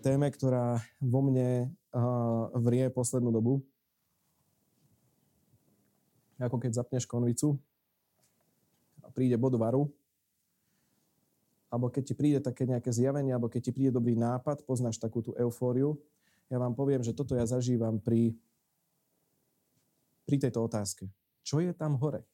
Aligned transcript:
téme, 0.00 0.32
ktorá 0.32 0.80
vo 0.98 1.20
mne 1.20 1.68
uh, 1.92 2.48
vrie 2.58 2.88
poslednú 2.88 3.28
dobu. 3.28 3.60
Ako 6.40 6.56
keď 6.56 6.80
zapneš 6.80 7.04
konvicu 7.04 7.60
a 9.04 9.12
príde 9.12 9.36
bod 9.36 9.60
varu, 9.60 9.92
alebo 11.70 11.86
keď 11.86 12.02
ti 12.02 12.14
príde 12.18 12.38
také 12.42 12.66
nejaké 12.66 12.90
zjavenie, 12.90 13.30
alebo 13.30 13.46
keď 13.46 13.70
ti 13.70 13.72
príde 13.76 13.94
dobrý 13.94 14.18
nápad, 14.18 14.66
poznáš 14.66 14.98
takú 14.98 15.22
tú 15.22 15.36
eufóriu. 15.38 15.94
Ja 16.50 16.58
vám 16.58 16.74
poviem, 16.74 16.98
že 17.04 17.14
toto 17.14 17.38
ja 17.38 17.46
zažívam 17.46 18.02
pri, 18.02 18.34
pri 20.26 20.36
tejto 20.42 20.66
otázke. 20.66 21.06
Čo 21.46 21.62
je 21.62 21.70
tam 21.70 21.94
hore? 22.02 22.26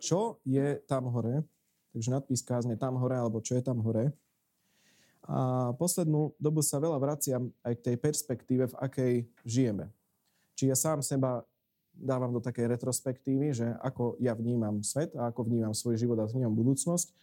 Čo 0.00 0.40
je 0.48 0.80
tam 0.88 1.12
hore? 1.12 1.44
Takže 1.92 2.08
nadpis 2.08 2.40
kázne 2.40 2.80
tam 2.80 2.96
hore, 2.96 3.20
alebo 3.20 3.44
čo 3.44 3.60
je 3.60 3.62
tam 3.62 3.84
hore. 3.84 4.16
A 5.22 5.70
poslednú 5.78 6.34
dobu 6.36 6.66
sa 6.66 6.82
veľa 6.82 6.98
vraciam 6.98 7.46
aj 7.62 7.78
k 7.78 7.84
tej 7.92 7.96
perspektíve, 8.02 8.62
v 8.70 8.78
akej 8.78 9.14
žijeme. 9.46 9.86
Či 10.58 10.70
ja 10.70 10.76
sám 10.76 10.98
seba 10.98 11.46
dávam 11.94 12.32
do 12.34 12.40
takej 12.42 12.74
retrospektívy, 12.74 13.54
že 13.54 13.66
ako 13.84 14.18
ja 14.18 14.34
vnímam 14.34 14.82
svet 14.82 15.14
a 15.14 15.30
ako 15.30 15.46
vnímam 15.46 15.76
svoj 15.76 16.00
život 16.00 16.18
a 16.18 16.26
vnímam 16.26 16.56
budúcnosť 16.56 17.14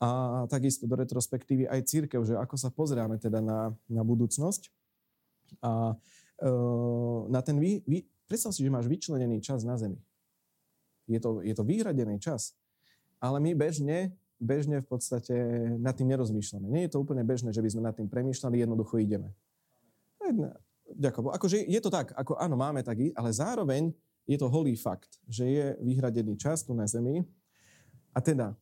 a 0.00 0.08
takisto 0.48 0.88
do 0.88 0.96
retrospektívy 0.96 1.68
aj 1.68 1.84
církev, 1.84 2.24
že 2.24 2.32
ako 2.32 2.56
sa 2.56 2.72
pozráme 2.72 3.20
teda 3.20 3.44
na, 3.44 3.76
na 3.84 4.00
budúcnosť. 4.00 4.72
A 5.60 5.92
e, 6.40 6.50
na 7.28 7.44
ten 7.44 7.60
vy, 7.60 7.84
vy, 7.84 8.08
predstav 8.24 8.56
si, 8.56 8.64
že 8.64 8.72
máš 8.72 8.88
vyčlenený 8.88 9.44
čas 9.44 9.60
na 9.60 9.76
Zemi. 9.76 10.00
Je 11.04 11.20
to, 11.20 11.44
je 11.44 11.52
to 11.52 11.68
vyhradený 11.68 12.16
čas. 12.16 12.56
Ale 13.20 13.44
my 13.44 13.52
bežne, 13.52 14.16
bežne 14.40 14.80
v 14.80 14.88
podstate 14.88 15.36
nad 15.76 15.92
tým 15.92 16.08
nerozmýšľame. 16.10 16.66
Nie 16.72 16.88
je 16.88 16.96
to 16.96 17.04
úplne 17.04 17.20
bežné, 17.22 17.52
že 17.52 17.60
by 17.60 17.68
sme 17.70 17.82
nad 17.84 17.94
tým 17.94 18.08
premýšľali, 18.08 18.64
jednoducho 18.64 18.96
ideme. 18.96 19.36
Ďakujem. 20.90 21.30
Akože 21.30 21.56
je 21.68 21.80
to 21.80 21.92
tak, 21.92 22.16
ako 22.16 22.40
áno, 22.40 22.56
máme 22.56 22.80
taký, 22.82 23.12
ale 23.14 23.30
zároveň 23.30 23.92
je 24.24 24.36
to 24.40 24.48
holý 24.48 24.74
fakt, 24.74 25.20
že 25.28 25.44
je 25.44 25.66
vyhradený 25.84 26.34
čas 26.40 26.64
tu 26.64 26.72
na 26.72 26.88
Zemi. 26.88 27.22
A 28.10 28.18
teda, 28.18 28.56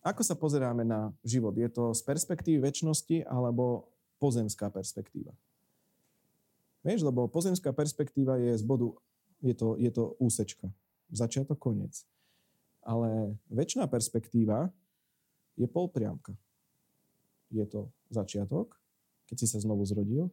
ako 0.00 0.22
sa 0.24 0.38
pozeráme 0.38 0.86
na 0.86 1.12
život? 1.26 1.52
Je 1.58 1.68
to 1.68 1.92
z 1.92 2.00
perspektívy 2.06 2.62
väčšnosti 2.62 3.26
alebo 3.28 3.92
pozemská 4.16 4.72
perspektíva? 4.72 5.34
Vieš, 6.82 7.06
lebo 7.06 7.30
pozemská 7.30 7.70
perspektíva 7.70 8.38
je 8.42 8.58
z 8.58 8.64
bodu, 8.66 8.90
je 9.38 9.54
to, 9.54 9.78
je 9.78 9.90
to 9.90 10.18
úsečka. 10.18 10.66
Začiatok, 11.14 11.60
koniec. 11.60 12.02
Ale 12.82 13.38
väčšiná 13.46 13.86
perspektíva 13.86 14.74
je 15.56 15.66
polpriamka. 15.68 16.32
Je 17.52 17.64
to 17.68 17.92
začiatok, 18.08 18.76
keď 19.28 19.36
si 19.44 19.46
sa 19.48 19.60
znovu 19.60 19.84
zrodil 19.84 20.32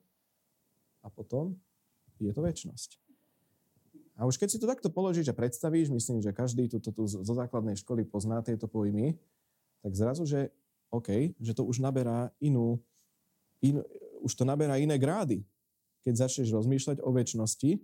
a 1.03 1.11
potom 1.11 1.55
je 2.19 2.31
to 2.31 2.43
väčšnosť. 2.43 2.99
A 4.19 4.27
už 4.27 4.35
keď 4.35 4.51
si 4.51 4.59
to 4.59 4.67
takto 4.67 4.91
položíš 4.91 5.31
a 5.31 5.37
predstavíš, 5.37 5.87
myslím, 5.87 6.19
že 6.19 6.35
každý 6.35 6.67
tu, 6.67 6.83
zo 7.07 7.33
základnej 7.33 7.79
školy 7.79 8.03
pozná 8.03 8.43
tieto 8.43 8.67
pojmy, 8.67 9.15
tak 9.79 9.95
zrazu, 9.95 10.27
že 10.27 10.51
OK, 10.91 11.31
že 11.39 11.55
to 11.55 11.63
už 11.63 11.79
naberá 11.79 12.27
inú, 12.43 12.83
in, 13.63 13.79
už 14.19 14.35
to 14.35 14.43
naberá 14.43 14.75
iné 14.75 14.99
grády, 14.99 15.47
keď 16.03 16.27
začneš 16.27 16.51
rozmýšľať 16.51 16.99
o 16.99 17.09
väčšnosti. 17.15 17.79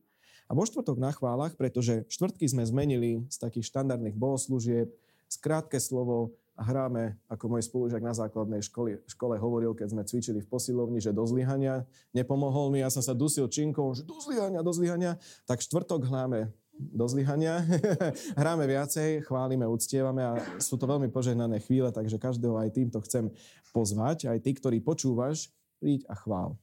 A 0.46 0.52
vo 0.52 0.68
štvrtok 0.68 1.00
na 1.00 1.16
chválach, 1.16 1.56
pretože 1.56 2.04
štvrtky 2.12 2.46
sme 2.52 2.68
zmenili 2.68 3.24
z 3.32 3.38
takých 3.40 3.72
štandardných 3.72 4.20
bohoslúžieb, 4.20 4.92
skrátke 5.32 5.80
slovo 5.80 6.36
a 6.56 6.64
hráme, 6.64 7.20
ako 7.28 7.52
môj 7.52 7.68
spolužiak 7.68 8.00
na 8.00 8.16
základnej 8.16 8.64
škole, 8.64 9.04
škole 9.12 9.36
hovoril, 9.36 9.76
keď 9.76 9.92
sme 9.92 10.08
cvičili 10.08 10.40
v 10.40 10.48
posilovni, 10.48 11.04
že 11.04 11.12
do 11.12 11.28
zlyhania. 11.28 11.84
Nepomohol 12.16 12.72
mi, 12.72 12.80
ja 12.80 12.88
som 12.88 13.04
sa 13.04 13.12
dusil 13.12 13.52
činkou, 13.52 13.92
že 13.92 14.08
do 14.08 14.16
zlyhania, 14.24 14.64
do 14.64 14.72
zlyhania. 14.72 15.20
Tak 15.44 15.60
štvrtok 15.60 16.08
hráme 16.08 16.56
do 16.76 17.06
zlyhania. 17.08 17.64
Hráme 18.40 18.68
viacej, 18.68 19.24
chválime, 19.28 19.64
uctievame 19.64 20.24
a 20.24 20.34
sú 20.60 20.76
to 20.76 20.84
veľmi 20.84 21.08
požehnané 21.08 21.64
chvíle, 21.64 21.88
takže 21.92 22.20
každého 22.20 22.56
aj 22.60 22.76
týmto 22.76 23.00
chcem 23.04 23.32
pozvať. 23.72 24.28
Aj 24.28 24.40
ty, 24.40 24.52
ktorý 24.52 24.84
počúvaš, 24.84 25.52
príď 25.80 26.04
a 26.12 26.16
chvál. 26.20 26.60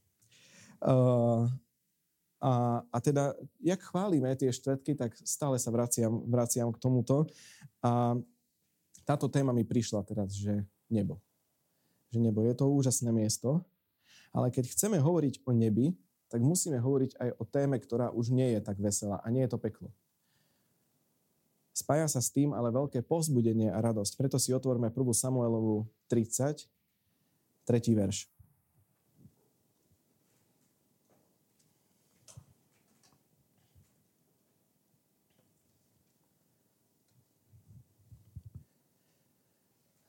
Uh, 0.83 1.49
a, 2.43 2.83
a 2.91 2.97
teda, 2.99 3.33
jak 3.63 3.79
chválime 3.79 4.35
tie 4.35 4.51
štvrtky, 4.51 4.99
tak 4.99 5.15
stále 5.23 5.55
sa 5.55 5.71
vraciam, 5.71 6.27
vraciam 6.27 6.69
k 6.75 6.81
tomuto. 6.81 7.25
A 7.79 8.19
táto 9.03 9.27
téma 9.27 9.51
mi 9.51 9.67
prišla 9.67 10.03
teraz, 10.07 10.33
že 10.35 10.63
nebo. 10.91 11.19
Že 12.11 12.19
nebo 12.23 12.43
je 12.43 12.53
to 12.55 12.65
úžasné 12.67 13.11
miesto, 13.11 13.63
ale 14.33 14.49
keď 14.49 14.73
chceme 14.73 14.97
hovoriť 14.97 15.45
o 15.45 15.51
nebi, 15.53 15.93
tak 16.33 16.41
musíme 16.41 16.81
hovoriť 16.81 17.21
aj 17.21 17.29
o 17.37 17.43
téme, 17.45 17.77
ktorá 17.77 18.09
už 18.09 18.33
nie 18.33 18.57
je 18.57 18.59
tak 18.65 18.81
veselá 18.81 19.21
a 19.21 19.27
nie 19.29 19.45
je 19.45 19.53
to 19.53 19.61
peklo. 19.61 19.93
Spája 21.73 22.09
sa 22.09 22.21
s 22.21 22.33
tým 22.33 22.53
ale 22.53 22.73
veľké 22.73 23.05
povzbudenie 23.05 23.69
a 23.69 23.81
radosť. 23.81 24.17
Preto 24.17 24.37
si 24.41 24.53
otvorme 24.53 24.89
1. 24.89 24.97
Samuelovú 25.13 25.85
30, 26.09 26.65
3. 27.65 27.97
verš. 27.97 28.32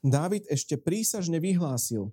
Dávid 0.05 0.45
ešte 0.53 0.77
prísažne 0.77 1.41
vyhlásil, 1.41 2.13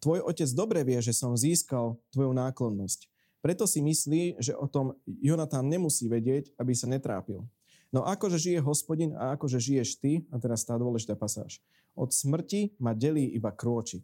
tvoj 0.00 0.24
otec 0.24 0.48
dobre 0.56 0.80
vie, 0.80 0.96
že 1.04 1.12
som 1.12 1.36
získal 1.36 2.00
tvoju 2.08 2.32
náklonnosť. 2.32 3.12
Preto 3.44 3.68
si 3.68 3.84
myslí, 3.84 4.40
že 4.40 4.56
o 4.56 4.64
tom 4.64 4.96
Jonatán 5.04 5.68
nemusí 5.68 6.08
vedieť, 6.08 6.56
aby 6.56 6.72
sa 6.72 6.88
netrápil. 6.88 7.44
No 7.92 8.00
akože 8.00 8.40
žije 8.40 8.64
hospodin 8.64 9.12
a 9.12 9.36
akože 9.36 9.60
žiješ 9.60 10.00
ty, 10.00 10.24
a 10.32 10.40
teraz 10.40 10.64
tá 10.64 10.74
dôležitá 10.80 11.14
pasáž, 11.20 11.60
od 11.92 12.16
smrti 12.16 12.72
ma 12.80 12.96
delí 12.96 13.28
iba 13.28 13.52
krôčik. 13.52 14.02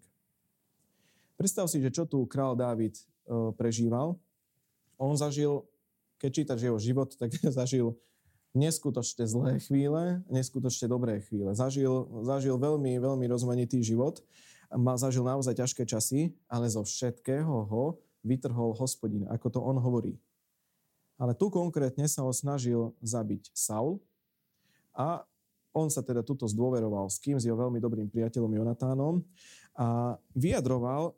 Predstav 1.41 1.73
si, 1.73 1.81
že 1.81 1.91
čo 1.91 2.05
tu 2.05 2.29
král 2.29 2.55
Dávid 2.55 2.95
e, 2.95 3.03
prežíval. 3.57 4.21
On 5.01 5.17
zažil, 5.17 5.65
keď 6.21 6.31
čítaš 6.31 6.61
jeho 6.61 6.79
život, 6.79 7.09
tak 7.17 7.33
zažil 7.59 7.97
neskutočne 8.53 9.25
zlé 9.25 9.59
chvíle, 9.61 10.21
neskutočne 10.29 10.89
dobré 10.89 11.25
chvíle. 11.25 11.57
Zažil, 11.57 12.09
zažil 12.25 12.57
veľmi, 12.61 13.01
veľmi 13.01 13.27
rozmanitý 13.29 13.81
život, 13.81 14.21
ma 14.73 14.97
zažil 14.97 15.25
naozaj 15.25 15.57
ťažké 15.57 15.85
časy, 15.85 16.33
ale 16.49 16.69
zo 16.69 16.85
všetkého 16.85 17.69
ho 17.69 18.01
vytrhol 18.25 18.77
hospodin, 18.77 19.29
ako 19.29 19.47
to 19.49 19.61
on 19.61 19.77
hovorí. 19.81 20.17
Ale 21.21 21.37
tu 21.37 21.53
konkrétne 21.53 22.09
sa 22.09 22.25
ho 22.25 22.33
snažil 22.33 22.93
zabiť 23.05 23.53
Saul 23.53 24.01
a 24.97 25.25
on 25.73 25.89
sa 25.89 26.05
teda 26.05 26.21
tuto 26.21 26.45
zdôveroval 26.45 27.09
s 27.09 27.17
kým, 27.17 27.41
s 27.41 27.49
jeho 27.49 27.57
veľmi 27.57 27.81
dobrým 27.81 28.09
priateľom 28.13 28.53
Jonatánom 28.53 29.25
a 29.73 30.21
vyjadroval, 30.37 31.17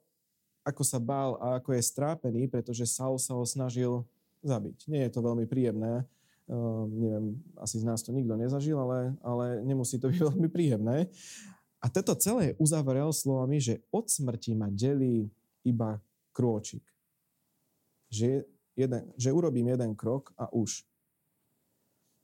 ako 0.63 0.83
sa 0.87 1.03
bál 1.03 1.35
a 1.43 1.59
ako 1.59 1.75
je 1.75 1.83
strápený, 1.83 2.47
pretože 2.47 2.87
Saul 2.87 3.19
sa 3.19 3.35
ho 3.35 3.43
snažil 3.43 4.07
zabiť. 4.47 4.87
Nie 4.87 5.11
je 5.11 5.13
to 5.13 5.27
veľmi 5.27 5.45
príjemné, 5.51 6.07
uh, 6.49 6.85
neviem, 6.91 7.41
asi 7.61 7.81
z 7.81 7.85
nás 7.85 8.03
to 8.05 8.13
nikto 8.13 8.37
nezažil, 8.37 8.77
ale, 8.77 9.17
ale 9.25 9.47
nemusí 9.65 9.97
to 9.97 10.11
byť 10.11 10.21
veľmi 10.33 10.49
príjemné. 10.53 11.09
A 11.85 11.93
toto 11.93 12.17
celé 12.17 12.57
uzavrel 12.57 13.13
slovami, 13.13 13.61
že 13.61 13.85
od 13.93 14.09
smrti 14.09 14.57
ma 14.57 14.73
delí 14.73 15.29
iba 15.69 16.01
krôčik. 16.33 16.85
Že 18.09 18.49
jeden, 18.73 19.03
že 19.21 19.29
urobím 19.37 19.69
jeden 19.69 19.93
krok 19.93 20.33
a 20.41 20.49
už. 20.49 20.81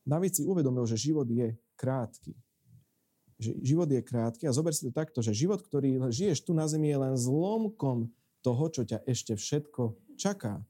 David 0.00 0.32
si 0.32 0.42
uvedomil, 0.48 0.88
že 0.88 0.96
život 0.96 1.28
je 1.28 1.52
krátky. 1.76 2.32
Že 3.36 3.50
život 3.60 3.88
je 3.88 4.00
krátky 4.00 4.44
a 4.48 4.56
zober 4.56 4.72
si 4.72 4.88
to 4.88 4.92
takto, 4.92 5.20
že 5.20 5.36
život, 5.36 5.60
ktorý 5.60 6.08
žiješ 6.08 6.44
tu 6.44 6.56
na 6.56 6.64
zemi, 6.64 6.88
je 6.88 6.98
len 6.98 7.14
zlomkom 7.20 8.08
toho, 8.40 8.64
čo 8.72 8.82
ťa 8.88 9.04
ešte 9.04 9.36
všetko 9.36 10.16
čaká. 10.16 10.64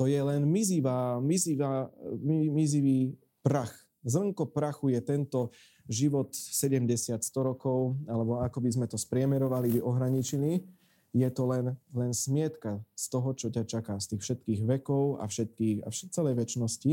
To 0.00 0.08
je 0.08 0.16
len 0.16 0.48
mizivá, 0.48 1.20
mizivá, 1.20 1.92
mizivý 2.24 3.20
prach. 3.44 3.76
Zrnko 4.00 4.48
prachu 4.48 4.96
je 4.96 5.00
tento 5.04 5.52
život 5.84 6.32
70-100 6.32 7.20
rokov, 7.36 8.00
alebo 8.08 8.40
ako 8.40 8.64
by 8.64 8.70
sme 8.72 8.86
to 8.88 8.96
spriemerovali, 8.96 9.76
ohraničili 9.84 10.64
je 11.10 11.28
to 11.30 11.42
len, 11.50 11.74
len 11.90 12.14
smietka 12.14 12.78
z 12.94 13.04
toho, 13.10 13.34
čo 13.34 13.50
ťa 13.50 13.66
čaká, 13.66 13.98
z 13.98 14.14
tých 14.14 14.22
všetkých 14.22 14.60
vekov 14.62 15.18
a, 15.18 15.26
všetkých, 15.26 15.82
a 15.82 15.88
všet, 15.90 16.14
celej 16.14 16.34
väčšnosti. 16.38 16.92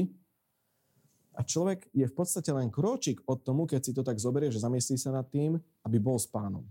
A 1.38 1.46
človek 1.46 1.86
je 1.94 2.10
v 2.10 2.16
podstate 2.18 2.50
len 2.50 2.74
kročík 2.74 3.22
od 3.30 3.46
tomu, 3.46 3.70
keď 3.70 3.82
si 3.86 3.92
to 3.94 4.02
tak 4.02 4.18
zoberie, 4.18 4.50
že 4.50 4.58
zamyslí 4.58 4.98
sa 4.98 5.14
nad 5.14 5.30
tým, 5.30 5.62
aby 5.86 5.98
bol 6.02 6.18
s 6.18 6.26
pánom. 6.26 6.66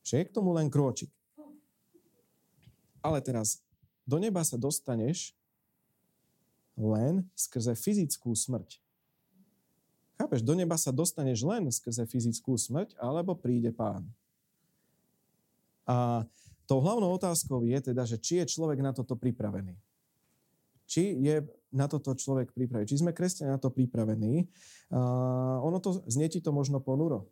Že 0.00 0.24
je 0.24 0.28
k 0.32 0.34
tomu 0.34 0.56
len 0.56 0.72
kročík. 0.72 1.12
Ale 3.04 3.20
teraz, 3.20 3.60
do 4.08 4.16
neba 4.16 4.40
sa 4.40 4.56
dostaneš 4.56 5.35
len 6.76 7.24
skrze 7.32 7.72
fyzickú 7.74 8.36
smrť. 8.36 8.78
Chápeš, 10.16 10.40
do 10.40 10.56
neba 10.56 10.80
sa 10.80 10.92
dostaneš 10.92 11.44
len 11.44 11.68
skrze 11.68 12.08
fyzickú 12.08 12.56
smrť, 12.56 12.96
alebo 12.96 13.36
príde 13.36 13.68
pán. 13.68 14.08
A 15.84 16.24
tou 16.64 16.80
hlavnou 16.80 17.12
otázkou 17.14 17.62
je 17.68 17.78
teda, 17.92 18.02
že 18.08 18.16
či 18.16 18.40
je 18.40 18.56
človek 18.56 18.80
na 18.80 18.96
toto 18.96 19.12
pripravený. 19.14 19.76
Či 20.86 21.18
je 21.20 21.36
na 21.74 21.86
toto 21.86 22.16
človek 22.16 22.54
pripravený. 22.56 22.88
Či 22.88 23.04
sme 23.04 23.12
kresťania 23.12 23.58
na 23.58 23.62
to 23.62 23.68
pripravení. 23.68 24.48
Uh, 24.88 25.60
ono 25.62 25.82
to, 25.82 26.00
znie 26.08 26.30
ti 26.32 26.40
to 26.40 26.54
možno 26.54 26.80
ponuro. 26.80 27.28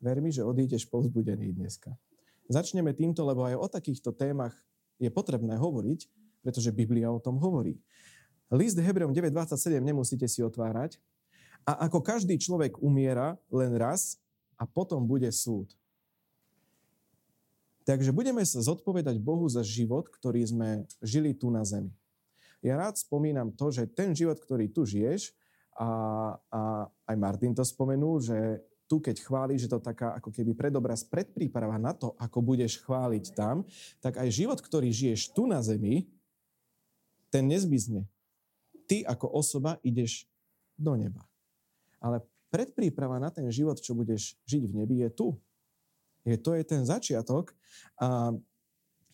Ver 0.00 0.18
mi, 0.18 0.32
že 0.32 0.42
odídeš 0.42 0.88
povzbudený 0.88 1.54
dneska. 1.54 1.92
Začneme 2.50 2.90
týmto, 2.96 3.22
lebo 3.22 3.46
aj 3.46 3.54
o 3.54 3.68
takýchto 3.68 4.10
témach 4.16 4.56
je 4.98 5.12
potrebné 5.12 5.54
hovoriť, 5.60 6.00
pretože 6.42 6.74
Biblia 6.74 7.12
o 7.12 7.22
tom 7.22 7.38
hovorí. 7.38 7.78
List 8.50 8.74
Hebreom 8.82 9.14
9.27 9.14 9.78
nemusíte 9.78 10.26
si 10.26 10.42
otvárať. 10.42 10.98
A 11.62 11.86
ako 11.86 12.02
každý 12.02 12.34
človek 12.34 12.82
umiera 12.82 13.38
len 13.52 13.78
raz 13.78 14.18
a 14.58 14.66
potom 14.66 15.06
bude 15.06 15.30
súd. 15.30 15.70
Takže 17.86 18.10
budeme 18.10 18.42
sa 18.42 18.58
zodpovedať 18.58 19.22
Bohu 19.22 19.46
za 19.46 19.62
život, 19.62 20.10
ktorý 20.10 20.42
sme 20.46 20.84
žili 21.00 21.30
tu 21.32 21.48
na 21.48 21.62
zemi. 21.62 21.94
Ja 22.60 22.76
rád 22.76 23.00
spomínam 23.00 23.54
to, 23.56 23.72
že 23.72 23.88
ten 23.88 24.12
život, 24.12 24.36
ktorý 24.36 24.68
tu 24.68 24.84
žiješ, 24.84 25.32
a, 25.80 25.88
a 26.52 26.60
aj 27.08 27.16
Martin 27.16 27.56
to 27.56 27.64
spomenul, 27.64 28.20
že 28.20 28.60
tu, 28.84 29.00
keď 29.00 29.22
chváliš, 29.22 29.64
že 29.64 29.72
to 29.72 29.78
taká 29.80 30.18
ako 30.18 30.28
keby 30.34 30.52
predobraz, 30.52 31.06
predpríprava 31.06 31.80
na 31.80 31.96
to, 31.96 32.12
ako 32.20 32.42
budeš 32.42 32.82
chváliť 32.84 33.32
tam, 33.32 33.64
tak 34.02 34.20
aj 34.20 34.28
život, 34.28 34.58
ktorý 34.60 34.92
žiješ 34.92 35.32
tu 35.32 35.48
na 35.48 35.62
zemi, 35.64 36.10
ten 37.32 37.46
nezmizne. 37.46 38.04
Ty 38.90 39.06
ako 39.06 39.30
osoba 39.38 39.78
ideš 39.86 40.26
do 40.74 40.98
neba. 40.98 41.22
Ale 42.02 42.26
predpríprava 42.50 43.22
na 43.22 43.30
ten 43.30 43.46
život, 43.54 43.78
čo 43.78 43.94
budeš 43.94 44.34
žiť 44.50 44.66
v 44.66 44.72
nebi, 44.82 45.06
je 45.06 45.10
tu. 45.14 45.28
Je, 46.26 46.34
to 46.34 46.58
je 46.58 46.66
ten 46.66 46.82
začiatok. 46.82 47.54
A 48.02 48.34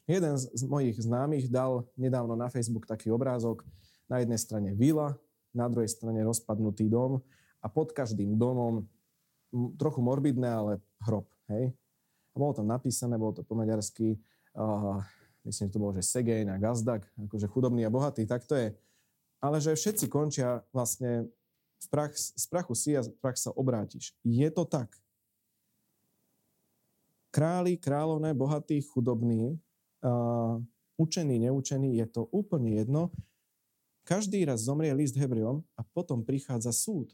jeden 0.08 0.34
z 0.40 0.62
mojich 0.64 0.96
známych 0.96 1.52
dal 1.52 1.84
nedávno 1.92 2.32
na 2.32 2.48
Facebook 2.48 2.88
taký 2.88 3.12
obrázok. 3.12 3.68
Na 4.08 4.24
jednej 4.24 4.40
strane 4.40 4.72
vila, 4.72 5.18
na 5.52 5.68
druhej 5.68 5.92
strane 5.92 6.24
rozpadnutý 6.24 6.88
dom 6.88 7.20
a 7.60 7.66
pod 7.68 7.92
každým 7.92 8.38
domom 8.38 8.88
trochu 9.76 10.00
morbidné, 10.00 10.48
ale 10.48 10.72
hrob. 11.04 11.28
Hej? 11.52 11.74
A 12.32 12.36
bolo 12.38 12.52
tam 12.56 12.70
napísané, 12.70 13.18
bolo 13.20 13.36
to 13.36 13.42
po 13.42 13.58
maďarsky, 13.58 14.16
uh, 14.56 15.02
myslím, 15.44 15.68
že 15.68 15.74
to 15.74 15.82
bolo, 15.82 15.92
že 15.96 16.06
Segejn 16.06 16.48
a 16.52 16.56
Gazdak, 16.56 17.08
akože 17.16 17.46
chudobný 17.50 17.82
a 17.84 17.90
bohatý, 17.90 18.24
tak 18.24 18.46
to 18.46 18.54
je. 18.54 18.72
Ale 19.40 19.60
že 19.60 19.76
všetci 19.76 20.06
končia 20.08 20.64
vlastne 20.72 21.28
v 21.76 21.86
prach, 21.92 22.14
z 22.16 22.46
prachu 22.48 22.74
si 22.74 22.96
a 22.96 23.04
z 23.04 23.12
prach 23.20 23.36
sa 23.36 23.52
obrátiš. 23.52 24.16
Je 24.24 24.48
to 24.48 24.64
tak. 24.64 24.90
Králi, 27.30 27.76
kráľovné, 27.76 28.32
bohatí, 28.32 28.80
chudobní, 28.80 29.60
uh, 30.00 30.56
učení, 30.96 31.36
neučení, 31.36 32.00
je 32.00 32.06
to 32.08 32.24
úplne 32.32 32.80
jedno. 32.80 33.12
Každý 34.08 34.46
raz 34.48 34.64
zomrie 34.64 34.94
list 34.96 35.18
Hebrejom 35.20 35.60
a 35.76 35.82
potom 35.84 36.24
prichádza 36.24 36.72
súd. 36.72 37.12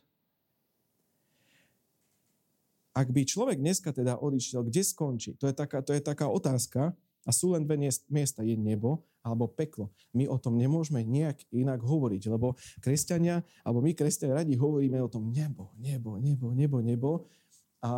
Ak 2.92 3.08
by 3.08 3.24
človek 3.24 3.56
dneska 3.56 3.90
teda 3.90 4.20
odišiel, 4.20 4.68
kde 4.68 4.84
skončí? 4.84 5.32
To 5.40 5.48
je 5.48 5.54
taká, 5.56 5.80
to 5.80 5.96
je 5.96 6.02
taká 6.04 6.28
otázka. 6.28 6.92
A 7.22 7.30
sú 7.30 7.54
len 7.54 7.62
dve 7.62 7.78
miesta, 8.10 8.42
je 8.42 8.58
nebo 8.58 9.06
alebo 9.22 9.46
peklo. 9.46 9.94
My 10.10 10.26
o 10.26 10.34
tom 10.34 10.58
nemôžeme 10.58 11.06
nejak 11.06 11.46
inak 11.54 11.78
hovoriť, 11.78 12.26
lebo 12.26 12.58
kresťania, 12.82 13.46
alebo 13.62 13.78
my 13.78 13.94
kresťania 13.94 14.42
radi 14.42 14.58
hovoríme 14.58 14.98
o 14.98 15.06
tom 15.06 15.30
nebo, 15.30 15.70
nebo, 15.78 16.18
nebo, 16.18 16.50
nebo, 16.50 16.78
nebo 16.82 17.10
a, 17.82 17.94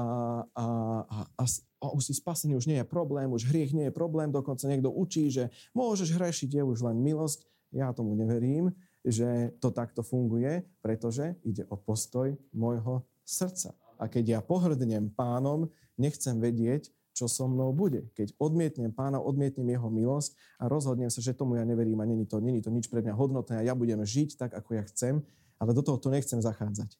a, 0.53 0.67
a, 1.05 1.19
a, 1.41 1.45
a 1.81 1.87
už 1.93 2.13
si 2.13 2.15
spasený, 2.17 2.57
už 2.57 2.69
nie 2.69 2.81
je 2.81 2.89
problém, 2.89 3.29
už 3.29 3.49
hriech 3.49 3.77
nie 3.77 3.89
je 3.89 3.95
problém, 3.95 4.33
dokonca 4.33 4.65
niekto 4.69 4.89
učí, 4.89 5.29
že 5.29 5.53
môžeš 5.77 6.17
hrešiť, 6.17 6.61
je 6.61 6.63
už 6.65 6.85
len 6.85 7.01
milosť. 7.01 7.45
Ja 7.75 7.93
tomu 7.93 8.17
neverím, 8.17 8.73
že 9.05 9.53
to 9.61 9.69
takto 9.69 10.01
funguje, 10.01 10.65
pretože 10.81 11.37
ide 11.45 11.69
o 11.69 11.77
postoj 11.77 12.33
môjho 12.57 13.05
srdca. 13.29 13.77
A 14.01 14.09
keď 14.09 14.25
ja 14.25 14.41
pohrdnem 14.41 15.13
pánom, 15.13 15.69
nechcem 16.01 16.41
vedieť, 16.41 16.89
čo 17.15 17.31
so 17.31 17.47
mnou 17.47 17.71
bude. 17.71 18.11
Keď 18.19 18.35
odmietnem 18.43 18.91
pána, 18.91 19.23
odmietnem 19.23 19.71
jeho 19.71 19.87
milosť 19.87 20.35
a 20.59 20.67
rozhodnem 20.67 21.09
sa, 21.09 21.23
že 21.23 21.33
tomu 21.33 21.57
ja 21.57 21.65
neverím 21.65 22.03
a 22.03 22.07
není 22.11 22.27
to, 22.27 22.43
není 22.43 22.59
to 22.61 22.75
nič 22.75 22.91
pre 22.91 23.01
mňa 23.01 23.15
hodnotné 23.15 23.63
a 23.63 23.67
ja 23.67 23.79
budem 23.79 24.03
žiť 24.03 24.35
tak, 24.35 24.51
ako 24.53 24.77
ja 24.77 24.85
chcem, 24.91 25.23
ale 25.63 25.71
do 25.71 25.81
toho 25.81 25.97
to 26.03 26.11
nechcem 26.11 26.43
zachádzať. 26.43 26.99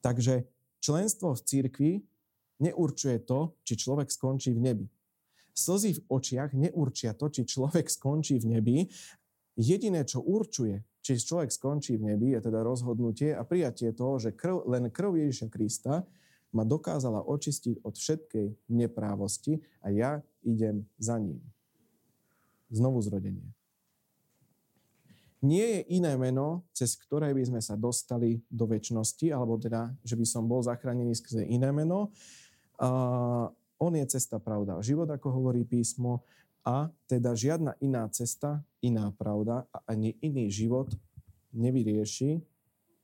Takže 0.00 0.46
členstvo 0.78 1.34
v 1.34 1.40
cirkvi 1.42 1.92
neurčuje 2.62 3.18
to, 3.26 3.58
či 3.66 3.74
človek 3.74 4.08
skončí 4.08 4.54
v 4.54 4.62
nebi. 4.62 4.86
Slzy 5.52 5.98
v 5.98 6.00
očiach 6.08 6.54
neurčia 6.54 7.12
to, 7.12 7.28
či 7.28 7.44
človek 7.44 7.90
skončí 7.90 8.38
v 8.40 8.56
nebi. 8.56 8.76
Jediné, 9.58 10.06
čo 10.08 10.24
určuje, 10.24 10.80
či 11.02 11.18
človek 11.18 11.50
skončí 11.50 11.98
v 11.98 12.14
nebi, 12.14 12.32
je 12.32 12.40
teda 12.40 12.62
rozhodnutie 12.62 13.34
a 13.34 13.42
prijatie 13.42 13.90
toho, 13.92 14.16
že 14.22 14.32
krv, 14.32 14.64
len 14.70 14.88
krv 14.88 15.18
Ježiša 15.18 15.46
Krista 15.50 16.06
ma 16.52 16.68
dokázala 16.68 17.24
očistiť 17.24 17.80
od 17.82 17.96
všetkej 17.96 18.70
neprávosti 18.70 19.60
a 19.80 19.88
ja 19.88 20.10
idem 20.44 20.84
za 21.00 21.16
ním. 21.16 21.40
Znovu 22.72 23.00
zrodenie. 23.00 23.44
Nie 25.42 25.82
je 25.82 25.98
iné 25.98 26.14
meno, 26.14 26.62
cez 26.70 26.94
ktoré 26.94 27.34
by 27.34 27.42
sme 27.42 27.60
sa 27.60 27.74
dostali 27.74 28.38
do 28.46 28.62
väčšnosti, 28.62 29.26
alebo 29.34 29.58
teda, 29.58 29.90
že 30.06 30.14
by 30.14 30.22
som 30.22 30.46
bol 30.46 30.62
zachránený 30.62 31.18
skrze 31.18 31.42
iné 31.42 31.74
meno. 31.74 32.14
Uh, 32.78 33.50
on 33.82 33.90
je 33.98 34.06
cesta, 34.06 34.38
pravda, 34.38 34.78
život, 34.86 35.10
ako 35.10 35.34
hovorí 35.34 35.66
písmo, 35.66 36.22
a 36.62 36.94
teda 37.10 37.34
žiadna 37.34 37.74
iná 37.82 38.06
cesta, 38.14 38.62
iná 38.78 39.10
pravda 39.10 39.66
a 39.74 39.82
ani 39.90 40.14
iný 40.22 40.46
život 40.46 40.94
nevyrieši 41.50 42.38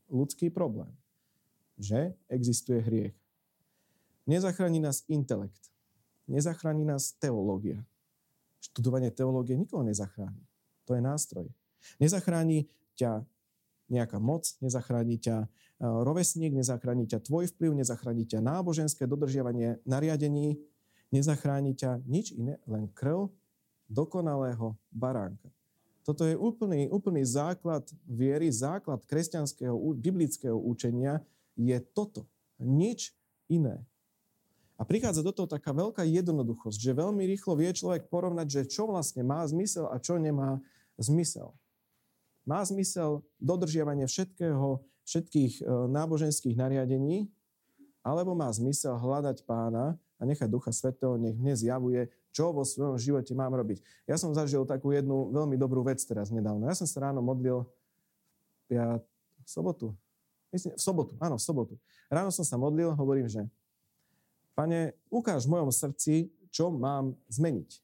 ľudský 0.06 0.46
problém. 0.54 0.94
Že 1.74 2.14
existuje 2.30 2.78
hriech. 2.78 3.18
Nezachráni 4.28 4.76
nás 4.84 5.08
intelekt. 5.08 5.72
Nezachráni 6.28 6.84
nás 6.84 7.16
teológia. 7.16 7.80
Študovanie 8.60 9.08
teológie 9.08 9.56
nikoho 9.56 9.80
nezachráni. 9.80 10.44
To 10.84 10.92
je 10.92 11.00
nástroj. 11.00 11.48
Nezachráni 11.96 12.68
ťa 12.92 13.24
nejaká 13.88 14.20
moc, 14.20 14.52
nezachráni 14.60 15.16
ťa 15.16 15.36
e, 15.40 15.46
rovesník, 15.80 16.52
nezachráni 16.52 17.08
ťa 17.08 17.24
tvoj 17.24 17.48
vplyv, 17.56 17.80
nezachráni 17.80 18.28
ťa 18.28 18.44
náboženské 18.44 19.08
dodržiavanie 19.08 19.80
nariadení, 19.88 20.60
nezachráni 21.08 21.72
ťa 21.72 22.04
nič 22.04 22.36
iné, 22.36 22.60
len 22.68 22.92
krv 22.92 23.32
dokonalého 23.88 24.76
baránka. 24.92 25.48
Toto 26.04 26.28
je 26.28 26.36
úplný, 26.36 26.92
úplný 26.92 27.24
základ 27.24 27.84
viery, 28.04 28.52
základ 28.52 29.00
kresťanského, 29.08 29.72
biblického 29.96 30.56
učenia 30.56 31.24
je 31.56 31.76
toto. 31.80 32.28
Nič 32.60 33.16
iné. 33.48 33.80
A 34.78 34.86
prichádza 34.86 35.26
do 35.26 35.34
toho 35.34 35.50
taká 35.50 35.74
veľká 35.74 36.06
jednoduchosť, 36.06 36.78
že 36.78 36.94
veľmi 36.94 37.26
rýchlo 37.34 37.58
vie 37.58 37.74
človek 37.74 38.06
porovnať, 38.06 38.46
že 38.46 38.62
čo 38.70 38.86
vlastne 38.86 39.26
má 39.26 39.42
zmysel 39.42 39.90
a 39.90 39.98
čo 39.98 40.22
nemá 40.22 40.62
zmysel. 40.94 41.50
Má 42.46 42.62
zmysel 42.62 43.26
dodržiavanie 43.42 44.06
všetkého, 44.06 44.78
všetkých 45.02 45.52
e, 45.60 45.62
náboženských 45.66 46.54
nariadení, 46.54 47.26
alebo 48.06 48.38
má 48.38 48.46
zmysel 48.54 48.94
hľadať 48.94 49.42
pána 49.42 49.98
a 50.16 50.22
nechať 50.22 50.46
Ducha 50.46 50.70
Svetého, 50.70 51.18
nech 51.18 51.34
mne 51.34 51.58
zjavuje, 51.58 52.06
čo 52.30 52.54
vo 52.54 52.62
svojom 52.62 53.02
živote 53.02 53.34
mám 53.34 53.50
robiť. 53.58 53.82
Ja 54.06 54.14
som 54.14 54.30
zažil 54.30 54.62
takú 54.62 54.94
jednu 54.94 55.34
veľmi 55.34 55.58
dobrú 55.58 55.82
vec 55.82 55.98
teraz 56.06 56.30
nedávno. 56.30 56.70
Ja 56.70 56.78
som 56.78 56.86
sa 56.86 57.10
ráno 57.10 57.18
modlil 57.18 57.66
ja, 58.70 59.02
v 59.42 59.48
sobotu. 59.48 59.90
Myslím, 60.54 60.78
v 60.78 60.80
sobotu, 60.80 61.12
áno, 61.18 61.36
v 61.36 61.44
sobotu. 61.44 61.74
Ráno 62.08 62.30
som 62.30 62.46
sa 62.46 62.56
modlil, 62.56 62.94
hovorím, 62.94 63.26
že 63.28 63.44
Pane, 64.58 64.98
ukáž 65.06 65.46
v 65.46 65.54
mojom 65.54 65.70
srdci, 65.70 66.34
čo 66.50 66.74
mám 66.74 67.14
zmeniť. 67.30 67.78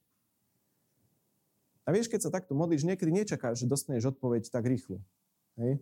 A 1.86 1.94
vieš, 1.94 2.10
keď 2.10 2.26
sa 2.26 2.34
takto 2.34 2.58
modlíš, 2.58 2.82
niekedy 2.82 3.14
nečakáš, 3.14 3.62
že 3.62 3.70
dostaneš 3.70 4.10
odpoveď 4.10 4.50
tak 4.50 4.66
rýchlo. 4.66 4.98
Hej? 5.54 5.78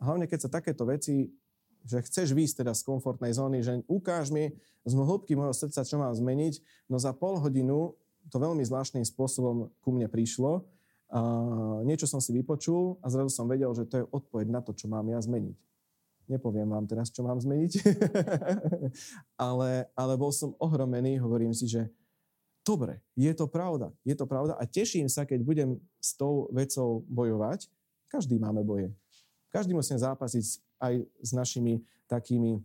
Hlavne, 0.00 0.24
keď 0.24 0.48
sa 0.48 0.54
takéto 0.56 0.88
veci, 0.88 1.28
že 1.84 2.00
chceš 2.00 2.32
výjsť 2.32 2.64
teda 2.64 2.72
z 2.72 2.88
komfortnej 2.88 3.36
zóny, 3.36 3.60
že 3.60 3.84
ukáž 3.84 4.32
mi 4.32 4.56
z 4.88 4.92
hĺbky 4.96 5.36
môjho 5.36 5.52
srdca, 5.52 5.84
čo 5.84 6.00
mám 6.00 6.16
zmeniť, 6.16 6.88
no 6.88 6.96
za 6.96 7.12
pol 7.12 7.36
hodinu 7.36 7.92
to 8.32 8.40
veľmi 8.40 8.64
zvláštnym 8.64 9.04
spôsobom 9.04 9.68
ku 9.84 9.92
mne 9.92 10.08
prišlo. 10.08 10.64
A 11.12 11.20
niečo 11.84 12.08
som 12.08 12.22
si 12.22 12.32
vypočul 12.32 12.96
a 13.04 13.12
zrazu 13.12 13.28
som 13.28 13.44
vedel, 13.44 13.76
že 13.76 13.84
to 13.84 13.94
je 14.00 14.08
odpoveď 14.08 14.46
na 14.48 14.64
to, 14.64 14.72
čo 14.72 14.88
mám 14.88 15.04
ja 15.04 15.20
zmeniť. 15.20 15.69
Nepoviem 16.30 16.70
vám 16.70 16.86
teraz, 16.86 17.10
čo 17.10 17.26
mám 17.26 17.42
zmeniť, 17.42 17.82
ale, 19.50 19.90
ale 19.98 20.14
bol 20.14 20.30
som 20.30 20.54
ohromený, 20.62 21.18
hovorím 21.18 21.50
si, 21.50 21.66
že 21.66 21.90
dobre, 22.62 23.02
je 23.18 23.34
to 23.34 23.50
pravda, 23.50 23.90
je 24.06 24.14
to 24.14 24.30
pravda 24.30 24.54
a 24.54 24.62
teším 24.62 25.10
sa, 25.10 25.26
keď 25.26 25.42
budem 25.42 25.70
s 25.98 26.14
tou 26.14 26.46
vecou 26.54 27.02
bojovať. 27.10 27.66
Každý 28.06 28.38
máme 28.38 28.62
boje. 28.62 28.94
Každý 29.50 29.74
musíme 29.74 29.98
zápasiť 29.98 30.62
aj 30.78 30.94
s 31.18 31.30
našimi 31.34 31.82
takými, 32.06 32.62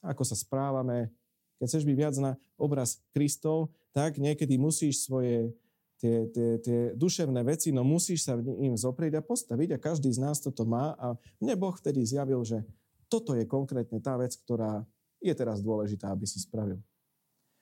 ako 0.00 0.24
sa 0.24 0.32
správame. 0.32 1.12
Keď 1.60 1.66
chceš 1.68 1.84
byť 1.84 1.96
viac 1.96 2.16
na 2.16 2.32
obraz 2.56 3.04
Kristov, 3.12 3.76
tak 3.92 4.16
niekedy 4.16 4.56
musíš 4.56 5.04
svoje 5.04 5.52
tie, 6.00 6.26
tie, 6.32 6.50
tie 6.58 6.78
duševné 6.96 7.44
veci, 7.44 7.70
no 7.70 7.84
musíš 7.84 8.26
sa 8.26 8.34
im 8.40 8.74
zoprieť 8.74 9.20
a 9.20 9.22
postaviť 9.22 9.76
a 9.76 9.82
každý 9.82 10.08
z 10.10 10.18
nás 10.18 10.40
toto 10.40 10.64
má 10.64 10.96
a 10.96 11.14
mne 11.38 11.54
Boh 11.60 11.76
vtedy 11.76 12.02
zjavil, 12.02 12.42
že 12.42 12.64
toto 13.12 13.36
je 13.36 13.44
konkrétne 13.44 14.00
tá 14.00 14.16
vec, 14.16 14.32
ktorá 14.40 14.88
je 15.20 15.36
teraz 15.36 15.60
dôležitá, 15.60 16.08
aby 16.08 16.24
si 16.24 16.40
spravil. 16.40 16.80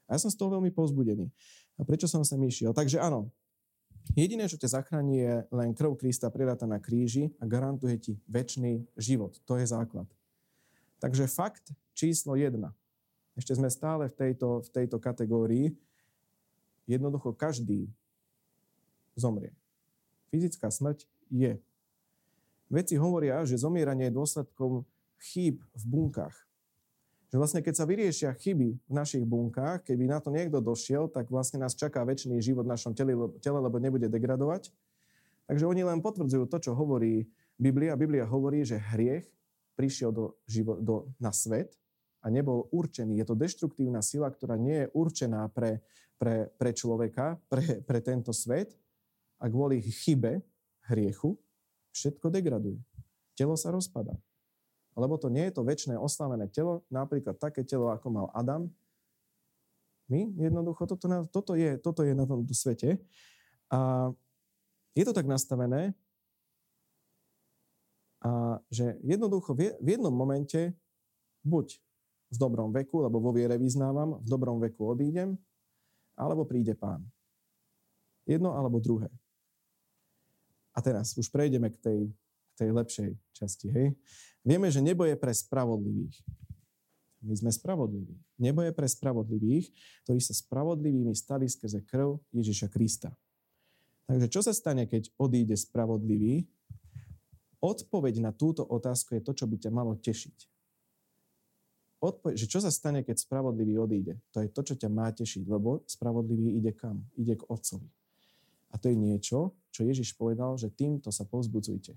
A 0.07 0.15
ja 0.15 0.23
som 0.23 0.31
z 0.31 0.39
toho 0.39 0.55
veľmi 0.55 0.71
povzbudený. 0.71 1.27
A 1.75 1.83
prečo 1.83 2.07
som 2.07 2.23
sem 2.23 2.39
išiel? 2.47 2.71
Takže 2.71 3.03
áno, 3.03 3.35
jediné, 4.15 4.47
čo 4.47 4.55
ťa 4.55 4.79
zachráni, 4.79 5.19
je 5.19 5.35
len 5.51 5.75
krv 5.75 5.99
Krista 5.99 6.31
pridáta 6.31 6.71
na 6.71 6.79
kríži 6.79 7.35
a 7.43 7.51
garantuje 7.51 7.99
ti 7.99 8.13
väčší 8.31 8.87
život. 8.95 9.35
To 9.51 9.59
je 9.59 9.67
základ. 9.67 10.07
Takže 11.03 11.27
fakt 11.27 11.75
číslo 11.99 12.39
jedna. 12.39 12.71
Ešte 13.35 13.57
sme 13.59 13.71
stále 13.73 14.07
v 14.11 14.15
tejto, 14.15 14.63
v 14.67 14.69
tejto 14.71 14.97
kategórii. 15.03 15.75
Jednoducho 16.87 17.35
každý 17.35 17.89
zomrie. 19.15 19.55
Fyzická 20.31 20.69
smrť 20.71 21.07
je. 21.31 21.57
Veci 22.71 22.95
hovoria, 22.99 23.43
že 23.47 23.59
zomieranie 23.59 24.11
je 24.11 24.19
dôsledkom 24.19 24.87
chýb 25.21 25.61
v 25.77 25.85
bunkách. 25.85 26.35
Že 27.31 27.37
vlastne 27.39 27.61
keď 27.63 27.75
sa 27.79 27.87
vyriešia 27.87 28.31
chyby 28.35 28.69
v 28.91 28.93
našich 28.93 29.23
bunkách, 29.23 29.87
keby 29.87 30.11
na 30.11 30.19
to 30.19 30.35
niekto 30.35 30.59
došiel, 30.59 31.07
tak 31.07 31.31
vlastne 31.31 31.63
nás 31.63 31.79
čaká 31.79 32.03
väčší 32.03 32.35
život 32.43 32.67
v 32.67 32.75
našom 32.75 32.91
tele, 32.91 33.15
tele, 33.39 33.59
lebo 33.63 33.79
nebude 33.79 34.11
degradovať. 34.11 34.75
Takže 35.47 35.67
oni 35.67 35.87
len 35.87 36.03
potvrdzujú 36.03 36.51
to, 36.51 36.59
čo 36.59 36.73
hovorí 36.75 37.31
Biblia. 37.55 37.95
Biblia 37.95 38.27
hovorí, 38.27 38.67
že 38.67 38.83
hriech 38.83 39.27
prišiel 39.79 40.11
do, 40.11 40.35
živo, 40.51 40.75
do, 40.83 41.07
na 41.23 41.31
svet 41.31 41.79
a 42.21 42.29
nebol 42.29 42.67
určený. 42.75 43.23
Je 43.23 43.27
to 43.27 43.39
deštruktívna 43.39 44.03
sila, 44.03 44.29
ktorá 44.29 44.59
nie 44.59 44.85
je 44.85 44.93
určená 44.93 45.47
pre, 45.55 45.81
pre, 46.19 46.51
pre 46.59 46.71
človeka, 46.75 47.39
pre, 47.47 47.81
pre 47.87 47.99
tento 48.03 48.35
svet 48.35 48.75
a 49.41 49.47
kvôli 49.47 49.81
chybe, 49.81 50.43
hriechu, 50.91 51.39
všetko 51.95 52.27
degraduje. 52.29 52.83
Telo 53.39 53.55
sa 53.55 53.71
rozpada. 53.71 54.19
Lebo 54.99 55.15
to 55.19 55.31
nie 55.31 55.49
je 55.49 55.55
to 55.55 55.63
väčšie 55.63 55.95
oslavené 55.95 56.51
telo, 56.51 56.83
napríklad 56.91 57.39
také 57.39 57.63
telo, 57.63 57.95
ako 57.95 58.07
mal 58.11 58.27
Adam. 58.35 58.67
My 60.11 60.27
jednoducho, 60.35 60.91
toto, 60.91 61.07
toto, 61.31 61.53
je, 61.55 61.79
toto 61.79 62.03
je 62.03 62.13
na 62.15 62.27
tomto 62.27 62.51
svete. 62.51 62.99
A 63.71 64.11
je 64.99 65.05
to 65.07 65.15
tak 65.15 65.31
nastavené, 65.31 65.95
a 68.21 68.61
že 68.69 69.01
jednoducho 69.01 69.57
v 69.57 69.81
jednom 69.81 70.13
momente 70.13 70.77
buď 71.41 71.81
v 72.31 72.37
dobrom 72.37 72.69
veku, 72.69 73.01
lebo 73.01 73.17
vo 73.17 73.33
viere 73.33 73.57
vyznávam, 73.57 74.21
v 74.21 74.29
dobrom 74.29 74.61
veku 74.61 74.93
odídem, 74.93 75.41
alebo 76.15 76.45
príde 76.45 76.77
pán. 76.77 77.01
Jedno 78.29 78.53
alebo 78.53 78.77
druhé. 78.77 79.09
A 80.77 80.79
teraz 80.85 81.17
už 81.17 81.33
prejdeme 81.33 81.73
k 81.73 81.81
tej, 81.81 81.99
k 82.13 82.55
tej 82.55 82.71
lepšej 82.71 83.11
časti. 83.33 83.67
Hej? 83.73 83.87
Vieme, 84.41 84.73
že 84.73 84.81
nebo 84.81 85.05
je 85.05 85.17
pre 85.17 85.33
spravodlivých. 85.33 86.17
My 87.21 87.37
sme 87.37 87.53
spravodliví. 87.53 88.17
Nebo 88.41 88.65
je 88.65 88.73
pre 88.73 88.89
spravodlivých, 88.89 89.69
ktorí 90.09 90.21
sa 90.25 90.33
spravodlivými 90.33 91.13
stali 91.13 91.45
skrze 91.45 91.85
krv 91.85 92.17
Ježiša 92.33 92.73
Krista. 92.73 93.13
Takže 94.09 94.27
čo 94.33 94.41
sa 94.41 94.57
stane, 94.57 94.89
keď 94.89 95.13
odíde 95.21 95.55
spravodlivý? 95.55 96.49
Odpoveď 97.61 98.25
na 98.25 98.33
túto 98.33 98.65
otázku 98.65 99.21
je 99.21 99.23
to, 99.23 99.37
čo 99.37 99.45
by 99.45 99.61
ťa 99.61 99.71
malo 99.71 99.93
tešiť. 100.01 100.49
Odpoveď, 102.01 102.35
že 102.41 102.49
čo 102.49 102.65
sa 102.65 102.73
stane, 102.73 103.05
keď 103.05 103.21
spravodlivý 103.21 103.77
odíde? 103.77 104.17
To 104.33 104.41
je 104.41 104.49
to, 104.49 104.65
čo 104.65 104.75
ťa 104.81 104.89
má 104.89 105.13
tešiť, 105.13 105.45
lebo 105.45 105.85
spravodlivý 105.85 106.57
ide 106.57 106.73
kam? 106.73 107.05
Ide 107.21 107.37
k 107.37 107.45
Otcovi. 107.45 107.93
A 108.73 108.81
to 108.81 108.89
je 108.89 108.97
niečo, 108.97 109.53
čo 109.69 109.85
Ježiš 109.85 110.17
povedal, 110.17 110.57
že 110.57 110.73
týmto 110.73 111.13
sa 111.13 111.29
povzbudzujte. 111.29 111.93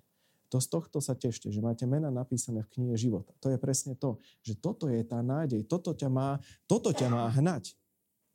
To 0.53 0.61
z 0.61 0.69
tohto 0.69 1.01
sa 1.01 1.17
tešte, 1.17 1.49
že 1.49 1.65
máte 1.65 1.89
mena 1.89 2.13
napísané 2.13 2.61
v 2.61 2.71
knihe 2.77 2.93
života. 2.93 3.33
To 3.41 3.49
je 3.49 3.57
presne 3.57 3.97
to, 3.97 4.21
že 4.45 4.53
toto 4.53 4.85
je 4.85 5.01
tá 5.01 5.25
nádej, 5.25 5.65
toto 5.65 5.97
ťa 5.97 6.13
má, 6.13 6.37
toto 6.69 6.93
ťa 6.93 7.09
má 7.09 7.25
hnať. 7.33 7.73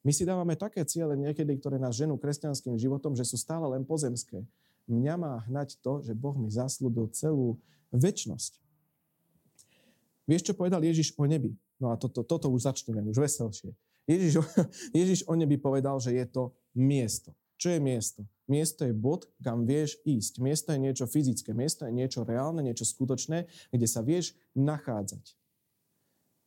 My 0.03 0.11
si 0.11 0.27
dávame 0.27 0.59
také 0.59 0.83
ciele 0.83 1.15
niekedy, 1.15 1.55
ktoré 1.63 1.79
nás 1.79 1.95
ženú 1.95 2.19
kresťanským 2.19 2.75
životom, 2.75 3.15
že 3.15 3.23
sú 3.23 3.39
stále 3.39 3.71
len 3.71 3.87
pozemské 3.87 4.43
mňa 4.89 5.15
má 5.21 5.33
hnať 5.47 5.79
to, 5.85 6.01
že 6.01 6.17
Boh 6.17 6.35
mi 6.35 6.49
zaslúbil 6.49 7.13
celú 7.13 7.61
väčnosť. 7.93 8.57
Vieš, 10.25 10.53
čo 10.53 10.57
povedal 10.57 10.81
Ježiš 10.85 11.17
o 11.17 11.25
nebi? 11.29 11.57
No 11.79 11.93
a 11.93 12.01
toto, 12.01 12.25
toto 12.25 12.49
už 12.49 12.69
začneme, 12.69 13.05
už 13.07 13.21
veselšie. 13.21 13.73
Ježiš, 14.09 14.41
Ježiš 14.99 15.21
o 15.29 15.37
nebi 15.37 15.61
povedal, 15.61 16.01
že 16.01 16.17
je 16.17 16.25
to 16.25 16.57
miesto. 16.73 17.37
Čo 17.59 17.75
je 17.75 17.81
miesto? 17.83 18.23
Miesto 18.47 18.87
je 18.87 18.95
bod, 18.95 19.27
kam 19.43 19.67
vieš 19.67 19.99
ísť. 20.07 20.39
Miesto 20.39 20.71
je 20.73 20.79
niečo 20.79 21.05
fyzické, 21.11 21.51
miesto 21.53 21.85
je 21.85 21.93
niečo 21.93 22.23
reálne, 22.23 22.63
niečo 22.63 22.87
skutočné, 22.87 23.51
kde 23.75 23.87
sa 23.91 24.01
vieš 24.01 24.39
nachádzať. 24.55 25.35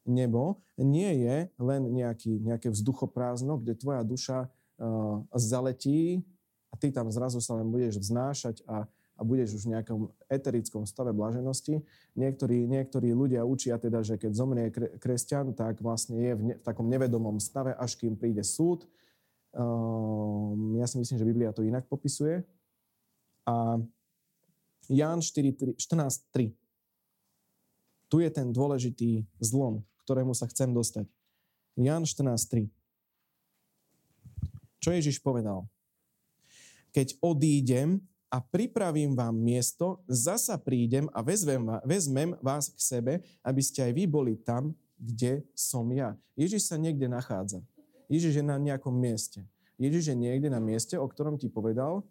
Nebo 0.07 0.65
nie 0.81 1.13
je 1.21 1.51
len 1.61 1.81
nejaký, 1.93 2.41
nejaké 2.41 2.73
vzduchoprázdno, 2.73 3.61
kde 3.61 3.77
tvoja 3.77 4.01
duša 4.01 4.39
uh, 4.47 5.21
zaletí 5.37 6.25
a 6.73 6.79
ty 6.79 6.89
tam 6.89 7.11
zrazu 7.13 7.37
sa 7.37 7.59
len 7.59 7.69
budeš 7.69 8.01
vznášať 8.01 8.65
a, 8.65 8.89
a 8.89 9.21
budeš 9.21 9.61
už 9.61 9.69
v 9.69 9.77
nejakom 9.77 10.09
eterickom 10.25 10.89
stave 10.89 11.13
blaženosti. 11.13 11.85
Niektorí, 12.17 12.65
niektorí 12.65 13.13
ľudia 13.13 13.45
učia 13.45 13.77
teda, 13.77 14.01
že 14.01 14.17
keď 14.17 14.31
zomrie 14.33 14.73
kresťan, 14.73 15.53
tak 15.53 15.83
vlastne 15.85 16.17
je 16.17 16.33
v, 16.33 16.41
ne, 16.49 16.55
v 16.57 16.63
takom 16.65 16.89
nevedomom 16.89 17.37
stave, 17.37 17.77
až 17.77 17.93
kým 17.99 18.17
príde 18.17 18.41
súd. 18.41 18.89
Um, 19.51 20.79
ja 20.79 20.87
si 20.87 20.95
myslím, 20.99 21.17
že 21.19 21.27
Biblia 21.27 21.51
to 21.51 21.63
inak 21.65 21.87
popisuje. 21.87 22.43
A 23.47 23.79
Ján 24.91 25.19
14.3. 25.23 25.77
Tu 28.11 28.15
je 28.19 28.29
ten 28.31 28.47
dôležitý 28.51 29.23
zlom, 29.39 29.83
ktorému 30.03 30.35
sa 30.35 30.47
chcem 30.51 30.71
dostať. 30.75 31.07
Ján 31.79 32.03
14.3. 32.03 32.67
Čo 34.81 34.89
Ježiš 34.91 35.23
povedal? 35.23 35.69
keď 36.91 37.15
odídem 37.23 38.03
a 38.31 38.39
pripravím 38.39 39.15
vám 39.15 39.35
miesto, 39.35 40.03
zasa 40.07 40.55
prídem 40.55 41.07
a 41.11 41.19
vezmem, 41.23 41.63
vezmem 41.83 42.35
vás 42.39 42.71
k 42.71 42.79
sebe, 42.79 43.13
aby 43.43 43.61
ste 43.63 43.83
aj 43.83 43.91
vy 43.95 44.03
boli 44.07 44.39
tam, 44.39 44.71
kde 44.95 45.43
som 45.57 45.87
ja. 45.91 46.15
Ježiš 46.37 46.71
sa 46.71 46.77
niekde 46.79 47.09
nachádza. 47.11 47.59
Ježiš 48.11 48.43
je 48.43 48.45
na 48.45 48.59
nejakom 48.59 48.91
mieste. 48.91 49.47
Ježiš 49.79 50.11
je 50.11 50.15
niekde 50.19 50.51
na 50.51 50.59
mieste, 50.59 50.99
o 50.99 51.07
ktorom 51.07 51.39
ti 51.39 51.47
povedal, 51.47 52.03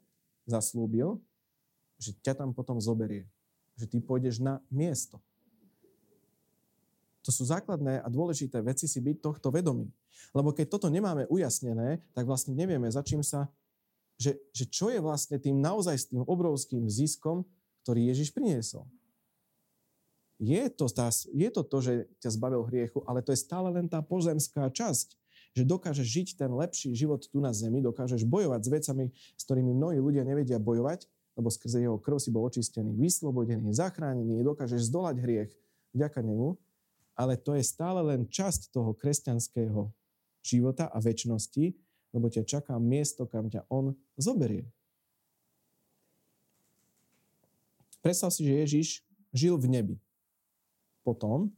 zaslúbil, 0.48 1.20
že 2.00 2.16
ťa 2.24 2.40
tam 2.40 2.56
potom 2.56 2.80
zoberie. 2.80 3.28
Že 3.76 3.86
ty 3.92 3.96
pôjdeš 4.00 4.40
na 4.40 4.64
miesto. 4.72 5.20
To 7.20 7.28
sú 7.28 7.44
základné 7.44 8.00
a 8.00 8.08
dôležité 8.08 8.64
veci 8.64 8.88
si 8.88 8.96
byť 8.96 9.16
tohto 9.20 9.52
vedomí. 9.52 9.92
Lebo 10.32 10.56
keď 10.56 10.72
toto 10.72 10.88
nemáme 10.88 11.28
ujasnené, 11.28 12.00
tak 12.16 12.24
vlastne 12.24 12.56
nevieme, 12.56 12.88
za 12.88 13.04
čím 13.04 13.20
sa 13.20 13.52
že, 14.20 14.36
že 14.52 14.68
čo 14.68 14.92
je 14.92 15.00
vlastne 15.00 15.40
tým 15.40 15.56
naozaj 15.56 15.96
s 15.96 16.08
tým 16.12 16.20
obrovským 16.28 16.84
ziskom, 16.92 17.48
ktorý 17.80 18.12
Ježiš 18.12 18.36
priniesol. 18.36 18.84
Je 20.36 20.60
to, 20.68 20.84
tá, 20.92 21.08
je 21.12 21.48
to 21.48 21.64
to, 21.64 21.78
že 21.80 21.92
ťa 22.20 22.36
zbavil 22.36 22.68
hriechu, 22.68 23.00
ale 23.08 23.24
to 23.24 23.32
je 23.32 23.40
stále 23.40 23.72
len 23.72 23.88
tá 23.88 24.04
pozemská 24.04 24.68
časť, 24.68 25.16
že 25.50 25.66
dokážeš 25.66 26.06
žiť 26.06 26.28
ten 26.38 26.50
lepší 26.50 26.94
život 26.94 27.26
tu 27.26 27.42
na 27.42 27.50
zemi, 27.50 27.82
dokážeš 27.82 28.22
bojovať 28.22 28.60
s 28.62 28.68
vecami, 28.70 29.04
s 29.34 29.42
ktorými 29.46 29.74
mnohí 29.74 29.98
ľudia 29.98 30.22
nevedia 30.22 30.62
bojovať, 30.62 31.10
lebo 31.34 31.50
skrze 31.50 31.82
jeho 31.82 31.98
krv 31.98 32.18
si 32.22 32.30
bol 32.30 32.46
očistený, 32.46 32.94
vyslobodený, 32.94 33.74
zachránený, 33.74 34.42
dokážeš 34.46 34.86
zdolať 34.90 35.16
hriech 35.22 35.50
vďaka 35.96 36.22
nemu, 36.22 36.54
ale 37.18 37.34
to 37.34 37.58
je 37.58 37.64
stále 37.66 38.00
len 38.00 38.26
časť 38.30 38.70
toho 38.70 38.94
kresťanského 38.94 39.90
života 40.40 40.88
a 40.88 40.98
väčšnosti, 41.02 41.74
lebo 42.14 42.26
ťa 42.30 42.42
čaká 42.46 42.74
miesto, 42.78 43.26
kam 43.26 43.50
ťa 43.50 43.66
on 43.70 43.94
zoberie. 44.18 44.66
Predstav 48.00 48.32
si, 48.32 48.48
že 48.48 48.54
Ježiš 48.64 48.88
žil 49.36 49.60
v 49.60 49.66
nebi. 49.68 49.96
Potom 51.04 51.52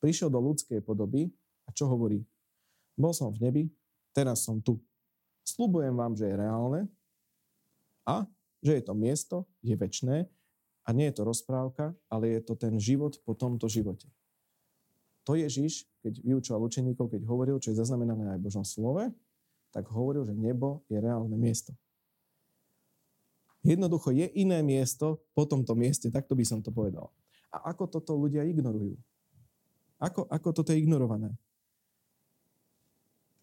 prišiel 0.00 0.32
do 0.32 0.40
ľudskej 0.40 0.80
podoby 0.80 1.28
a 1.68 1.70
čo 1.76 1.84
hovorí? 1.84 2.24
Bol 2.98 3.14
som 3.14 3.30
v 3.30 3.38
nebi, 3.46 3.64
teraz 4.10 4.42
som 4.42 4.58
tu. 4.58 4.82
Slubujem 5.46 5.94
vám, 5.94 6.18
že 6.18 6.26
je 6.26 6.34
reálne 6.34 6.80
a 8.02 8.26
že 8.58 8.74
je 8.74 8.82
to 8.82 8.94
miesto, 8.98 9.46
je 9.62 9.78
väčné 9.78 10.26
a 10.82 10.88
nie 10.90 11.06
je 11.08 11.22
to 11.22 11.22
rozprávka, 11.22 11.94
ale 12.10 12.34
je 12.34 12.40
to 12.42 12.58
ten 12.58 12.74
život 12.82 13.14
po 13.22 13.38
tomto 13.38 13.70
živote. 13.70 14.10
To 15.30 15.38
Ježiš, 15.38 15.86
keď 16.02 16.24
vyučoval 16.24 16.66
učeníkov, 16.66 17.12
keď 17.12 17.22
hovoril, 17.28 17.62
čo 17.62 17.70
je 17.70 17.78
zaznamenané 17.78 18.34
aj 18.34 18.38
v 18.42 18.46
Božom 18.48 18.64
slove, 18.66 19.12
tak 19.70 19.84
hovoril, 19.92 20.24
že 20.24 20.34
nebo 20.34 20.82
je 20.88 20.98
reálne 20.98 21.36
miesto. 21.36 21.76
Jednoducho 23.60 24.10
je 24.16 24.26
iné 24.32 24.64
miesto 24.64 25.20
po 25.36 25.44
tomto 25.44 25.76
mieste, 25.76 26.08
takto 26.08 26.32
by 26.32 26.44
som 26.48 26.64
to 26.64 26.72
povedal. 26.72 27.12
A 27.52 27.72
ako 27.72 27.84
toto 27.88 28.16
ľudia 28.16 28.44
ignorujú? 28.48 28.96
Ako, 30.00 30.24
ako 30.32 30.48
toto 30.56 30.72
je 30.72 30.80
ignorované? 30.80 31.36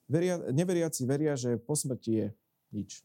Veria, 0.05 0.37
neveriaci 0.37 1.01
veria, 1.09 1.33
že 1.33 1.57
po 1.57 1.73
smrti 1.73 2.11
je 2.13 2.27
nič. 2.69 3.01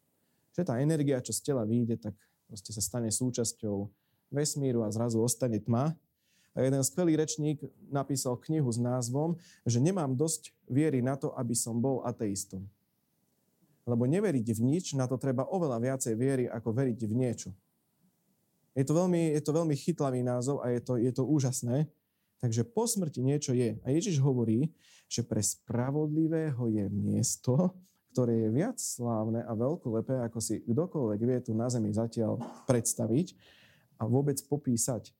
Že 0.52 0.62
tá 0.68 0.74
energia, 0.82 1.24
čo 1.24 1.32
z 1.32 1.40
tela 1.40 1.64
vyjde, 1.64 1.96
tak 1.96 2.14
proste 2.44 2.74
sa 2.76 2.82
stane 2.84 3.08
súčasťou 3.08 3.88
vesmíru 4.28 4.84
a 4.84 4.92
zrazu 4.92 5.22
ostane 5.22 5.62
tma. 5.62 5.96
A 6.50 6.66
jeden 6.66 6.82
skvelý 6.82 7.14
rečník 7.14 7.62
napísal 7.88 8.34
knihu 8.42 8.68
s 8.68 8.76
názvom, 8.76 9.38
že 9.62 9.78
nemám 9.78 10.18
dosť 10.18 10.50
viery 10.66 10.98
na 10.98 11.14
to, 11.14 11.30
aby 11.38 11.54
som 11.54 11.78
bol 11.78 12.02
ateistom. 12.02 12.66
Lebo 13.86 14.04
neveriť 14.04 14.46
v 14.58 14.60
nič, 14.60 14.92
na 14.98 15.06
to 15.06 15.16
treba 15.16 15.46
oveľa 15.46 15.78
viacej 15.78 16.14
viery, 16.18 16.44
ako 16.50 16.74
veriť 16.74 17.00
v 17.06 17.14
niečo. 17.14 17.50
Je 18.74 18.84
to 18.86 18.94
veľmi, 18.94 19.34
je 19.34 19.42
to 19.42 19.50
veľmi 19.50 19.74
chytlavý 19.74 20.22
názov 20.22 20.62
a 20.62 20.70
je 20.74 20.80
to, 20.82 20.94
je 20.98 21.10
to 21.10 21.22
úžasné. 21.26 21.90
Takže 22.40 22.64
po 22.64 22.88
smrti 22.88 23.20
niečo 23.20 23.52
je. 23.52 23.76
A 23.84 23.88
Ježiš 23.92 24.16
hovorí, 24.24 24.72
že 25.06 25.20
pre 25.20 25.44
spravodlivého 25.44 26.72
je 26.72 26.88
miesto, 26.88 27.76
ktoré 28.16 28.48
je 28.48 28.50
viac 28.50 28.80
slávne 28.80 29.44
a 29.44 29.52
veľkolepé, 29.54 30.24
ako 30.24 30.38
si 30.42 30.64
kdokoľvek 30.64 31.20
vie 31.20 31.38
tu 31.44 31.52
na 31.52 31.68
zemi 31.68 31.92
zatiaľ 31.92 32.40
predstaviť 32.64 33.36
a 34.00 34.08
vôbec 34.08 34.40
popísať. 34.48 35.12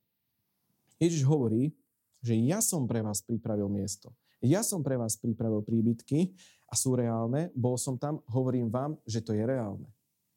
Ježiš 0.97 1.23
hovorí, 1.29 1.77
že 2.21 2.37
ja 2.37 2.61
som 2.61 2.85
pre 2.85 3.01
vás 3.01 3.21
pripravil 3.21 3.69
miesto. 3.69 4.13
Ja 4.41 4.65
som 4.65 4.81
pre 4.81 4.97
vás 4.97 5.17
pripravil 5.21 5.61
príbytky 5.61 6.33
a 6.65 6.73
sú 6.73 6.97
reálne. 6.97 7.53
Bol 7.53 7.77
som 7.77 7.97
tam, 7.97 8.25
hovorím 8.25 8.73
vám, 8.73 8.97
že 9.05 9.21
to 9.21 9.37
je 9.37 9.45
reálne. 9.45 9.85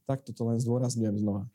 Takto 0.05 0.37
to 0.37 0.45
len 0.45 0.61
zdôrazňujem 0.61 1.17
znova. 1.25 1.49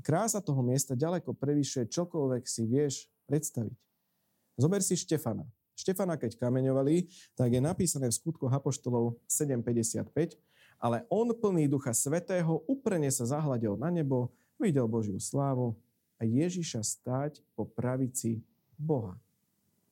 Krása 0.00 0.42
toho 0.42 0.58
miesta 0.64 0.98
ďaleko 0.98 1.36
prevyšuje 1.36 1.86
čokoľvek 1.86 2.42
si 2.48 2.66
vieš 2.66 3.06
predstaviť. 3.30 3.78
Zober 4.58 4.82
si 4.82 4.98
Štefana. 4.98 5.46
Štefana, 5.78 6.18
keď 6.18 6.34
kameňovali, 6.36 7.06
tak 7.38 7.54
je 7.54 7.62
napísané 7.62 8.10
v 8.10 8.18
skutkoch 8.18 8.50
Apoštolov 8.50 9.22
7.55, 9.30 10.34
ale 10.82 11.06
on 11.06 11.30
plný 11.30 11.70
Ducha 11.70 11.94
Svetého 11.94 12.66
uprene 12.66 13.08
sa 13.14 13.24
zahľadil 13.24 13.78
na 13.78 13.94
nebo, 13.94 14.34
videl 14.58 14.90
Božiu 14.90 15.16
slávu 15.22 15.78
a 16.20 16.26
Ježiša 16.26 16.84
stáť 16.84 17.40
po 17.54 17.64
pravici 17.64 18.42
Boha 18.76 19.16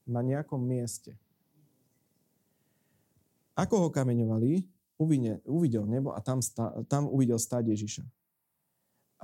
na 0.05 0.21
nejakom 0.21 0.61
mieste. 0.61 1.17
Ako 3.57 3.87
ho 3.87 3.89
kameňovali, 3.89 4.69
uvidel 5.47 5.85
nebo 5.87 6.13
a 6.13 6.21
tam, 6.21 6.45
stá, 6.45 6.75
tam 6.91 7.09
uvidel 7.09 7.41
stáť 7.41 7.65
Ježiša. 7.65 8.05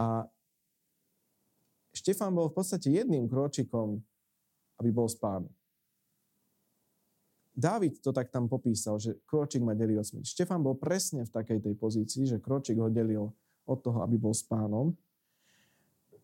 A 0.01 0.27
Štefan 1.95 2.35
bol 2.35 2.51
v 2.51 2.59
podstate 2.59 2.91
jedným 2.91 3.31
kročikom, 3.31 4.03
aby 4.83 4.91
bol 4.91 5.07
s 5.07 5.15
pánom. 5.15 5.51
Dávid 7.55 8.03
to 8.03 8.11
tak 8.11 8.35
tam 8.35 8.51
popísal, 8.51 8.99
že 8.99 9.15
kročík 9.31 9.63
ma 9.63 9.79
delí 9.79 9.95
od 9.95 10.03
smrti. 10.03 10.27
Štefan 10.27 10.59
bol 10.59 10.75
presne 10.75 11.23
v 11.23 11.31
takej 11.31 11.63
tej 11.63 11.75
pozícii, 11.79 12.27
že 12.27 12.43
kročík 12.43 12.75
ho 12.83 12.91
delil 12.91 13.31
od 13.63 13.79
toho, 13.79 14.03
aby 14.03 14.19
bol 14.19 14.35
s 14.35 14.43
pánom. 14.43 14.91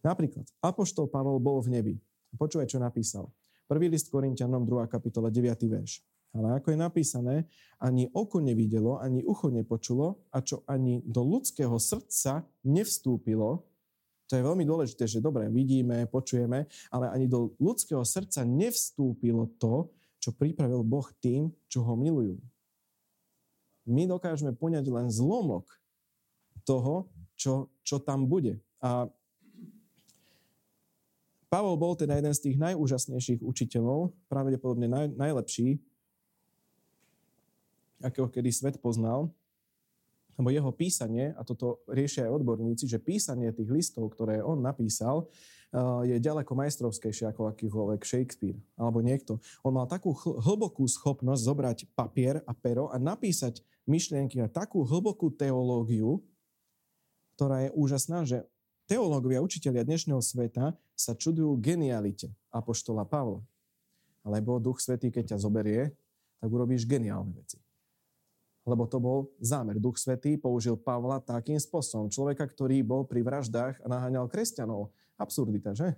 Napríklad, 0.03 0.51
Apoštol 0.59 1.07
Pavol 1.07 1.39
bol 1.39 1.63
v 1.63 1.71
nebi. 1.71 1.95
Počúvaj, 2.35 2.67
čo 2.67 2.83
napísal. 2.83 3.31
Prvý 3.71 3.87
list 3.87 4.11
Korintianom, 4.11 4.67
2. 4.67 4.91
kapitola, 4.91 5.31
9. 5.31 5.55
verš. 5.71 6.03
Ale 6.35 6.59
ako 6.59 6.75
je 6.75 6.79
napísané, 6.79 7.37
ani 7.79 8.11
oko 8.11 8.43
nevidelo, 8.43 8.99
ani 8.99 9.23
ucho 9.23 9.51
nepočulo 9.51 10.19
a 10.35 10.43
čo 10.43 10.67
ani 10.67 11.03
do 11.07 11.23
ľudského 11.23 11.75
srdca 11.79 12.43
nevstúpilo, 12.67 13.70
to 14.31 14.39
je 14.39 14.47
veľmi 14.47 14.63
dôležité, 14.63 15.11
že 15.11 15.19
dobre, 15.19 15.51
vidíme, 15.51 16.07
počujeme, 16.07 16.71
ale 16.95 17.11
ani 17.11 17.27
do 17.27 17.51
ľudského 17.59 18.07
srdca 18.07 18.47
nevstúpilo 18.47 19.51
to, 19.59 19.91
čo 20.23 20.31
pripravil 20.31 20.87
Boh 20.87 21.11
tým, 21.19 21.51
čo 21.67 21.83
ho 21.83 21.99
milujú. 21.99 22.39
My 23.91 24.07
dokážeme 24.07 24.55
poňať 24.55 24.87
len 24.87 25.11
zlomok 25.11 25.67
toho, 26.63 27.11
čo, 27.35 27.75
čo 27.83 27.99
tam 27.99 28.31
bude. 28.31 28.63
A 28.79 29.11
Pavol 31.51 31.75
bol 31.75 31.99
teda 31.99 32.15
jeden 32.15 32.31
z 32.31 32.47
tých 32.47 32.57
najúžasnejších 32.63 33.43
učiteľov, 33.43 34.15
pravdepodobne 34.31 34.87
naj, 34.87 35.11
najlepší, 35.19 35.83
akého 37.99 38.31
kedy 38.31 38.55
svet 38.55 38.79
poznal 38.79 39.35
lebo 40.41 40.49
jeho 40.49 40.73
písanie, 40.73 41.37
a 41.37 41.45
toto 41.45 41.85
riešia 41.85 42.25
aj 42.25 42.41
odborníci, 42.41 42.89
že 42.89 42.97
písanie 42.97 43.53
tých 43.53 43.69
listov, 43.69 44.09
ktoré 44.17 44.41
on 44.41 44.65
napísal, 44.65 45.29
eh, 45.77 46.17
je 46.17 46.17
ďaleko 46.17 46.57
majstrovskejšie 46.57 47.29
ako 47.37 47.53
akýkoľvek 47.53 48.01
Shakespeare 48.01 48.57
alebo 48.81 49.05
niekto. 49.05 49.37
On 49.61 49.77
mal 49.77 49.85
takú 49.85 50.17
hlbokú 50.17 50.89
schopnosť 50.89 51.43
zobrať 51.45 51.79
papier 51.93 52.41
a 52.49 52.57
pero 52.57 52.89
a 52.89 52.97
napísať 52.97 53.61
myšlienky 53.85 54.41
a 54.41 54.49
takú 54.49 54.81
hlbokú 54.89 55.29
teológiu, 55.37 56.25
ktorá 57.37 57.69
je 57.69 57.71
úžasná, 57.77 58.25
že 58.25 58.49
teológovia, 58.89 59.45
učiteľia 59.45 59.85
dnešného 59.85 60.25
sveta 60.25 60.73
sa 60.97 61.13
čudujú 61.13 61.61
genialite 61.61 62.33
Apoštola 62.49 63.05
Pavla. 63.05 63.45
Lebo 64.25 64.61
Duch 64.61 64.81
Svetý, 64.81 65.09
keď 65.13 65.37
ťa 65.37 65.39
zoberie, 65.41 65.93
tak 66.41 66.49
urobíš 66.49 66.85
geniálne 66.85 67.33
veci 67.37 67.61
lebo 68.65 68.85
to 68.85 69.01
bol 69.01 69.33
zámer. 69.41 69.81
Duch 69.81 69.97
Svetý 69.97 70.37
použil 70.37 70.77
Pavla 70.77 71.21
takým 71.21 71.57
spôsobom. 71.57 72.13
Človeka, 72.13 72.45
ktorý 72.45 72.85
bol 72.85 73.09
pri 73.09 73.25
vraždách 73.25 73.81
a 73.81 73.87
naháňal 73.89 74.29
kresťanov. 74.29 74.93
Absurdita, 75.17 75.73
že? 75.73 75.97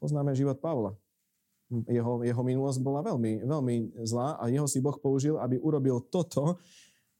Poznáme 0.00 0.36
život 0.36 0.60
Pavla. 0.60 0.96
Jeho, 1.88 2.20
jeho 2.20 2.42
minulosť 2.44 2.78
bola 2.84 3.00
veľmi, 3.00 3.44
veľmi 3.48 3.76
zlá 4.04 4.36
a 4.36 4.52
jeho 4.52 4.68
si 4.68 4.84
Boh 4.84 4.96
použil, 5.00 5.40
aby 5.40 5.56
urobil 5.60 6.00
toto. 6.12 6.60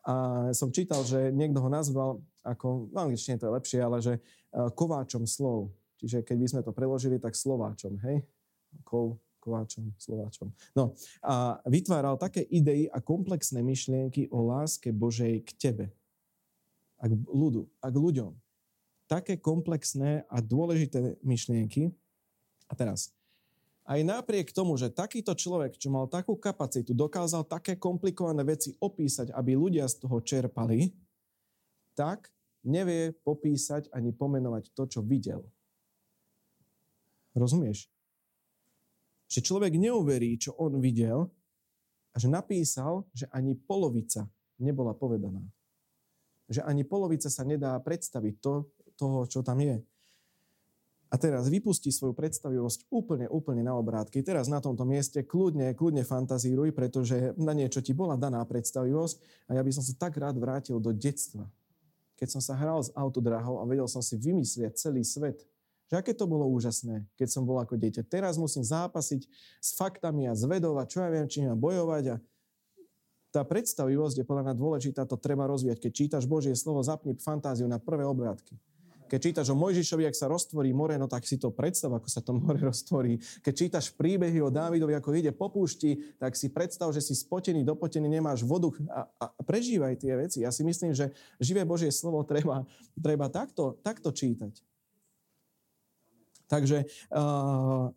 A 0.05 0.49
som 0.53 0.69
čítal, 0.69 1.01
že 1.01 1.33
niekto 1.33 1.65
ho 1.65 1.73
nazval 1.73 2.21
ako, 2.45 2.93
v 2.93 2.97
angličtine 2.97 3.41
to 3.41 3.49
je 3.49 3.57
lepšie, 3.57 3.81
ale 3.81 4.05
že 4.05 4.21
e, 4.21 4.21
kováčom 4.77 5.25
slov. 5.25 5.73
Čiže 5.97 6.21
keď 6.21 6.37
by 6.37 6.47
sme 6.53 6.61
to 6.61 6.77
preložili, 6.77 7.17
tak 7.17 7.33
slováčom, 7.33 7.97
hej? 8.05 8.21
Kov, 8.85 9.17
Kováčom, 9.45 9.93
Slováčom. 10.01 10.49
No 10.73 10.97
a 11.21 11.61
vytváral 11.69 12.17
také 12.17 12.41
idei 12.49 12.89
a 12.89 13.05
komplexné 13.05 13.61
myšlienky 13.61 14.33
o 14.33 14.41
láske 14.49 14.89
Božej 14.89 15.45
k 15.45 15.51
tebe 15.61 15.87
a 16.97 17.05
k 17.05 17.13
ľudu 17.29 17.69
a 17.85 17.93
k 17.93 17.97
ľuďom. 18.01 18.33
Také 19.05 19.37
komplexné 19.37 20.25
a 20.33 20.41
dôležité 20.41 21.21
myšlienky. 21.21 21.93
A 22.65 22.73
teraz, 22.73 23.13
aj 23.85 24.01
napriek 24.01 24.49
tomu, 24.57 24.81
že 24.81 24.89
takýto 24.89 25.37
človek, 25.37 25.77
čo 25.77 25.93
mal 25.93 26.09
takú 26.09 26.41
kapacitu, 26.41 26.97
dokázal 26.97 27.45
také 27.45 27.77
komplikované 27.77 28.41
veci 28.41 28.73
opísať, 28.81 29.29
aby 29.37 29.53
ľudia 29.53 29.85
z 29.85 30.01
toho 30.01 30.25
čerpali, 30.25 30.97
tak 31.93 32.33
nevie 32.65 33.13
popísať 33.13 33.93
ani 33.93 34.17
pomenovať 34.17 34.73
to, 34.73 34.89
čo 34.89 35.01
videl. 35.05 35.45
Rozumieš? 37.37 37.93
Že 39.35 39.43
človek 39.43 39.75
neuverí, 39.75 40.39
čo 40.39 40.55
on 40.55 40.79
videl 40.79 41.27
a 42.15 42.17
že 42.23 42.31
napísal, 42.31 43.03
že 43.11 43.27
ani 43.35 43.59
polovica 43.59 44.31
nebola 44.63 44.95
povedaná. 44.95 45.43
Že 46.47 46.63
ani 46.63 46.87
polovica 46.87 47.27
sa 47.27 47.43
nedá 47.43 47.75
predstaviť 47.83 48.35
to, 48.39 48.71
toho, 48.95 49.27
čo 49.27 49.43
tam 49.43 49.59
je. 49.59 49.83
A 51.11 51.19
teraz 51.19 51.51
vypustí 51.51 51.91
svoju 51.91 52.15
predstavivosť 52.15 52.91
úplne, 52.95 53.27
úplne 53.27 53.67
na 53.67 53.75
obrátky. 53.75 54.23
Teraz 54.23 54.47
na 54.47 54.63
tomto 54.63 54.87
mieste 54.87 55.27
kľudne, 55.27 55.75
kľudne 55.75 56.07
fantazíruj, 56.07 56.71
pretože 56.71 57.35
na 57.35 57.55
niečo 57.55 57.83
ti 57.83 57.91
bola 57.91 58.15
daná 58.15 58.43
predstavivosť 58.47 59.47
a 59.51 59.59
ja 59.59 59.63
by 59.63 59.71
som 59.75 59.83
sa 59.83 59.95
tak 59.99 60.15
rád 60.19 60.39
vrátil 60.39 60.79
do 60.79 60.95
detstva. 60.95 61.47
Keď 62.15 62.39
som 62.39 62.43
sa 62.43 62.55
hral 62.55 62.83
s 62.87 62.95
autodrahou 62.95 63.59
a 63.59 63.67
vedel 63.67 63.91
som 63.91 64.03
si 64.03 64.15
vymyslieť 64.15 64.79
celý 64.79 65.03
svet, 65.03 65.43
aké 65.95 66.13
to 66.13 66.27
bolo 66.27 66.47
úžasné, 66.51 67.07
keď 67.15 67.29
som 67.31 67.43
bol 67.47 67.59
ako 67.63 67.79
dieťa. 67.79 68.07
Teraz 68.07 68.37
musím 68.37 68.67
zápasiť 68.67 69.27
s 69.59 69.71
faktami 69.79 70.29
a 70.29 70.37
zvedovať, 70.37 70.87
čo 70.91 70.99
ja 71.03 71.11
viem, 71.11 71.27
či 71.31 71.47
mám 71.47 71.59
bojovať 71.59 72.05
a 72.13 72.17
tá 73.35 73.43
predstavivosť 73.43 74.23
je 74.23 74.29
podľa 74.29 74.47
mňa 74.47 74.55
dôležitá, 74.55 75.03
to 75.11 75.19
treba 75.19 75.51
rozvíjať. 75.51 75.83
Keď 75.83 75.93
čítaš 75.93 76.25
Božie 76.31 76.55
slovo, 76.55 76.87
zapni 76.87 77.19
fantáziu 77.19 77.67
na 77.67 77.83
prvé 77.83 78.07
obrátky. 78.07 78.55
Keď 79.05 79.21
čítaš 79.21 79.53
o 79.53 79.59
Mojžišovi, 79.59 80.09
ak 80.09 80.17
sa 80.17 80.31
roztvorí 80.31 80.73
more, 80.73 80.97
no 80.97 81.11
tak 81.11 81.29
si 81.29 81.37
to 81.37 81.53
predstav, 81.53 81.93
ako 81.93 82.09
sa 82.09 82.25
to 82.25 82.33
more 82.33 82.57
roztvorí. 82.71 83.19
Keď 83.43 83.55
čítaš 83.55 83.91
príbehy 83.93 84.39
o 84.41 84.55
Dávidovi, 84.55 84.95
ako 84.97 85.15
ide 85.19 85.35
po 85.35 85.51
púšti, 85.51 86.15
tak 86.17 86.39
si 86.39 86.49
predstav, 86.49 86.89
že 86.95 87.05
si 87.05 87.13
spotený, 87.13 87.67
dopotený, 87.67 88.07
nemáš 88.07 88.47
vodu 88.47 88.71
a, 88.91 89.07
a 89.19 89.27
prežívaj 89.45 89.99
tie 89.99 90.15
veci. 90.15 90.39
Ja 90.47 90.55
si 90.55 90.65
myslím, 90.65 90.95
že 90.97 91.13
živé 91.43 91.67
Božie 91.67 91.93
slovo 91.93 92.23
treba, 92.25 92.65
treba 92.97 93.29
takto, 93.29 93.77
takto 93.85 94.15
čítať. 94.15 94.74
Takže 96.49 96.85
uh, 97.11 97.91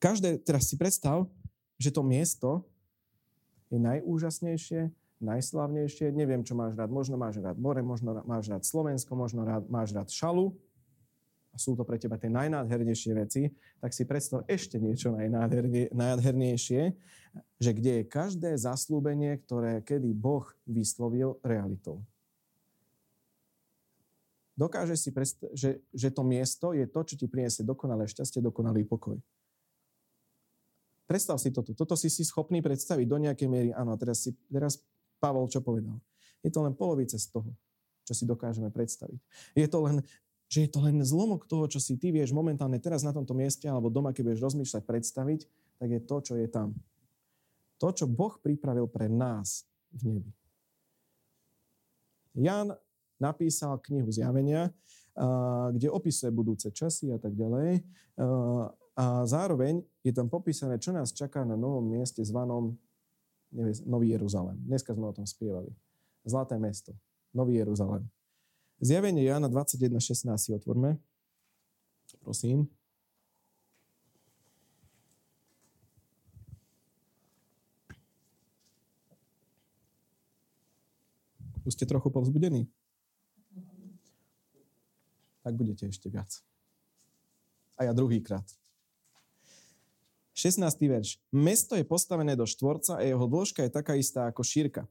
každé, 0.00 0.40
teraz 0.40 0.68
si 0.68 0.76
predstav, 0.76 1.28
že 1.76 1.92
to 1.92 2.00
miesto 2.04 2.64
je 3.68 3.78
najúžasnejšie, 3.80 4.92
najslavnejšie, 5.24 6.12
neviem, 6.12 6.44
čo 6.44 6.54
máš 6.54 6.76
rád, 6.76 6.92
možno 6.92 7.16
máš 7.16 7.40
rád 7.40 7.56
more, 7.56 7.80
možno 7.80 8.20
máš 8.28 8.52
rád 8.52 8.62
Slovensko, 8.62 9.16
možno 9.16 9.42
rád, 9.42 9.64
máš 9.72 9.96
rád 9.96 10.12
šalu, 10.12 10.52
a 11.54 11.56
sú 11.56 11.78
to 11.78 11.86
pre 11.86 12.02
teba 12.02 12.18
tie 12.18 12.26
najnádhernejšie 12.34 13.12
veci, 13.14 13.42
tak 13.78 13.94
si 13.94 14.02
predstav 14.02 14.42
ešte 14.50 14.82
niečo 14.82 15.14
najnádhernejšie, 15.14 16.82
že 17.62 17.70
kde 17.70 18.02
je 18.02 18.10
každé 18.10 18.50
zaslúbenie, 18.58 19.38
ktoré 19.46 19.78
kedy 19.86 20.10
Boh 20.18 20.42
vyslovil 20.66 21.38
realitou. 21.46 22.02
Dokáže 24.54 24.94
si 24.94 25.10
predstaviť, 25.10 25.54
že, 25.54 25.70
že 25.90 26.08
to 26.14 26.22
miesto 26.22 26.70
je 26.74 26.86
to, 26.86 27.00
čo 27.02 27.14
ti 27.18 27.26
priniesie 27.26 27.66
dokonalé 27.66 28.06
šťastie, 28.06 28.42
dokonalý 28.42 28.86
pokoj. 28.86 29.18
Predstav 31.04 31.36
si 31.36 31.52
toto. 31.52 31.76
Toto 31.76 31.94
si 32.00 32.08
si 32.08 32.24
schopný 32.24 32.64
predstaviť 32.64 33.04
do 33.04 33.18
nejakej 33.20 33.48
miery. 33.50 33.70
Áno, 33.76 33.92
a 33.92 34.00
teraz, 34.00 34.24
si, 34.24 34.32
teraz 34.48 34.80
Pavol 35.20 35.46
čo 35.52 35.60
povedal? 35.60 36.00
Je 36.40 36.48
to 36.48 36.64
len 36.64 36.72
polovice 36.72 37.20
z 37.20 37.28
toho, 37.28 37.52
čo 38.08 38.12
si 38.16 38.24
dokážeme 38.24 38.72
predstaviť. 38.72 39.20
Je 39.52 39.68
to 39.68 39.84
len, 39.84 40.00
že 40.48 40.64
je 40.64 40.70
to 40.72 40.80
len 40.80 41.04
zlomok 41.04 41.44
toho, 41.44 41.68
čo 41.68 41.76
si 41.76 42.00
ty 42.00 42.08
vieš 42.08 42.32
momentálne 42.32 42.80
teraz 42.80 43.04
na 43.04 43.12
tomto 43.12 43.36
mieste 43.36 43.68
alebo 43.68 43.92
doma, 43.92 44.16
keď 44.16 44.32
budeš 44.32 44.44
rozmýšľať, 44.48 44.82
predstaviť, 44.84 45.40
tak 45.76 45.88
je 45.92 46.00
to, 46.00 46.16
čo 46.24 46.34
je 46.40 46.48
tam. 46.48 46.72
To, 47.82 47.88
čo 47.92 48.08
Boh 48.08 48.40
pripravil 48.40 48.88
pre 48.88 49.10
nás 49.10 49.68
v 49.92 50.20
nebi. 50.20 50.32
Jan 52.34 52.72
napísal 53.18 53.78
knihu 53.84 54.10
Zjavenia, 54.10 54.70
kde 55.70 55.88
opisuje 55.90 56.30
budúce 56.34 56.70
časy 56.74 57.14
a 57.14 57.18
tak 57.18 57.34
ďalej. 57.38 57.86
A 58.94 59.26
zároveň 59.26 59.82
je 60.06 60.12
tam 60.14 60.30
popísané, 60.30 60.78
čo 60.78 60.94
nás 60.94 61.10
čaká 61.10 61.42
na 61.42 61.58
novom 61.58 61.82
mieste 61.82 62.22
zvanom 62.22 62.78
nevie, 63.50 63.74
Nový 63.86 64.14
Jeruzalém. 64.14 64.58
Dneska 64.66 64.94
sme 64.94 65.10
o 65.10 65.14
tom 65.14 65.26
spievali. 65.26 65.70
Zlaté 66.26 66.58
mesto. 66.58 66.94
Nový 67.34 67.58
Jeruzalém. 67.58 68.06
Zjavenie 68.78 69.26
Jana 69.26 69.50
21.16 69.50 70.34
si 70.38 70.50
otvorme. 70.54 70.98
Prosím. 72.22 72.70
Už 81.64 81.74
ste 81.74 81.88
trochu 81.88 82.12
povzbudení? 82.12 82.68
Tak 85.44 85.52
budete 85.52 85.86
ešte 85.92 86.08
viac. 86.08 86.40
A 87.76 87.84
ja 87.84 87.92
druhýkrát. 87.92 88.48
16. 90.34 90.58
verš. 90.88 91.22
Mesto 91.30 91.78
je 91.78 91.86
postavené 91.86 92.34
do 92.34 92.42
štvorca 92.42 92.98
a 92.98 93.06
jeho 93.06 93.28
dĺžka 93.28 93.68
je 93.68 93.70
taká 93.70 93.94
istá 93.94 94.26
ako 94.26 94.42
šírka. 94.42 94.82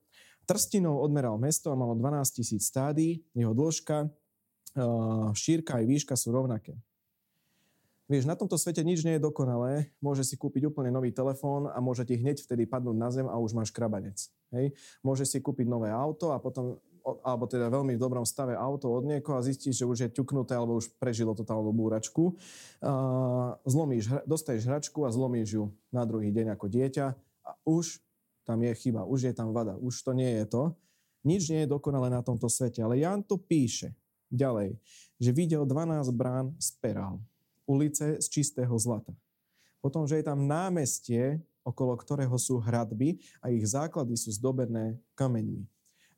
Trstinou 0.47 1.03
odmeral 1.03 1.35
mesto 1.35 1.73
a 1.73 1.75
malo 1.75 1.97
12 1.97 2.39
tisíc 2.39 2.67
stádií, 2.67 3.19
jeho 3.35 3.51
dĺžka, 3.51 4.07
šírka 5.35 5.81
aj 5.81 5.85
výška 5.87 6.15
sú 6.15 6.31
rovnaké. 6.31 6.77
Vieš, 8.11 8.27
na 8.27 8.35
tomto 8.35 8.59
svete 8.59 8.83
nič 8.83 9.07
nie 9.07 9.15
je 9.15 9.23
dokonalé. 9.23 9.95
Môže 10.03 10.27
si 10.27 10.35
kúpiť 10.35 10.67
úplne 10.67 10.91
nový 10.91 11.15
telefón 11.15 11.71
a 11.71 11.79
môže 11.79 12.03
ti 12.03 12.19
hneď 12.19 12.43
vtedy 12.43 12.67
padnúť 12.67 12.97
na 12.99 13.09
zem 13.09 13.27
a 13.31 13.39
už 13.39 13.55
máš 13.55 13.71
krabanec. 13.71 14.27
Hej? 14.51 14.75
Môže 14.99 15.23
si 15.23 15.39
kúpiť 15.39 15.65
nové 15.71 15.87
auto 15.87 16.35
a 16.35 16.37
potom 16.37 16.77
alebo 17.03 17.43
teda 17.45 17.67
veľmi 17.67 17.99
v 17.99 18.03
dobrom 18.03 18.23
stave 18.23 18.55
auto 18.55 18.87
od 18.87 19.03
niekoho 19.03 19.35
a 19.35 19.43
zistíš, 19.43 19.83
že 19.83 19.85
už 19.85 19.97
je 20.07 20.09
ťuknuté 20.15 20.55
alebo 20.55 20.79
už 20.79 20.87
prežilo 20.95 21.35
totálnu 21.35 21.75
búračku. 21.75 22.39
Zlomíš, 23.67 24.07
dostaneš 24.23 24.63
hračku 24.63 25.03
a 25.03 25.11
zlomíš 25.11 25.59
ju 25.59 25.63
na 25.91 26.07
druhý 26.07 26.31
deň 26.31 26.55
ako 26.55 26.65
dieťa 26.71 27.05
a 27.43 27.51
už 27.67 27.99
tam 28.47 28.63
je 28.63 28.71
chyba, 28.75 29.03
už 29.03 29.31
je 29.31 29.33
tam 29.35 29.51
vada, 29.51 29.75
už 29.79 30.03
to 30.03 30.15
nie 30.15 30.31
je 30.43 30.45
to. 30.47 30.63
Nič 31.23 31.47
nie 31.51 31.63
je 31.63 31.71
dokonalé 31.71 32.11
na 32.11 32.19
tomto 32.19 32.51
svete, 32.51 32.83
ale 32.83 32.99
Jan 32.99 33.23
to 33.23 33.39
píše 33.39 33.95
ďalej, 34.27 34.75
že 35.19 35.31
videl 35.31 35.63
12 35.63 36.11
brán 36.11 36.51
z 36.59 36.75
perál, 36.83 37.23
ulice 37.63 38.19
z 38.19 38.25
čistého 38.27 38.75
zlata. 38.75 39.15
Potom, 39.79 40.03
že 40.07 40.19
je 40.19 40.27
tam 40.27 40.47
námestie, 40.47 41.39
okolo 41.63 41.95
ktorého 41.95 42.35
sú 42.35 42.59
hradby 42.59 43.19
a 43.39 43.51
ich 43.51 43.63
základy 43.63 44.19
sú 44.19 44.35
zdobené 44.35 44.99
kameňmi. 45.15 45.63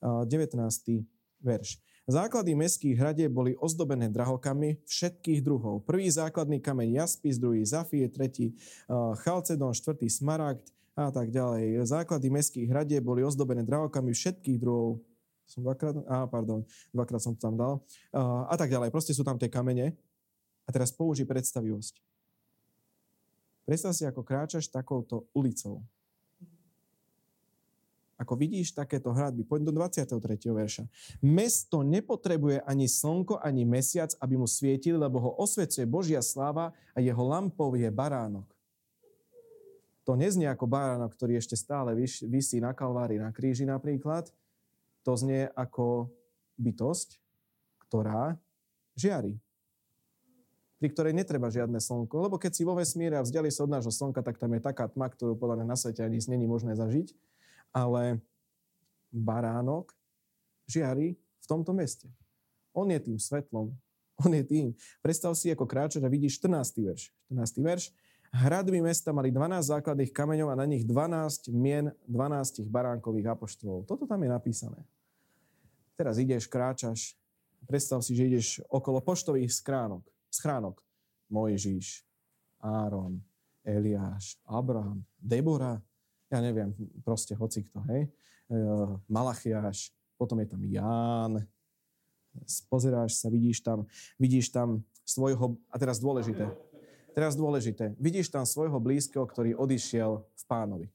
19. 0.01 1.05
verš. 1.43 1.79
Základy 2.05 2.53
mestských 2.53 3.01
hradieb 3.01 3.33
boli 3.33 3.57
ozdobené 3.57 4.13
drahokami 4.13 4.77
všetkých 4.85 5.41
druhov. 5.41 5.89
Prvý 5.89 6.05
základný 6.05 6.61
kameň 6.61 7.01
jaspis, 7.01 7.41
druhý 7.41 7.65
zafie, 7.65 8.05
tretí 8.13 8.53
chalcedon, 9.25 9.73
štvrtý 9.73 10.05
smaragd 10.05 10.69
a 10.93 11.09
tak 11.09 11.33
ďalej. 11.33 11.81
Základy 11.89 12.29
mestských 12.29 12.69
hradieb 12.69 13.01
boli 13.01 13.25
ozdobené 13.25 13.65
drahokami 13.65 14.13
všetkých 14.13 14.61
druhov. 14.61 15.01
Som 15.49 15.65
dvakrát, 15.65 15.97
á, 16.05 16.29
pardon, 16.29 16.61
dvakrát 16.93 17.21
som 17.21 17.33
to 17.33 17.41
tam 17.41 17.57
dal. 17.57 17.81
A 18.49 18.53
tak 18.53 18.69
ďalej. 18.69 18.93
Proste 18.93 19.13
sú 19.13 19.25
tam 19.25 19.41
tie 19.41 19.49
kamene. 19.49 19.97
A 20.65 20.73
teraz 20.73 20.93
použij 20.93 21.25
predstavivosť. 21.25 22.01
Predstav 23.65 23.97
si, 23.97 24.05
ako 24.05 24.21
kráčaš 24.21 24.69
takouto 24.69 25.25
ulicou 25.33 25.81
ako 28.15 28.33
vidíš 28.39 28.71
takéto 28.71 29.11
hradby. 29.11 29.43
Poď 29.43 29.67
do 29.69 29.73
23. 29.75 30.15
verša. 30.39 30.83
Mesto 31.19 31.83
nepotrebuje 31.83 32.63
ani 32.63 32.87
slnko, 32.87 33.43
ani 33.43 33.67
mesiac, 33.67 34.15
aby 34.23 34.39
mu 34.39 34.47
svietili, 34.47 34.95
lebo 34.95 35.19
ho 35.19 35.31
osvecuje 35.35 35.83
Božia 35.83 36.23
sláva 36.23 36.71
a 36.95 36.99
jeho 37.03 37.23
lampou 37.23 37.75
je 37.75 37.87
baránok. 37.91 38.47
To 40.07 40.13
neznie 40.13 40.47
ako 40.47 40.69
baránok, 40.69 41.11
ktorý 41.17 41.41
ešte 41.41 41.57
stále 41.59 41.97
vysí 42.29 42.61
na 42.61 42.71
kalvári, 42.71 43.19
na 43.19 43.33
kríži 43.33 43.65
napríklad. 43.67 44.31
To 45.03 45.17
znie 45.17 45.49
ako 45.51 46.13
bytosť, 46.55 47.19
ktorá 47.89 48.39
žiari 48.95 49.35
pri 50.75 50.91
ktorej 50.91 51.17
netreba 51.17 51.49
žiadne 51.49 51.79
slnko. 51.81 52.29
Lebo 52.29 52.37
keď 52.37 52.51
si 52.51 52.61
vo 52.61 52.77
vesmíre 52.77 53.17
a 53.17 53.25
vzdiali 53.25 53.49
sa 53.49 53.65
od 53.65 53.73
nášho 53.73 53.89
slnka, 53.89 54.21
tak 54.21 54.37
tam 54.37 54.53
je 54.53 54.61
taká 54.61 54.85
tma, 54.85 55.07
ktorú 55.09 55.33
podľa 55.33 55.63
mňa 55.63 55.67
na 55.71 55.77
svete 55.79 56.03
ani 56.03 56.21
není 56.29 56.45
možné 56.45 56.77
zažiť 56.77 57.15
ale 57.75 58.23
baránok 59.11 59.91
žiari 60.71 61.19
v 61.19 61.45
tomto 61.45 61.75
meste. 61.75 62.07
On 62.71 62.87
je 62.87 62.99
tým 62.99 63.19
svetlom. 63.19 63.75
On 64.23 64.31
je 64.31 64.43
tým. 64.47 64.71
Predstav 65.03 65.35
si, 65.35 65.51
ako 65.51 65.67
kráčaš 65.67 66.07
a 66.07 66.07
vidíš 66.07 66.39
14. 66.39 66.79
verš. 66.87 67.11
14. 67.27 67.59
verš. 67.59 67.83
Hradby 68.35 68.83
mesta 68.83 69.11
mali 69.15 69.31
12 69.31 69.75
základných 69.75 70.11
kameňov 70.11 70.51
a 70.51 70.59
na 70.59 70.67
nich 70.67 70.83
12 70.87 71.51
mien 71.55 71.91
12 72.07 72.67
baránkových 72.67 73.31
apoštolov. 73.31 73.87
Toto 73.87 74.07
tam 74.07 74.23
je 74.23 74.29
napísané. 74.31 74.79
Teraz 75.95 76.19
ideš, 76.19 76.47
kráčaš. 76.47 77.15
Predstav 77.63 78.03
si, 78.03 78.11
že 78.15 78.27
ideš 78.27 78.47
okolo 78.67 78.99
poštových 78.99 79.51
skránok. 79.51 80.03
Schránok. 80.31 80.83
Mojžiš, 81.31 82.05
Áron, 82.61 83.17
Eliáš, 83.65 84.37
Abraham, 84.45 85.01
Debora, 85.17 85.81
ja 86.31 86.39
neviem, 86.41 86.73
proste 87.05 87.37
hocikto, 87.37 87.81
hej. 87.91 88.09
E, 88.49 88.57
Malachiáš, 89.09 89.93
potom 90.17 90.39
je 90.41 90.47
tam 90.49 90.61
Ján, 90.65 91.33
pozeráš 92.67 93.19
sa, 93.19 93.27
vidíš 93.31 93.63
tam, 93.63 93.87
vidíš 94.19 94.51
tam 94.51 94.83
svojho, 95.05 95.55
a 95.71 95.75
teraz 95.77 96.01
dôležité, 96.01 96.49
teraz 97.13 97.37
dôležité, 97.37 97.93
vidíš 98.01 98.33
tam 98.33 98.43
svojho 98.43 98.77
blízkeho, 98.81 99.23
ktorý 99.23 99.55
odišiel 99.55 100.23
v 100.23 100.43
pánovi. 100.49 100.87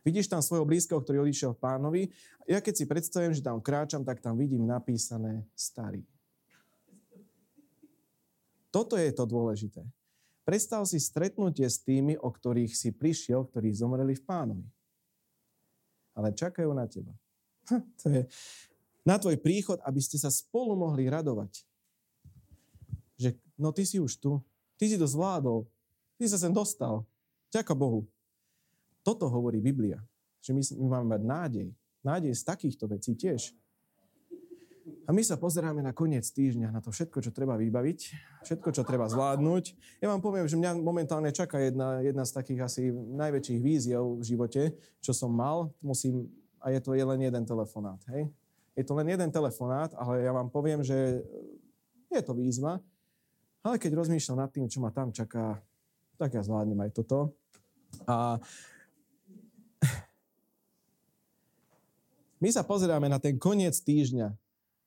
Vidíš 0.00 0.32
tam 0.32 0.40
svojho 0.40 0.64
blízkeho, 0.64 0.96
ktorý 0.96 1.28
odišiel 1.28 1.52
v 1.52 1.60
pánovi. 1.60 2.02
Ja 2.48 2.64
keď 2.64 2.74
si 2.80 2.84
predstavím, 2.88 3.36
že 3.36 3.44
tam 3.44 3.60
kráčam, 3.60 4.00
tak 4.00 4.24
tam 4.24 4.32
vidím 4.32 4.64
napísané 4.64 5.44
starý. 5.52 6.00
Toto 8.72 8.96
je 8.96 9.12
to 9.12 9.28
dôležité. 9.28 9.84
Predstav 10.50 10.82
si 10.82 10.98
stretnutie 10.98 11.62
s 11.62 11.78
tými, 11.78 12.18
o 12.18 12.26
ktorých 12.26 12.74
si 12.74 12.90
prišiel, 12.90 13.46
ktorí 13.46 13.70
zomreli 13.70 14.18
v 14.18 14.26
pánovi. 14.26 14.66
Ale 16.18 16.34
čakajú 16.34 16.74
na 16.74 16.90
teba. 16.90 17.14
to 18.02 18.10
je 18.10 18.26
na 19.06 19.14
tvoj 19.14 19.38
príchod, 19.38 19.78
aby 19.86 20.02
ste 20.02 20.18
sa 20.18 20.26
spolu 20.26 20.74
mohli 20.74 21.06
radovať. 21.06 21.62
Že 23.14 23.38
no 23.62 23.70
ty 23.70 23.86
si 23.86 24.02
už 24.02 24.18
tu, 24.18 24.42
ty 24.74 24.90
si 24.90 24.98
to 24.98 25.06
zvládol, 25.06 25.70
ty 26.18 26.26
sa 26.26 26.34
sem 26.34 26.50
dostal. 26.50 27.06
Ďaká 27.54 27.78
Bohu. 27.78 28.10
Toto 29.06 29.30
hovorí 29.30 29.62
Biblia. 29.62 30.02
Že 30.42 30.50
my, 30.50 30.62
my 30.82 30.86
máme 30.98 31.06
mať 31.14 31.22
nádej. 31.30 31.68
Nádej 32.02 32.34
z 32.34 32.42
takýchto 32.42 32.90
vecí 32.90 33.14
tiež. 33.14 33.54
A 35.06 35.10
my 35.10 35.22
sa 35.26 35.34
pozeráme 35.40 35.82
na 35.82 35.90
koniec 35.90 36.28
týždňa, 36.28 36.70
na 36.70 36.78
to 36.78 36.94
všetko, 36.94 37.18
čo 37.24 37.34
treba 37.34 37.58
vybaviť, 37.58 37.98
všetko, 38.46 38.68
čo 38.70 38.82
treba 38.86 39.10
zvládnuť. 39.10 39.98
Ja 39.98 40.06
vám 40.12 40.22
poviem, 40.22 40.46
že 40.46 40.54
mňa 40.54 40.78
momentálne 40.78 41.34
čaká 41.34 41.58
jedna, 41.58 41.98
jedna 42.04 42.22
z 42.22 42.32
takých 42.36 42.60
asi 42.62 42.82
najväčších 42.94 43.60
víziev 43.60 44.20
v 44.20 44.22
živote, 44.22 44.62
čo 45.02 45.10
som 45.10 45.34
mal. 45.34 45.74
Musím, 45.82 46.30
a 46.62 46.70
je 46.70 46.78
to 46.78 46.94
je 46.94 47.02
len 47.02 47.20
jeden 47.20 47.42
telefonát. 47.42 47.98
Hej? 48.14 48.30
Je 48.78 48.84
to 48.86 48.94
len 48.94 49.10
jeden 49.10 49.30
telefonát, 49.34 49.90
ale 49.98 50.22
ja 50.22 50.30
vám 50.30 50.46
poviem, 50.46 50.84
že 50.86 51.24
je 52.06 52.22
to 52.22 52.32
výzva. 52.32 52.78
Ale 53.60 53.76
keď 53.76 53.98
rozmýšľam 53.98 54.40
nad 54.46 54.50
tým, 54.54 54.70
čo 54.70 54.80
ma 54.80 54.94
tam 54.94 55.12
čaká, 55.12 55.60
tak 56.16 56.32
ja 56.32 56.40
zvládnem 56.40 56.80
aj 56.80 56.90
toto. 56.96 57.34
A 58.06 58.40
my 62.40 62.48
sa 62.48 62.64
pozeráme 62.64 63.04
na 63.12 63.20
ten 63.20 63.36
koniec 63.36 63.76
týždňa, 63.76 64.32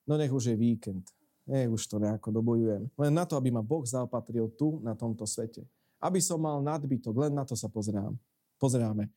no 0.08 0.14
nech 0.18 0.32
už 0.32 0.54
je 0.54 0.56
víkend. 0.56 1.06
Nech 1.44 1.68
už 1.68 1.88
to 1.92 2.00
nejako 2.00 2.32
dobojujem. 2.32 2.88
Len 2.96 3.14
na 3.14 3.28
to, 3.28 3.36
aby 3.36 3.52
ma 3.52 3.60
Boh 3.60 3.84
zaopatril 3.84 4.48
tu, 4.56 4.80
na 4.80 4.96
tomto 4.96 5.28
svete. 5.28 5.68
Aby 6.00 6.24
som 6.24 6.40
mal 6.40 6.64
nadbytok, 6.64 7.16
len 7.28 7.36
na 7.36 7.44
to 7.44 7.56
sa 7.56 7.68
pozerám. 7.68 8.16
Pozeráme. 8.56 9.12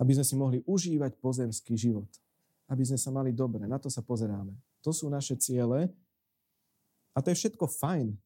Aby 0.00 0.16
sme 0.16 0.24
si 0.24 0.34
mohli 0.36 0.58
užívať 0.64 1.20
pozemský 1.20 1.76
život. 1.76 2.08
Aby 2.72 2.88
sme 2.88 2.96
sa 2.96 3.12
mali 3.12 3.36
dobre, 3.36 3.68
na 3.68 3.76
to 3.76 3.92
sa 3.92 4.00
pozeráme. 4.00 4.56
To 4.80 4.90
sú 4.96 5.12
naše 5.12 5.36
ciele 5.36 5.92
A 7.12 7.20
to 7.20 7.28
je 7.28 7.36
všetko 7.44 7.68
fajn. 7.68 8.16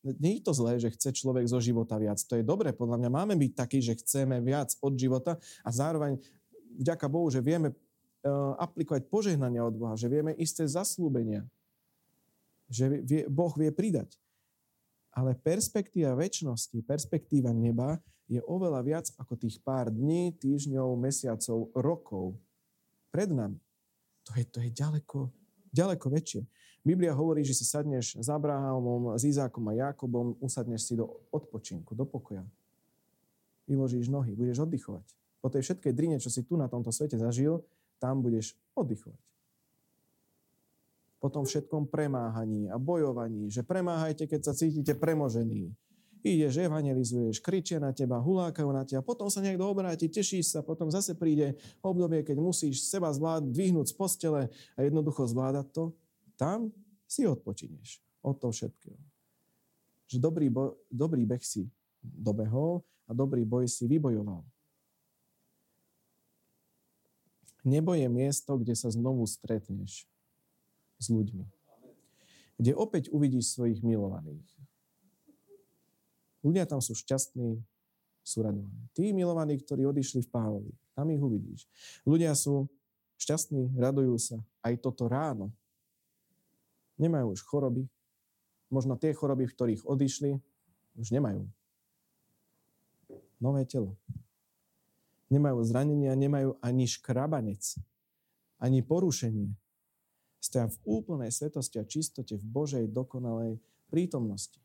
Nie 0.00 0.40
je 0.40 0.46
to 0.46 0.54
zlé, 0.56 0.78
že 0.80 0.94
chce 0.94 1.12
človek 1.12 1.44
zo 1.44 1.60
života 1.60 1.98
viac. 2.00 2.22
To 2.24 2.38
je 2.38 2.46
dobré, 2.46 2.72
podľa 2.72 2.96
mňa 3.02 3.10
máme 3.10 3.34
byť 3.36 3.52
takí, 3.52 3.82
že 3.82 3.98
chceme 3.98 4.40
viac 4.40 4.72
od 4.80 4.96
života 4.96 5.36
a 5.60 5.68
zároveň 5.68 6.16
vďaka 6.78 7.04
Bohu, 7.10 7.28
že 7.28 7.44
vieme 7.44 7.74
aplikovať 8.60 9.08
požehnania 9.08 9.64
od 9.64 9.74
Boha, 9.76 9.94
že 9.96 10.10
vieme 10.12 10.36
isté 10.36 10.68
zaslúbenia, 10.68 11.48
že 12.68 13.02
vie, 13.02 13.24
Boh 13.26 13.52
vie 13.56 13.72
pridať. 13.72 14.20
Ale 15.10 15.34
perspektíva 15.34 16.14
väčšnosti, 16.14 16.86
perspektíva 16.86 17.50
neba 17.50 17.98
je 18.30 18.38
oveľa 18.46 18.80
viac 18.86 19.06
ako 19.18 19.34
tých 19.34 19.58
pár 19.58 19.90
dní, 19.90 20.30
týždňov, 20.38 20.94
mesiacov, 20.94 21.66
rokov 21.74 22.38
pred 23.10 23.26
nami. 23.26 23.58
To 24.30 24.38
je, 24.38 24.44
to 24.46 24.58
je 24.62 24.70
ďaleko, 24.70 25.26
ďaleko 25.74 26.06
väčšie. 26.14 26.46
Biblia 26.86 27.12
hovorí, 27.12 27.42
že 27.42 27.58
si 27.58 27.66
sadneš 27.66 28.16
s 28.16 28.28
Abrahamom, 28.30 29.18
s 29.18 29.26
Izákom 29.26 29.66
a 29.68 29.76
Jakobom, 29.76 30.38
usadneš 30.38 30.86
si 30.86 30.94
do 30.94 31.10
odpočinku, 31.34 31.92
do 31.92 32.06
pokoja. 32.06 32.46
Vyložíš 33.66 34.08
nohy, 34.08 34.32
budeš 34.38 34.62
oddychovať. 34.62 35.04
Po 35.42 35.50
tej 35.50 35.66
všetkej 35.66 35.92
drine, 35.92 36.16
čo 36.22 36.30
si 36.30 36.46
tu 36.46 36.54
na 36.54 36.70
tomto 36.70 36.94
svete 36.94 37.18
zažil, 37.18 37.60
tam 38.00 38.24
budeš 38.24 38.56
oddychovať. 38.72 39.20
Po 41.20 41.28
tom 41.28 41.44
všetkom 41.44 41.92
premáhaní 41.92 42.72
a 42.72 42.80
bojovaní, 42.80 43.52
že 43.52 43.60
premáhajte, 43.60 44.24
keď 44.24 44.40
sa 44.40 44.56
cítite 44.56 44.96
premožení. 44.96 45.76
Ideš, 46.20 46.64
evangelizuješ, 46.64 47.40
kričia 47.40 47.80
na 47.80 47.96
teba, 47.96 48.20
hulákajú 48.20 48.68
na 48.72 48.84
teba, 48.84 49.00
potom 49.00 49.28
sa 49.32 49.40
niekto 49.40 49.64
obráti, 49.64 50.08
tešíš 50.08 50.52
sa, 50.52 50.60
potom 50.60 50.92
zase 50.92 51.16
príde 51.16 51.56
obdobie, 51.80 52.20
keď 52.24 52.36
musíš 52.40 52.84
seba 52.88 53.08
zvládať, 53.08 53.52
dvihnúť 53.52 53.88
z 53.88 53.94
postele 53.96 54.42
a 54.76 54.78
jednoducho 54.84 55.24
zvládať 55.28 55.68
to 55.72 55.84
tam 56.40 56.72
si 57.04 57.28
odpočineš 57.28 58.00
od 58.24 58.40
toho 58.40 58.48
všetkého. 58.48 58.96
Že 60.08 60.16
dobrý, 60.24 60.48
bo, 60.48 60.80
dobrý 60.88 61.28
beh 61.28 61.44
si 61.44 61.68
dobehol 62.00 62.80
a 63.04 63.12
dobrý 63.12 63.44
boj 63.44 63.68
si 63.68 63.84
vybojoval. 63.84 64.40
Nebo 67.62 67.92
je 67.92 68.08
miesto, 68.08 68.56
kde 68.56 68.72
sa 68.72 68.88
znovu 68.88 69.24
stretneš 69.28 70.08
s 71.00 71.06
ľuďmi. 71.12 71.44
Kde 72.60 72.72
opäť 72.76 73.08
uvidíš 73.12 73.56
svojich 73.56 73.80
milovaných. 73.80 74.44
Ľudia 76.40 76.64
tam 76.64 76.80
sú 76.80 76.96
šťastní, 76.96 77.60
sú 78.24 78.38
radovaní. 78.40 78.84
Tí 78.96 79.12
milovaní, 79.12 79.60
ktorí 79.60 79.84
odišli 79.84 80.24
v 80.24 80.32
pánovi, 80.32 80.72
tam 80.96 81.12
ich 81.12 81.20
uvidíš. 81.20 81.68
Ľudia 82.04 82.32
sú 82.36 82.68
šťastní, 83.20 83.76
radujú 83.76 84.16
sa. 84.16 84.40
Aj 84.64 84.72
toto 84.76 85.08
ráno 85.08 85.52
Nemajú 87.00 87.32
už 87.32 87.40
choroby. 87.48 87.88
Možno 88.68 89.00
tie 89.00 89.16
choroby, 89.16 89.48
v 89.48 89.56
ktorých 89.56 89.82
odišli, 89.88 90.36
už 91.00 91.08
nemajú. 91.16 91.48
Nové 93.40 93.64
telo. 93.64 93.96
Nemajú 95.30 95.62
zranenia, 95.62 96.18
nemajú 96.18 96.58
ani 96.58 96.90
škrabanec, 96.90 97.78
ani 98.58 98.82
porušenie. 98.82 99.54
Stoja 100.42 100.66
v 100.66 100.78
úplnej 100.84 101.30
svetosti 101.30 101.78
a 101.78 101.86
čistote 101.86 102.34
v 102.34 102.44
Božej 102.44 102.84
dokonalej 102.90 103.62
prítomnosti. 103.92 104.58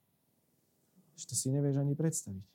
Že 1.15 1.23
to 1.29 1.35
si 1.37 1.47
nevieš 1.53 1.77
ani 1.79 1.93
predstaviť. 1.93 2.45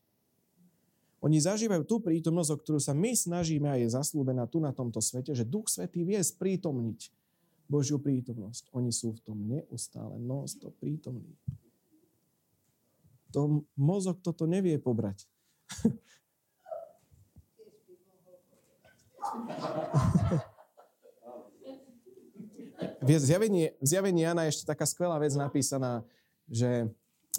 Oni 1.20 1.36
zažívajú 1.36 1.84
tú 1.84 2.00
prítomnosť, 2.00 2.50
o 2.56 2.60
ktorú 2.64 2.80
sa 2.80 2.96
my 2.96 3.12
snažíme 3.12 3.68
a 3.68 3.76
je 3.76 3.92
zaslúbená 3.92 4.48
tu 4.48 4.56
na 4.56 4.72
tomto 4.72 5.04
svete, 5.04 5.36
že 5.36 5.44
Duch 5.44 5.68
Svetý 5.68 6.00
vie 6.00 6.16
sprítomniť 6.16 7.12
Božiu 7.68 8.00
prítomnosť. 8.00 8.72
Oni 8.72 8.88
sú 8.88 9.12
v 9.12 9.20
tom 9.20 9.36
neustále 9.44 10.16
non-stop 10.16 10.72
prítomní. 10.80 11.36
To 13.36 13.62
mozog 13.76 14.24
toto 14.24 14.48
nevie 14.48 14.80
pobrať. 14.80 15.28
v 23.00 23.08
zjavení, 23.18 23.70
v 23.80 23.86
zjavení 23.86 24.22
Jana 24.22 24.42
je 24.46 24.52
ešte 24.56 24.68
taká 24.68 24.86
skvelá 24.86 25.18
vec 25.18 25.32
napísaná, 25.34 26.04
že, 26.50 26.88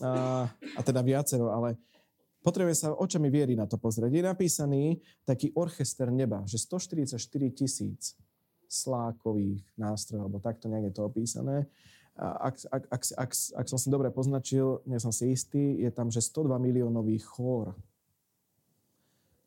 a, 0.01 0.47
a 0.49 0.81
teda 0.81 1.01
viacero, 1.05 1.51
ale 1.51 1.77
potrebuje 2.41 2.75
sa 2.81 2.93
očami 2.93 3.29
viery 3.29 3.53
na 3.53 3.69
to 3.69 3.77
pozrieť. 3.77 4.11
Je 4.11 4.23
napísaný 4.23 4.83
taký 5.23 5.53
orchester 5.53 6.09
neba, 6.09 6.41
že 6.49 6.57
144 6.57 7.17
tisíc 7.53 8.17
slákových 8.71 9.61
nástrojov, 9.75 10.31
alebo 10.31 10.39
takto 10.39 10.71
nejak 10.71 10.91
je 10.91 10.93
to 10.95 11.03
opísané. 11.03 11.67
Ak, 12.15 12.59
ak, 12.71 12.83
ak, 12.91 13.03
ak, 13.17 13.31
ak 13.33 13.65
som 13.67 13.79
si 13.79 13.87
dobre 13.87 14.11
poznačil, 14.11 14.83
nie 14.87 14.99
som 14.99 15.11
si 15.11 15.31
istý, 15.31 15.79
je 15.79 15.91
tam, 15.91 16.11
že 16.11 16.23
102 16.23 16.59
miliónový 16.59 17.19
chór. 17.19 17.75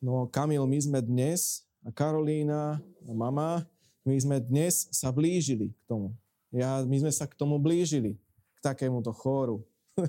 No 0.01 0.29
Kamil, 0.29 0.65
my 0.69 0.79
sme 0.81 1.01
dnes, 1.01 1.65
a 1.85 1.93
Karolína, 1.93 2.81
a 2.81 3.13
mama, 3.13 3.69
my 4.09 4.17
sme 4.17 4.41
dnes 4.41 4.89
sa 4.89 5.13
blížili 5.13 5.77
k 5.77 5.83
tomu. 5.85 6.17
Ja, 6.49 6.81
my 6.81 6.97
sme 7.05 7.13
sa 7.13 7.29
k 7.29 7.37
tomu 7.37 7.61
blížili, 7.61 8.17
k 8.57 8.59
takémuto 8.65 9.13
chóru. 9.13 9.61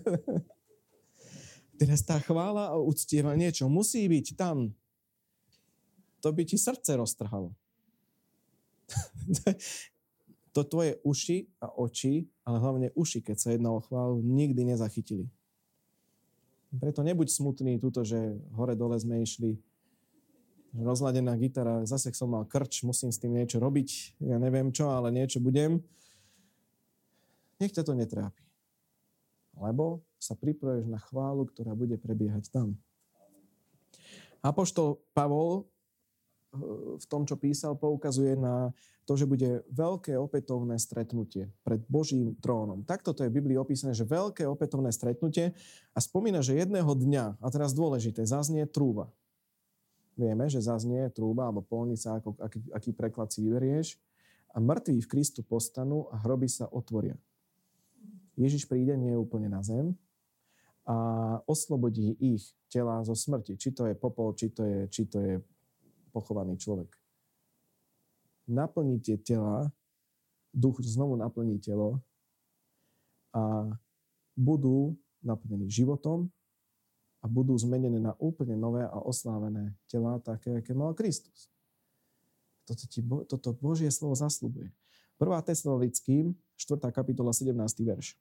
Teraz 1.80 2.00
tá 2.08 2.16
chvála 2.24 2.72
a 2.72 2.80
uctieva 2.80 3.36
niečo 3.36 3.68
musí 3.68 4.08
byť 4.08 4.40
tam. 4.40 4.72
To 6.24 6.32
by 6.32 6.48
ti 6.48 6.56
srdce 6.56 6.96
roztrhalo. 6.96 7.52
to 10.56 10.62
tvoje 10.64 10.96
uši 11.04 11.52
a 11.60 11.68
oči, 11.76 12.32
ale 12.48 12.58
hlavne 12.64 12.88
uši, 12.96 13.20
keď 13.20 13.36
sa 13.36 13.52
jedná 13.52 13.76
o 13.76 13.84
chválu, 13.84 14.24
nikdy 14.24 14.64
nezachytili. 14.64 15.28
Preto 16.76 17.04
nebuď 17.04 17.28
smutný 17.32 17.76
túto, 17.80 18.08
že 18.08 18.40
hore-dole 18.56 18.96
sme 18.96 19.20
išli, 19.24 19.60
rozladená 20.76 21.36
gitara, 21.40 21.88
zase 21.88 22.12
som 22.12 22.32
mal 22.32 22.44
krč, 22.44 22.84
musím 22.84 23.14
s 23.14 23.22
tým 23.22 23.32
niečo 23.32 23.64
robiť, 23.64 24.20
ja 24.20 24.36
neviem 24.36 24.74
čo, 24.76 24.92
ale 24.92 25.14
niečo 25.14 25.40
budem. 25.40 25.80
Nech 27.62 27.72
ťa 27.72 27.88
to 27.88 27.96
netrápi. 27.96 28.44
Lebo 29.56 30.04
sa 30.20 30.36
pripravuješ 30.36 30.92
na 30.92 31.00
chválu, 31.00 31.48
ktorá 31.48 31.72
bude 31.72 31.96
prebiehať 31.96 32.52
tam. 32.52 32.76
Apoštol 34.44 35.00
Pavol 35.16 35.64
v 37.00 37.06
tom, 37.08 37.28
čo 37.28 37.36
písal, 37.36 37.76
poukazuje 37.76 38.36
na 38.36 38.72
to, 39.06 39.14
že 39.14 39.30
bude 39.30 39.64
veľké 39.70 40.18
opätovné 40.18 40.80
stretnutie 40.82 41.52
pred 41.62 41.84
Božím 41.86 42.34
trónom. 42.40 42.82
Takto 42.88 43.14
to 43.14 43.24
je 43.24 43.30
v 43.30 43.38
Biblii 43.38 43.58
opísané, 43.60 43.94
že 43.94 44.08
veľké 44.08 44.48
opätovné 44.50 44.90
stretnutie 44.90 45.54
a 45.94 46.00
spomína, 46.02 46.42
že 46.42 46.58
jedného 46.58 46.90
dňa, 46.90 47.38
a 47.38 47.48
teraz 47.54 47.76
dôležité, 47.76 48.26
zaznie 48.26 48.66
trúba. 48.66 49.14
Vieme, 50.16 50.48
že 50.48 50.64
zaznie 50.64 51.12
trúba 51.12 51.52
alebo 51.52 51.60
polnica, 51.60 52.16
ako, 52.16 52.40
aký, 52.40 52.60
aký 52.72 52.90
preklad 52.96 53.32
si 53.36 53.44
vyberieš. 53.44 54.00
A 54.56 54.64
mŕtvi 54.64 55.04
v 55.04 55.12
Kristu 55.12 55.44
postanú 55.44 56.08
a 56.08 56.16
hroby 56.24 56.48
sa 56.48 56.72
otvoria. 56.72 57.20
Ježiš 58.40 58.68
príde 58.68 58.96
nie 58.96 59.16
úplne 59.16 59.52
na 59.52 59.60
zem 59.60 59.96
a 60.88 60.96
oslobodí 61.44 62.16
ich 62.20 62.56
tela 62.72 63.04
zo 63.04 63.16
smrti. 63.16 63.60
Či 63.60 63.76
to 63.76 63.84
je 63.92 63.96
popol, 63.96 64.32
či 64.32 64.52
to 64.56 64.64
je, 64.64 64.80
či 64.88 65.04
to 65.12 65.18
je 65.20 65.36
pochovaný 66.16 66.56
človek. 66.56 66.88
Naplní 68.48 69.04
tie 69.04 69.20
tela, 69.20 69.68
duch 70.56 70.80
znovu 70.80 71.20
naplní 71.20 71.60
telo 71.60 72.00
a 73.36 73.68
budú 74.38 74.96
naplnení 75.20 75.68
životom 75.68 76.32
a 77.26 77.28
budú 77.28 77.58
zmenené 77.58 77.98
na 77.98 78.14
úplne 78.22 78.54
nové 78.54 78.86
a 78.86 79.02
oslávené 79.02 79.74
tela, 79.90 80.22
také, 80.22 80.62
aké 80.62 80.78
mal 80.78 80.94
Kristus. 80.94 81.50
Toto, 82.70 82.86
ti, 82.86 83.02
toto 83.26 83.50
Božie 83.58 83.90
slovo 83.90 84.14
zaslubuje. 84.14 84.70
1. 85.18 85.26
Tesalonickým, 85.42 86.38
4. 86.54 86.78
kapitola, 86.94 87.34
17. 87.34 87.58
verš. 87.82 88.14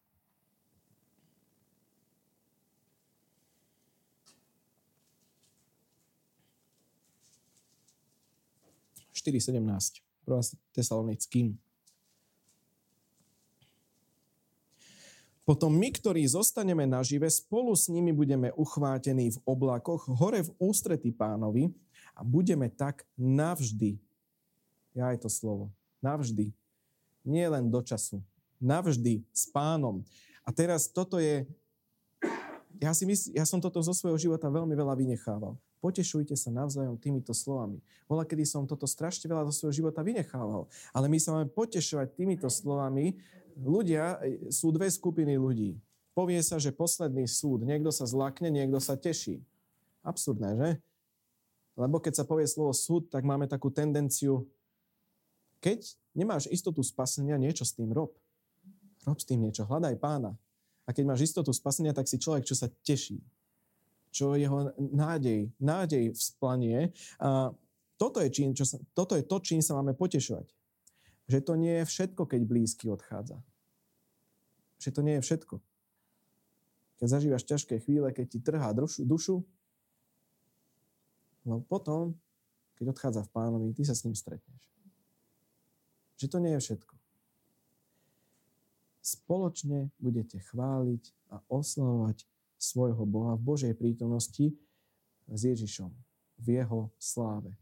4.17. 9.12 10.00
1. 10.24 10.56
Tesalonickým. 10.72 11.60
Potom 15.44 15.76
my, 15.76 15.92
ktorí 15.92 16.24
zostaneme 16.24 16.88
nažive, 16.88 17.28
spolu 17.28 17.76
s 17.76 17.92
nimi 17.92 18.16
budeme 18.16 18.48
uchvátení 18.56 19.28
v 19.36 19.38
oblakoch, 19.44 20.08
hore 20.16 20.40
v 20.40 20.50
ústrety 20.56 21.12
pánovi 21.12 21.68
a 22.16 22.24
budeme 22.24 22.72
tak 22.72 23.04
navždy. 23.20 24.00
Ja 24.96 25.12
aj 25.12 25.28
to 25.28 25.28
slovo. 25.28 25.68
Navždy. 26.00 26.48
Nie 27.28 27.52
len 27.52 27.68
do 27.68 27.84
času. 27.84 28.24
Navždy 28.56 29.20
s 29.28 29.44
pánom. 29.52 30.00
A 30.44 30.52
teraz 30.52 30.88
toto 30.88 31.20
je... 31.20 31.44
Ja, 32.80 32.96
si 32.96 33.04
mysl, 33.04 33.36
ja 33.36 33.44
som 33.44 33.60
toto 33.60 33.84
zo 33.84 33.92
svojho 33.92 34.16
života 34.16 34.48
veľmi 34.48 34.72
veľa 34.72 34.96
vynechával. 34.96 35.60
Potešujte 35.84 36.32
sa 36.32 36.48
navzájom 36.48 36.96
týmito 36.96 37.36
slovami. 37.36 37.84
Bola, 38.08 38.24
kedy 38.24 38.48
som 38.48 38.64
toto 38.64 38.88
strašne 38.88 39.28
veľa 39.28 39.44
zo 39.52 39.60
svojho 39.60 39.84
života 39.84 40.00
vynechával. 40.00 40.64
Ale 40.96 41.06
my 41.12 41.20
sa 41.20 41.36
máme 41.36 41.52
potešovať 41.52 42.16
týmito 42.16 42.48
slovami, 42.48 43.20
ľudia, 43.58 44.18
sú 44.50 44.74
dve 44.74 44.90
skupiny 44.90 45.38
ľudí. 45.38 45.78
Povie 46.14 46.38
sa, 46.46 46.62
že 46.62 46.70
posledný 46.70 47.26
súd, 47.26 47.66
niekto 47.66 47.90
sa 47.90 48.06
zlakne, 48.06 48.50
niekto 48.50 48.78
sa 48.78 48.94
teší. 48.94 49.42
Absurdné, 50.06 50.50
že? 50.54 50.70
Lebo 51.74 51.98
keď 51.98 52.22
sa 52.22 52.24
povie 52.28 52.46
slovo 52.46 52.70
súd, 52.70 53.10
tak 53.10 53.26
máme 53.26 53.50
takú 53.50 53.66
tendenciu, 53.66 54.46
keď 55.58 55.82
nemáš 56.14 56.46
istotu 56.52 56.84
spasenia, 56.86 57.40
niečo 57.40 57.66
s 57.66 57.74
tým 57.74 57.90
rob. 57.90 58.14
Rob 59.02 59.18
s 59.18 59.26
tým 59.26 59.42
niečo, 59.42 59.66
hľadaj 59.66 59.98
pána. 59.98 60.36
A 60.84 60.92
keď 60.92 61.04
máš 61.08 61.32
istotu 61.32 61.50
spasenia, 61.50 61.96
tak 61.96 62.06
si 62.06 62.20
človek, 62.20 62.44
čo 62.44 62.54
sa 62.54 62.68
teší. 62.68 63.18
Čo 64.14 64.38
jeho 64.38 64.70
nádej, 64.78 65.50
nádej 65.58 66.14
vzplanie. 66.14 66.94
A 67.18 67.50
toto 67.96 68.22
je, 68.22 68.28
čím, 68.30 68.54
čo 68.54 68.68
sa, 68.68 68.78
toto 68.94 69.18
je 69.18 69.24
to, 69.26 69.40
čím 69.40 69.64
sa 69.64 69.74
máme 69.74 69.96
potešovať. 69.96 70.46
Že 71.24 71.38
to 71.40 71.52
nie 71.56 71.74
je 71.80 71.84
všetko, 71.88 72.22
keď 72.28 72.40
blízky 72.44 72.86
odchádza. 72.92 73.40
Že 74.80 74.90
to 74.92 75.00
nie 75.00 75.14
je 75.16 75.24
všetko. 75.24 75.56
Keď 77.00 77.06
zažívaš 77.08 77.44
ťažké 77.48 77.80
chvíle, 77.80 78.12
keď 78.12 78.26
ti 78.28 78.38
trhá 78.40 78.70
dušu, 78.76 79.02
dušu 79.08 79.42
no 81.44 81.60
potom, 81.64 82.16
keď 82.76 82.92
odchádza 82.92 83.22
v 83.24 83.32
pánovi, 83.32 83.68
ty 83.76 83.84
sa 83.84 83.96
s 83.96 84.04
ním 84.04 84.16
stretneš. 84.16 84.62
Že 86.20 86.26
to 86.28 86.38
nie 86.40 86.52
je 86.56 86.64
všetko. 86.64 86.94
Spoločne 89.04 89.92
budete 90.00 90.40
chváliť 90.40 91.12
a 91.28 91.36
oslavovať 91.52 92.24
svojho 92.56 93.04
Boha 93.04 93.36
v 93.36 93.44
Božej 93.44 93.74
prítomnosti 93.76 94.56
s 95.28 95.40
Ježišom, 95.44 95.92
v 96.40 96.46
jeho 96.48 96.88
sláve. 96.96 97.52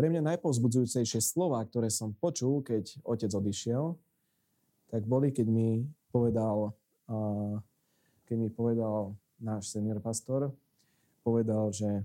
Pre 0.00 0.08
mňa 0.08 0.32
najpovzbudzujúcejšie 0.32 1.20
slova, 1.20 1.60
ktoré 1.60 1.92
som 1.92 2.16
počul, 2.16 2.64
keď 2.64 3.04
otec 3.04 3.36
odišiel, 3.36 4.00
tak 4.88 5.04
boli, 5.04 5.28
keď 5.28 5.44
mi 5.44 5.84
povedal, 6.08 6.72
keď 8.24 8.36
mi 8.40 8.48
povedal 8.48 9.12
náš 9.36 9.76
senior 9.76 10.00
pastor, 10.00 10.56
povedal, 11.20 11.68
že 11.68 12.00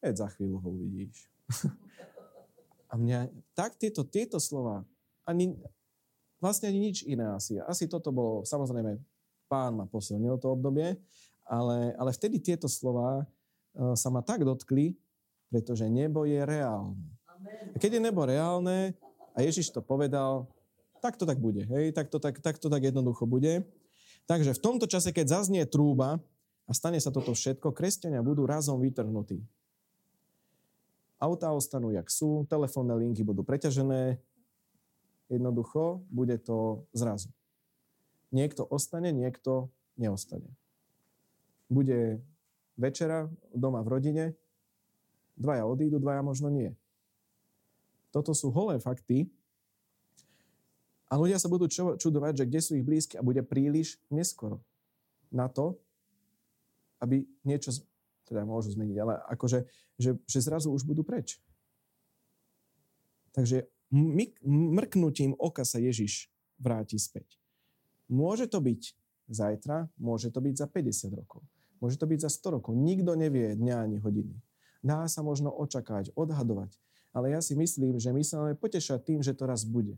veď 0.00 0.24
za 0.24 0.28
chvíľu 0.32 0.64
ho 0.64 0.68
uvidíš. 0.80 1.28
A 2.88 2.96
mňa, 2.96 3.28
tak 3.52 3.76
tieto, 3.76 4.00
tieto 4.08 4.40
slova, 4.40 4.88
ani, 5.28 5.60
vlastne 6.40 6.72
ani 6.72 6.88
nič 6.88 7.04
iné 7.04 7.36
asi. 7.36 7.60
Asi 7.68 7.84
toto 7.84 8.16
bolo, 8.16 8.48
samozrejme, 8.48 8.96
pán 9.44 9.76
ma 9.76 9.84
posilnil 9.84 10.40
to 10.40 10.56
obdobie, 10.56 10.96
ale, 11.44 11.92
ale 12.00 12.16
vtedy 12.16 12.40
tieto 12.40 12.64
slova 12.64 13.28
uh, 13.28 13.92
sa 13.92 14.08
ma 14.08 14.24
tak 14.24 14.40
dotkli, 14.40 14.96
pretože 15.52 15.84
nebo 15.92 16.24
je 16.24 16.40
reálne. 16.40 17.15
Keď 17.76 17.90
je 17.96 18.00
nebo 18.00 18.24
reálne 18.24 18.96
a 19.36 19.44
Ježiš 19.44 19.72
to 19.72 19.84
povedal, 19.84 20.48
tak 21.00 21.20
to 21.20 21.28
tak 21.28 21.38
bude. 21.38 21.62
Hej? 21.68 21.92
Tak, 21.92 22.08
to, 22.08 22.18
tak, 22.18 22.40
tak 22.40 22.56
to 22.58 22.66
tak 22.66 22.82
jednoducho 22.82 23.28
bude. 23.28 23.62
Takže 24.26 24.58
v 24.58 24.62
tomto 24.62 24.90
čase, 24.90 25.14
keď 25.14 25.38
zaznie 25.38 25.62
trúba 25.68 26.18
a 26.66 26.72
stane 26.74 26.98
sa 26.98 27.14
toto 27.14 27.30
všetko, 27.30 27.70
kresťania 27.70 28.24
budú 28.26 28.42
razom 28.42 28.82
vytrhnutí. 28.82 29.38
Autá 31.16 31.54
ostanú, 31.54 31.94
jak 31.94 32.10
sú, 32.10 32.44
telefónne 32.50 32.92
linky 32.98 33.24
budú 33.24 33.40
preťažené, 33.46 34.20
jednoducho 35.30 36.04
bude 36.10 36.36
to 36.42 36.84
zrazu. 36.92 37.30
Niekto 38.34 38.66
ostane, 38.66 39.14
niekto 39.14 39.70
neostane. 39.96 40.50
Bude 41.70 42.20
večera 42.76 43.30
doma 43.54 43.80
v 43.80 43.88
rodine, 43.88 44.24
dvaja 45.38 45.64
odídu, 45.64 46.02
dvaja 46.02 46.20
možno 46.20 46.52
nie. 46.52 46.76
Toto 48.16 48.32
sú 48.32 48.48
holé 48.48 48.80
fakty. 48.80 49.28
A 51.12 51.20
ľudia 51.20 51.36
sa 51.36 51.52
budú 51.52 51.68
čudovať, 52.00 52.32
že 52.32 52.48
kde 52.48 52.60
sú 52.64 52.72
ich 52.80 52.88
blízky 52.88 53.20
a 53.20 53.22
bude 53.22 53.44
príliš 53.44 54.00
neskoro 54.08 54.64
na 55.28 55.52
to, 55.52 55.76
aby 57.04 57.28
niečo 57.44 57.76
teda 58.24 58.48
môžu 58.48 58.72
zmeniť, 58.72 58.96
ale 58.96 59.20
akože, 59.36 59.68
že, 60.00 60.16
že 60.24 60.38
zrazu 60.40 60.72
už 60.72 60.88
budú 60.88 61.04
preč. 61.04 61.38
Takže 63.36 63.68
mrknutím 64.48 65.36
oka 65.36 65.62
sa 65.68 65.76
Ježiš 65.76 66.32
vráti 66.56 66.96
späť. 66.96 67.36
Môže 68.08 68.48
to 68.48 68.64
byť 68.64 68.96
zajtra, 69.28 69.92
môže 70.00 70.32
to 70.32 70.40
byť 70.40 70.54
za 70.56 70.66
50 70.66 71.20
rokov, 71.20 71.44
môže 71.84 72.00
to 72.00 72.08
byť 72.08 72.18
za 72.24 72.30
100 72.32 72.56
rokov. 72.58 72.72
Nikto 72.74 73.12
nevie 73.12 73.54
dňa 73.54 73.76
ani 73.76 74.00
hodiny. 74.00 74.34
Dá 74.80 75.04
sa 75.06 75.20
možno 75.20 75.52
očakávať, 75.52 76.16
odhadovať 76.16 76.80
ale 77.16 77.32
ja 77.32 77.40
si 77.40 77.56
myslím, 77.56 77.96
že 77.96 78.12
my 78.12 78.20
sa 78.20 78.44
máme 78.44 78.52
potešať 78.60 79.00
tým, 79.00 79.24
že 79.24 79.32
to 79.32 79.48
raz 79.48 79.64
bude. 79.64 79.96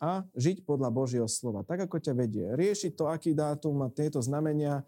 A 0.00 0.24
žiť 0.32 0.64
podľa 0.64 0.88
Božieho 0.88 1.28
slova, 1.28 1.60
tak 1.60 1.84
ako 1.84 2.00
ťa 2.00 2.16
vedie. 2.16 2.48
Riešiť 2.56 2.96
to, 2.96 3.04
aký 3.12 3.36
dátum 3.36 3.84
má 3.84 3.92
tieto 3.92 4.16
znamenia, 4.24 4.80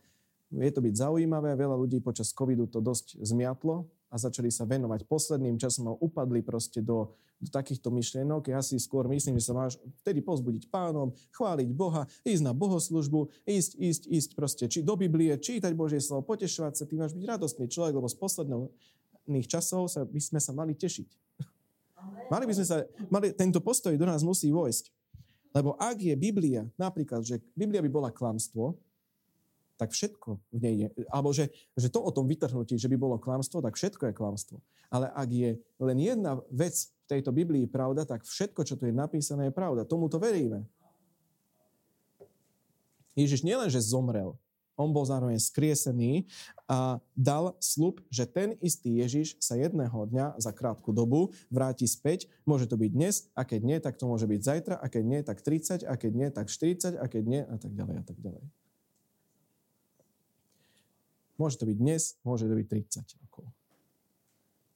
je 0.49 0.73
to 0.73 0.81
byť 0.81 0.95
zaujímavé. 0.97 1.53
Veľa 1.53 1.77
ľudí 1.77 2.01
počas 2.01 2.33
covidu 2.33 2.65
to 2.65 2.81
dosť 2.81 3.21
zmiatlo 3.21 3.85
a 4.09 4.17
začali 4.17 4.49
sa 4.49 4.65
venovať 4.65 5.05
posledným 5.05 5.61
časom 5.61 5.93
a 5.93 5.99
upadli 6.01 6.41
proste 6.41 6.81
do, 6.81 7.13
do 7.37 7.49
takýchto 7.53 7.93
myšlienok. 7.93 8.49
Ja 8.49 8.65
si 8.65 8.81
skôr 8.81 9.05
myslím, 9.13 9.37
že 9.37 9.53
sa 9.53 9.57
máš 9.57 9.77
vtedy 10.01 10.25
pozbudiť 10.25 10.73
pánom, 10.73 11.13
chváliť 11.37 11.69
Boha, 11.77 12.09
ísť 12.25 12.45
na 12.49 12.57
bohoslužbu, 12.57 13.29
ísť, 13.45 13.77
ísť, 13.77 14.03
ísť 14.09 14.31
proste 14.33 14.65
či 14.65 14.81
do 14.81 14.97
Biblie, 14.97 15.37
čítať 15.37 15.77
Božie 15.77 16.01
slovo, 16.01 16.25
potešovať 16.25 16.73
sa, 16.73 16.89
ty 16.89 16.97
máš 16.97 17.13
byť 17.13 17.25
radostný 17.29 17.69
človek, 17.69 18.01
lebo 18.01 18.09
z 18.09 18.17
posledného 18.17 18.73
posledných 19.23 19.47
časov 19.47 19.87
sa, 19.87 20.03
by 20.03 20.19
sme 20.19 20.41
sa 20.43 20.51
mali 20.51 20.75
tešiť. 20.75 21.09
Mali 22.27 22.45
by 22.51 22.55
sme 22.59 22.67
sa, 22.67 22.77
mali, 23.07 23.31
tento 23.31 23.63
postoj 23.63 23.95
do 23.95 24.03
nás 24.03 24.27
musí 24.27 24.51
vojsť. 24.51 24.91
Lebo 25.55 25.79
ak 25.79 26.03
je 26.03 26.15
Biblia, 26.19 26.67
napríklad, 26.75 27.23
že 27.23 27.39
Biblia 27.55 27.79
by 27.79 27.91
bola 27.93 28.11
klamstvo, 28.11 28.75
tak 29.79 29.95
všetko 29.95 30.43
v 30.51 30.59
nej 30.59 30.75
je. 30.75 30.87
Alebo 31.07 31.31
že, 31.31 31.55
že 31.79 31.87
to 31.87 32.03
o 32.03 32.11
tom 32.11 32.27
vytrhnutí, 32.27 32.75
že 32.75 32.91
by 32.91 32.97
bolo 32.99 33.21
klamstvo, 33.23 33.63
tak 33.63 33.79
všetko 33.79 34.11
je 34.11 34.15
klamstvo. 34.17 34.57
Ale 34.91 35.07
ak 35.15 35.29
je 35.31 35.51
len 35.79 35.99
jedna 36.03 36.43
vec 36.51 36.75
v 36.75 37.07
tejto 37.07 37.31
Biblii 37.31 37.71
pravda, 37.71 38.03
tak 38.03 38.27
všetko, 38.27 38.67
čo 38.67 38.75
tu 38.75 38.91
je 38.91 38.95
napísané, 38.95 39.49
je 39.49 39.55
pravda. 39.55 39.87
Tomu 39.87 40.11
to 40.11 40.19
veríme. 40.19 40.67
Ježiš 43.13 43.45
nielen, 43.45 43.69
že 43.69 43.85
zomrel, 43.85 44.35
on 44.77 44.91
bol 44.91 45.05
zároveň 45.05 45.37
skriesený 45.37 46.25
a 46.65 46.99
dal 47.13 47.57
slub, 47.61 48.01
že 48.09 48.25
ten 48.25 48.57
istý 48.65 49.05
Ježiš 49.05 49.37
sa 49.37 49.57
jedného 49.61 49.93
dňa 50.09 50.41
za 50.41 50.53
krátku 50.57 50.97
dobu 50.97 51.37
vráti 51.53 51.85
späť. 51.85 52.29
Môže 52.49 52.65
to 52.65 52.81
byť 52.81 52.91
dnes, 52.91 53.29
a 53.37 53.45
keď 53.45 53.61
nie, 53.61 53.79
tak 53.79 54.01
to 54.01 54.09
môže 54.09 54.25
byť 54.25 54.41
zajtra, 54.41 54.75
a 54.81 54.87
keď 54.89 55.05
nie, 55.05 55.21
tak 55.21 55.45
30, 55.45 55.85
a 55.85 55.95
keď 56.01 56.13
nie, 56.17 56.29
tak 56.33 56.47
40, 56.49 56.97
a 56.97 57.05
keď 57.05 57.23
nie, 57.29 57.43
a 57.45 57.57
tak 57.61 57.73
ďalej, 57.77 57.97
a 58.01 58.05
tak 58.05 58.19
ďalej. 58.19 58.45
Môže 61.37 61.57
to 61.61 61.65
byť 61.69 61.77
dnes, 61.77 62.03
môže 62.25 62.49
to 62.49 62.55
byť 62.55 62.67
30 62.71 63.23
rokov. 63.27 63.45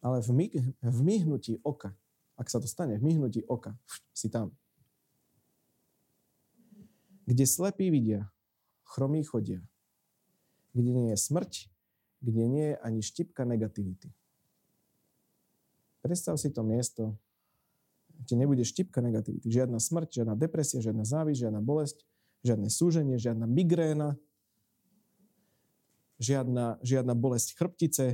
Ale 0.04 0.20
v, 0.20 0.30
my, 0.34 0.46
v 0.82 1.00
myhnutí 1.02 1.62
oka, 1.64 1.96
ak 2.36 2.52
sa 2.52 2.60
to 2.60 2.68
stane, 2.68 3.00
v 3.00 3.04
myhnutí 3.04 3.48
oka, 3.48 3.72
si 4.12 4.28
tam. 4.28 4.52
Kde 7.26 7.42
slepí 7.42 7.90
vidia, 7.90 8.30
chromí 8.86 9.24
chodia, 9.26 9.64
kde 10.76 10.92
nie 10.92 11.08
je 11.16 11.18
smrť, 11.18 11.52
kde 12.20 12.44
nie 12.44 12.66
je 12.72 12.76
ani 12.84 13.00
štipka 13.00 13.48
negativity. 13.48 14.12
Predstav 16.04 16.36
si 16.36 16.52
to 16.52 16.60
miesto, 16.60 17.16
kde 18.20 18.34
nebude 18.36 18.62
štipka 18.62 19.00
negativity. 19.00 19.48
Žiadna 19.48 19.80
smrť, 19.80 20.22
žiadna 20.22 20.34
depresia, 20.36 20.84
žiadna 20.84 21.08
závisť, 21.08 21.48
žiadna 21.48 21.60
bolesť, 21.64 22.04
žiadne 22.44 22.68
súženie, 22.68 23.16
žiadna 23.16 23.48
migréna, 23.48 24.20
žiadna, 26.20 26.78
žiadna 26.84 27.12
bolesť 27.16 27.56
chrbtice, 27.56 28.06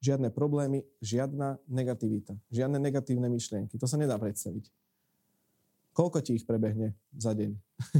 žiadne 0.00 0.28
problémy, 0.32 0.84
žiadna 1.00 1.60
negativita, 1.68 2.36
žiadne 2.52 2.76
negatívne 2.80 3.28
myšlienky. 3.32 3.80
To 3.80 3.88
sa 3.88 3.96
nedá 3.96 4.16
predstaviť. 4.20 4.68
Koľko 5.96 6.20
ti 6.20 6.36
ich 6.36 6.44
prebehne 6.44 6.92
za 7.16 7.32
deň? 7.32 7.56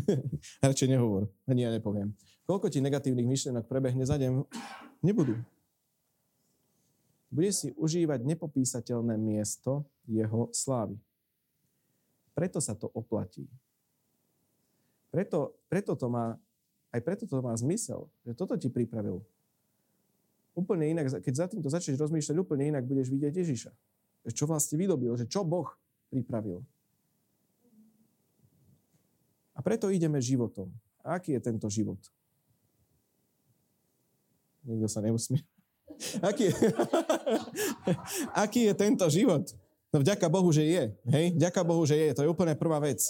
Radšej 0.68 0.92
nehovor, 0.92 1.32
ani 1.48 1.64
ja 1.64 1.72
nepoviem. 1.72 2.12
Koľko 2.44 2.68
ti 2.68 2.84
negatívnych 2.84 3.24
myšlienok 3.24 3.64
prebehne 3.64 4.04
za 4.04 4.20
deň? 4.20 4.44
Nebudú. 5.00 5.32
Bude 7.32 7.50
si 7.56 7.72
užívať 7.72 8.20
nepopísateľné 8.20 9.16
miesto 9.16 9.88
jeho 10.04 10.52
slávy. 10.52 11.00
Preto 12.36 12.60
sa 12.60 12.76
to 12.76 12.92
oplatí. 12.92 13.48
Preto, 15.08 15.56
preto 15.72 15.96
to 15.96 16.12
má, 16.12 16.36
aj 16.92 17.00
preto 17.00 17.24
to 17.24 17.40
má 17.40 17.56
zmysel, 17.56 18.12
že 18.28 18.36
toto 18.36 18.60
ti 18.60 18.68
pripravil. 18.68 19.24
Úplne 20.52 20.92
inak, 20.92 21.16
keď 21.24 21.32
za 21.32 21.46
týmto 21.48 21.72
začneš 21.72 21.96
rozmýšľať, 21.96 22.36
úplne 22.36 22.76
inak 22.76 22.84
budeš 22.84 23.08
vidieť 23.08 23.32
Ježiša. 23.32 23.72
Čo 24.36 24.44
vlastne 24.44 24.76
vydobil, 24.76 25.16
že 25.16 25.24
čo 25.24 25.48
Boh 25.48 25.72
pripravil. 26.12 26.60
Preto 29.66 29.90
ideme 29.90 30.22
životom. 30.22 30.70
A 31.02 31.18
aký 31.18 31.34
je 31.34 31.42
tento 31.42 31.66
život? 31.66 31.98
Nikto 34.62 34.86
sa 34.86 35.02
neusmie. 35.02 35.42
Aký 36.28 36.50
je, 36.50 36.54
aký 38.44 38.60
je 38.68 38.74
tento 38.76 39.06
život? 39.08 39.48
No 39.94 40.02
vďaka 40.02 40.28
Bohu, 40.28 40.50
že 40.52 40.66
je. 40.66 40.84
Hej? 41.08 41.38
Vďaka 41.40 41.62
Bohu, 41.64 41.88
že 41.88 41.96
je. 41.96 42.10
To 42.12 42.20
je 42.26 42.28
úplne 42.28 42.52
prvá 42.58 42.82
vec. 42.82 43.00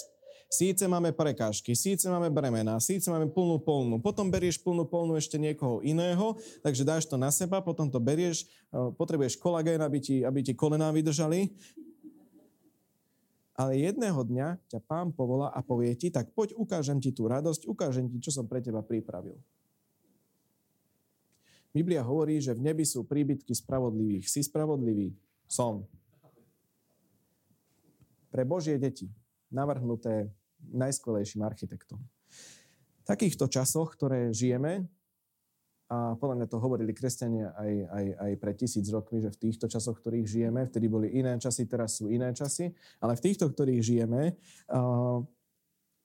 Síce 0.47 0.87
máme 0.87 1.11
prekážky, 1.11 1.75
síce 1.75 2.07
máme 2.07 2.31
bremena, 2.31 2.79
síce 2.79 3.11
máme 3.11 3.27
plnú 3.27 3.59
polnú, 3.59 3.99
potom 3.99 4.31
berieš 4.31 4.63
plnú 4.63 4.87
polnú 4.87 5.19
ešte 5.19 5.35
niekoho 5.35 5.83
iného, 5.83 6.39
takže 6.63 6.87
dáš 6.87 7.03
to 7.03 7.19
na 7.19 7.27
seba, 7.35 7.59
potom 7.59 7.91
to 7.91 7.99
berieš, 7.99 8.47
potrebuješ 8.95 9.35
kolagén, 9.35 9.83
aby 9.83 9.99
ti, 9.99 10.23
aby 10.23 10.39
ti 10.39 10.55
kolená 10.55 10.87
vydržali. 10.95 11.51
Ale 13.57 13.73
jedného 13.81 14.21
dňa 14.21 14.61
ťa 14.69 14.79
pán 14.85 15.09
povolá 15.09 15.49
a 15.49 15.65
povie 15.65 15.97
ti, 15.97 16.13
tak 16.13 16.29
poď 16.37 16.53
ukážem 16.53 17.01
ti 17.01 17.09
tú 17.09 17.25
radosť, 17.25 17.65
ukážem 17.65 18.05
ti, 18.05 18.21
čo 18.21 18.29
som 18.29 18.45
pre 18.45 18.61
teba 18.61 18.85
pripravil. 18.85 19.41
Biblia 21.73 22.05
hovorí, 22.05 22.37
že 22.37 22.53
v 22.53 22.69
nebi 22.69 22.85
sú 22.85 23.05
príbytky 23.05 23.57
spravodlivých. 23.57 24.29
Si 24.29 24.45
spravodlivý? 24.45 25.13
Som. 25.49 25.89
Pre 28.29 28.43
Božie 28.45 28.77
deti, 28.77 29.09
navrhnuté 29.49 30.29
najskvelejším 30.73 31.41
architektom. 31.41 31.97
V 31.97 33.03
takýchto 33.05 33.49
časoch, 33.49 33.93
ktoré 33.95 34.35
žijeme, 34.35 34.85
a 35.87 36.19
podľa 36.19 36.43
mňa 36.43 36.47
to 36.51 36.59
hovorili 36.59 36.91
kresťania 36.91 37.55
aj, 37.55 37.71
aj, 37.87 38.05
aj 38.19 38.31
pre 38.43 38.51
tisíc 38.59 38.83
rokmi, 38.91 39.23
že 39.23 39.31
v 39.31 39.39
týchto 39.47 39.71
časoch, 39.71 39.95
v 39.95 40.01
ktorých 40.03 40.27
žijeme, 40.27 40.67
vtedy 40.67 40.91
boli 40.91 41.07
iné 41.15 41.39
časy, 41.39 41.63
teraz 41.63 41.95
sú 41.95 42.11
iné 42.11 42.35
časy, 42.35 42.75
ale 42.99 43.15
v 43.15 43.23
týchto, 43.23 43.47
ktorých 43.47 43.79
žijeme, 43.79 44.35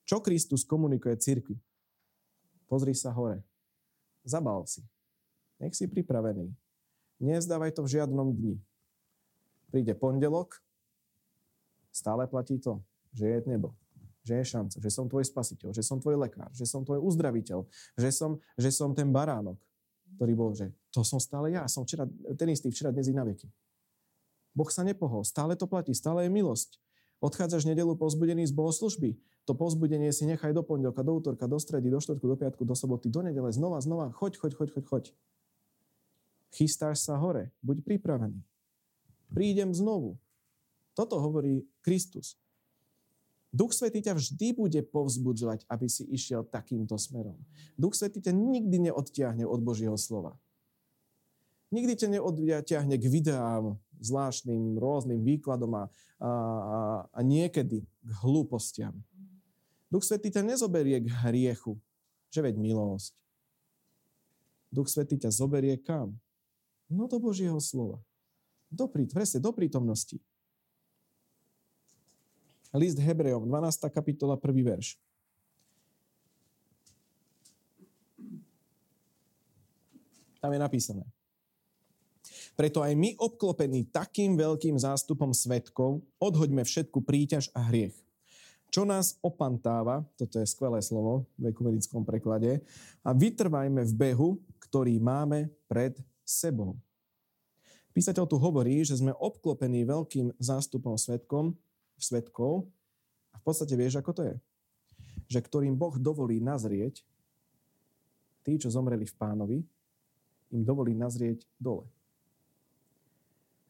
čo 0.07 0.17
Kristus 0.23 0.63
komunikuje 0.63 1.19
cirkvi? 1.19 1.59
Pozri 2.71 2.95
sa 2.95 3.11
hore. 3.11 3.43
Zabal 4.23 4.63
si. 4.71 4.79
Nech 5.59 5.75
si 5.75 5.83
pripravený. 5.91 6.47
Nezdávaj 7.19 7.75
to 7.75 7.83
v 7.83 7.99
žiadnom 7.99 8.31
dni. 8.31 8.55
Príde 9.67 9.91
pondelok, 9.99 10.63
stále 11.91 12.23
platí 12.31 12.55
to, 12.55 12.79
že 13.11 13.27
je 13.27 13.37
nebo, 13.51 13.75
že 14.23 14.39
je 14.39 14.45
šanca, 14.47 14.75
že 14.79 14.89
som 14.89 15.11
tvoj 15.11 15.27
spasiteľ, 15.27 15.75
že 15.75 15.83
som 15.83 15.99
tvoj 15.99 16.15
lekár, 16.15 16.49
že 16.55 16.63
som 16.63 16.87
tvoj 16.87 17.03
uzdraviteľ, 17.03 17.67
že 17.99 18.09
som, 18.15 18.39
že 18.55 18.71
som 18.71 18.95
ten 18.95 19.11
baránok, 19.11 19.59
ktorý 20.15 20.33
bol, 20.37 20.51
že 20.53 20.71
to 20.93 21.01
som 21.01 21.17
stále 21.17 21.53
ja, 21.53 21.65
som 21.65 21.83
včera, 21.83 22.05
ten 22.37 22.49
istý 22.51 22.69
včera, 22.69 22.93
dnes 22.93 23.09
i 23.09 23.15
na 23.15 23.25
veky. 23.25 23.49
Boh 24.53 24.69
sa 24.69 24.85
nepohol, 24.85 25.25
stále 25.25 25.57
to 25.57 25.65
platí, 25.65 25.91
stále 25.97 26.25
je 26.25 26.31
milosť. 26.31 26.77
Odchádzaš 27.23 27.65
nedelu 27.65 27.95
pozbudený 27.95 28.45
z 28.45 28.53
bohoslužby. 28.53 29.15
To 29.47 29.55
pozbudenie 29.55 30.11
si 30.11 30.27
nechaj 30.27 30.51
do 30.51 30.63
pondelka, 30.63 31.03
do 31.03 31.15
útorka, 31.15 31.47
do 31.47 31.55
stredy, 31.55 31.87
do 31.87 31.99
štvrtku, 31.99 32.25
do 32.27 32.35
piatku, 32.35 32.63
do 32.63 32.75
soboty, 32.75 33.07
do 33.07 33.23
nedele, 33.23 33.47
znova, 33.51 33.79
znova, 33.79 34.11
choď, 34.11 34.39
choď, 34.39 34.51
choď, 34.55 34.69
choď, 34.75 34.85
choď. 34.87 35.05
Chystáš 36.53 37.03
sa 37.03 37.17
hore. 37.17 37.49
Buď 37.65 37.81
pripravený. 37.81 38.39
Prídem 39.33 39.73
znovu. 39.73 40.21
Toto 40.93 41.17
hovorí 41.17 41.65
Kristus. 41.81 42.37
Duch 43.53 43.69
Svetý 43.77 44.01
ťa 44.01 44.17
vždy 44.17 44.57
bude 44.57 44.81
povzbudzovať, 44.81 45.69
aby 45.69 45.85
si 45.85 46.09
išiel 46.09 46.41
takýmto 46.41 46.97
smerom. 46.97 47.37
Duch 47.77 47.93
Svetý 47.93 48.17
ťa 48.17 48.33
nikdy 48.33 48.89
neodtiahne 48.89 49.45
od 49.45 49.61
Božieho 49.61 49.93
slova. 49.93 50.33
Nikdy 51.69 51.93
ťa 51.93 52.07
neodtiahne 52.17 52.97
k 52.97 53.05
videám, 53.05 53.77
zvláštnym, 54.01 54.81
rôznym 54.81 55.21
výkladom 55.21 55.69
a, 55.77 55.83
a, 56.17 56.29
a 57.13 57.19
niekedy 57.21 57.85
k 57.85 58.11
hlúpostiam. 58.25 58.97
Duch 59.93 60.01
Svetý 60.01 60.33
ťa 60.33 60.41
nezoberie 60.41 60.97
k 61.05 61.13
hriechu, 61.29 61.77
že 62.33 62.41
veď 62.41 62.57
milosť. 62.57 63.13
Duch 64.73 64.89
Svetý 64.89 65.21
ťa 65.21 65.29
zoberie 65.29 65.77
kam? 65.77 66.17
No 66.89 67.05
do 67.05 67.21
Božieho 67.21 67.61
slova. 67.61 68.01
Do, 68.73 68.89
presne, 68.89 69.37
do 69.37 69.53
prítomnosti. 69.53 70.17
List 72.73 72.97
Hebrejom, 72.97 73.45
12. 73.45 73.93
kapitola, 73.93 74.33
1. 74.33 74.49
verš. 74.65 74.97
Tam 80.41 80.49
je 80.49 80.59
napísané. 80.59 81.05
Preto 82.57 82.81
aj 82.81 82.93
my 82.97 83.13
obklopení 83.21 83.85
takým 83.89 84.33
veľkým 84.33 84.77
zástupom 84.77 85.31
svetkov, 85.31 86.01
odhoďme 86.17 86.65
všetku 86.65 87.01
príťaž 87.05 87.53
a 87.53 87.61
hriech. 87.69 87.93
Čo 88.73 88.89
nás 88.89 89.21
opantáva, 89.21 90.01
toto 90.17 90.41
je 90.41 90.49
skvelé 90.49 90.81
slovo 90.81 91.29
v 91.37 91.53
ekumenickom 91.53 92.01
preklade, 92.01 92.65
a 93.05 93.13
vytrvajme 93.13 93.85
v 93.85 93.93
behu, 93.93 94.29
ktorý 94.57 94.97
máme 94.97 95.53
pred 95.69 95.93
sebou. 96.25 96.73
Písateľ 97.93 98.25
tu 98.25 98.41
hovorí, 98.41 98.81
že 98.81 98.97
sme 98.97 99.13
obklopení 99.13 99.85
veľkým 99.85 100.33
zástupom 100.41 100.97
svetkom, 100.97 101.53
svetkov 101.97 102.67
a 103.33 103.39
v 103.39 103.43
podstate 103.43 103.73
vieš, 103.73 103.99
ako 103.99 104.11
to 104.13 104.21
je. 104.27 104.35
Že 105.31 105.39
ktorým 105.45 105.75
Boh 105.77 105.95
dovolí 105.97 106.37
nazrieť, 106.43 107.01
tí, 108.43 108.59
čo 108.59 108.69
zomreli 108.69 109.07
v 109.07 109.15
pánovi, 109.15 109.57
im 110.53 110.61
dovolí 110.61 110.93
nazrieť 110.93 111.47
dole. 111.57 111.89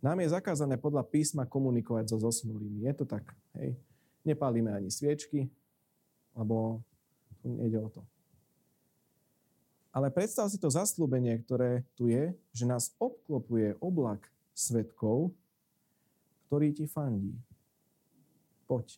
Nám 0.04 0.20
je 0.20 0.36
zakázané 0.36 0.76
podľa 0.76 1.08
písma 1.08 1.48
komunikovať 1.48 2.12
so 2.12 2.18
zosnulými. 2.20 2.84
Je 2.84 2.94
to 2.94 3.08
tak, 3.08 3.24
hej. 3.56 3.72
Nepálime 4.28 4.76
ani 4.76 4.92
sviečky, 4.92 5.48
lebo 6.36 6.84
nejde 7.44 7.80
o 7.80 7.88
to. 7.88 8.04
Ale 9.94 10.10
predstav 10.10 10.50
si 10.50 10.58
to 10.58 10.68
zaslúbenie, 10.74 11.38
ktoré 11.46 11.86
tu 11.94 12.10
je, 12.10 12.34
že 12.52 12.66
nás 12.66 12.92
obklopuje 12.98 13.78
oblak 13.78 14.26
svetkov, 14.52 15.32
ktorý 16.50 16.74
ti 16.74 16.90
fandí. 16.90 17.38
Poď, 18.68 18.98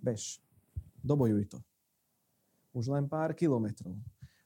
bež, 0.00 0.40
dobojuj 1.04 1.44
to. 1.52 1.58
Už 2.70 2.88
len 2.88 3.08
pár 3.10 3.34
kilometrov. 3.34 3.98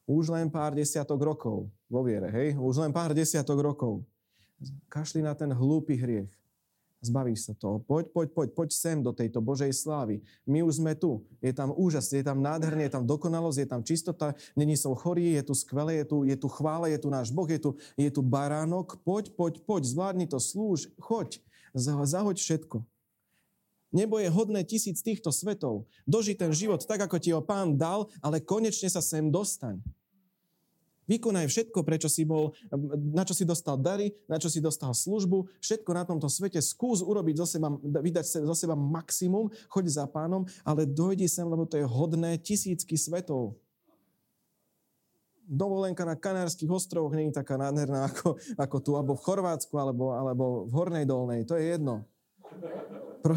Už 0.04 0.28
len 0.28 0.52
pár 0.52 0.76
desiatok 0.76 1.20
rokov 1.20 1.68
vo 1.88 2.00
viere, 2.04 2.28
hej? 2.28 2.48
Už 2.60 2.80
len 2.80 2.92
pár 2.92 3.16
desiatok 3.16 3.56
rokov. 3.60 4.04
Kašli 4.88 5.24
na 5.24 5.32
ten 5.32 5.48
hlúpy 5.52 5.96
hriech. 5.96 6.32
Zbavíš 7.04 7.52
sa 7.52 7.52
toho. 7.52 7.84
Poď, 7.84 8.08
poď, 8.16 8.28
poď, 8.32 8.48
poď 8.56 8.68
sem 8.72 9.04
do 9.04 9.12
tejto 9.12 9.44
Božej 9.44 9.76
slávy. 9.76 10.24
My 10.48 10.64
už 10.64 10.80
sme 10.80 10.96
tu. 10.96 11.20
Je 11.44 11.52
tam 11.52 11.68
úžas, 11.76 12.08
je 12.08 12.24
tam 12.24 12.40
nádherné, 12.40 12.88
je 12.88 12.96
tam 12.96 13.04
dokonalosť, 13.04 13.58
je 13.60 13.68
tam 13.68 13.84
čistota, 13.84 14.32
není 14.56 14.72
som 14.72 14.96
chorý, 14.96 15.36
je 15.36 15.44
tu 15.44 15.52
skvelé, 15.52 16.00
je 16.00 16.04
tu, 16.08 16.16
je 16.24 16.36
tu 16.36 16.48
chvála, 16.48 16.88
je 16.88 16.96
tu 16.96 17.12
náš 17.12 17.28
Boh, 17.28 17.44
je 17.44 17.60
tu, 17.60 17.76
je 18.00 18.08
tu 18.08 18.24
baránok. 18.24 18.96
Poď, 19.04 19.36
poď, 19.36 19.60
poď, 19.68 19.84
zvládni 19.84 20.24
to, 20.24 20.40
slúž, 20.40 20.88
choď, 20.96 21.44
zahoď 21.76 22.40
všetko. 22.40 22.88
Nebo 23.94 24.18
je 24.18 24.26
hodné 24.26 24.66
tisíc 24.66 24.98
týchto 24.98 25.30
svetov. 25.30 25.86
Doži 26.02 26.34
ten 26.34 26.50
život 26.50 26.82
tak, 26.82 27.06
ako 27.06 27.16
ti 27.22 27.30
ho 27.30 27.38
pán 27.38 27.78
dal, 27.78 28.10
ale 28.18 28.42
konečne 28.42 28.90
sa 28.90 28.98
sem 28.98 29.30
dostaň. 29.30 29.78
Vykonaj 31.04 31.52
všetko, 31.52 31.84
prečo 31.84 32.08
si 32.08 32.24
bol, 32.24 32.56
na 33.12 33.28
čo 33.28 33.36
si 33.36 33.44
dostal 33.44 33.76
dary, 33.76 34.16
na 34.24 34.40
čo 34.40 34.48
si 34.48 34.56
dostal 34.56 34.96
službu, 34.96 35.44
všetko 35.60 35.90
na 35.92 36.02
tomto 36.08 36.32
svete. 36.32 36.56
Skús 36.64 37.04
urobiť 37.04 37.44
zo 37.44 37.46
seba, 37.46 37.68
vydať 37.76 38.24
zo 38.48 38.56
seba 38.56 38.72
maximum, 38.72 39.52
choď 39.68 39.84
za 40.00 40.04
pánom, 40.08 40.48
ale 40.64 40.88
dojdi 40.88 41.28
sem, 41.28 41.44
lebo 41.44 41.68
to 41.68 41.76
je 41.76 41.84
hodné 41.84 42.40
tisícky 42.40 42.96
svetov. 42.96 43.60
Dovolenka 45.44 46.08
na 46.08 46.16
Kanárskych 46.16 46.72
ostrovoch 46.72 47.12
je 47.12 47.28
taká 47.28 47.60
nádherná 47.60 48.08
ako, 48.08 48.40
ako 48.56 48.76
tu, 48.80 48.90
alebo 48.96 49.12
v 49.12 49.24
Chorvátsku, 49.28 49.76
alebo, 49.76 50.16
alebo 50.16 50.64
v 50.64 50.72
Hornej 50.72 51.04
Dolnej. 51.04 51.44
To 51.44 51.60
je 51.60 51.76
jedno. 51.76 52.08
Pro, 53.20 53.36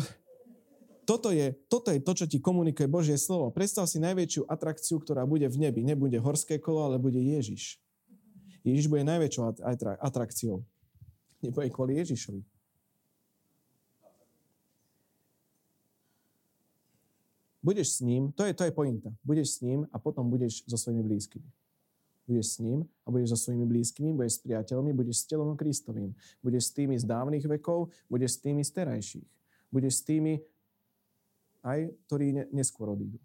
toto 1.07 1.31
je, 1.31 1.55
toto 1.71 1.87
je 1.95 2.03
to, 2.03 2.11
čo 2.11 2.25
ti 2.27 2.43
komunikuje 2.43 2.83
Božie 2.91 3.15
slovo. 3.15 3.47
Predstav 3.55 3.87
si 3.87 4.03
najväčšiu 4.03 4.43
atrakciu, 4.43 4.99
ktorá 4.99 5.23
bude 5.23 5.47
v 5.47 5.55
nebi. 5.55 5.79
Nebude 5.87 6.19
horské 6.19 6.59
kolo, 6.59 6.83
ale 6.83 6.99
bude 6.99 7.23
Ježiš. 7.23 7.79
Ježiš 8.67 8.91
bude 8.91 9.07
najväčšou 9.07 9.63
atrakciou. 10.03 10.67
Nebude 11.39 11.71
kvôli 11.71 11.95
Ježišovi. 12.03 12.43
Budeš 17.63 17.87
s 17.87 17.99
ním, 18.03 18.31
to 18.31 18.43
je, 18.47 18.53
to 18.53 18.63
je 18.63 18.71
pointa. 18.71 19.11
Budeš 19.23 19.59
s 19.59 19.61
ním 19.63 19.87
a 19.91 19.99
potom 19.99 20.27
budeš 20.29 20.63
so 20.67 20.75
svojimi 20.75 21.03
blízkymi. 21.03 21.47
Budeš 22.27 22.47
s 22.47 22.57
ním 22.59 22.83
a 23.03 23.11
budeš 23.11 23.29
so 23.35 23.37
svojimi 23.47 23.65
blízkymi, 23.65 24.11
budeš 24.11 24.39
s 24.39 24.43
priateľmi, 24.43 24.91
budeš 24.91 25.23
s 25.23 25.27
telom 25.27 25.55
Kristovým. 25.55 26.11
Budeš 26.43 26.63
s 26.67 26.71
tými 26.75 26.99
z 26.99 27.03
dávnych 27.07 27.47
vekov, 27.47 27.91
budeš 28.11 28.39
s 28.39 28.41
tými 28.43 28.63
z 28.63 28.71
terajších. 28.71 29.27
Budeš 29.71 29.93
s 29.99 30.01
tými, 30.03 30.39
aj 31.67 31.91
ktorí 32.07 32.47
neskôr 32.55 32.87
odídu. 32.87 33.19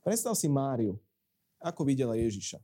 Predstav 0.00 0.32
si 0.38 0.48
Máriu, 0.48 0.96
ako 1.60 1.82
videla 1.84 2.14
Ježiša. 2.16 2.62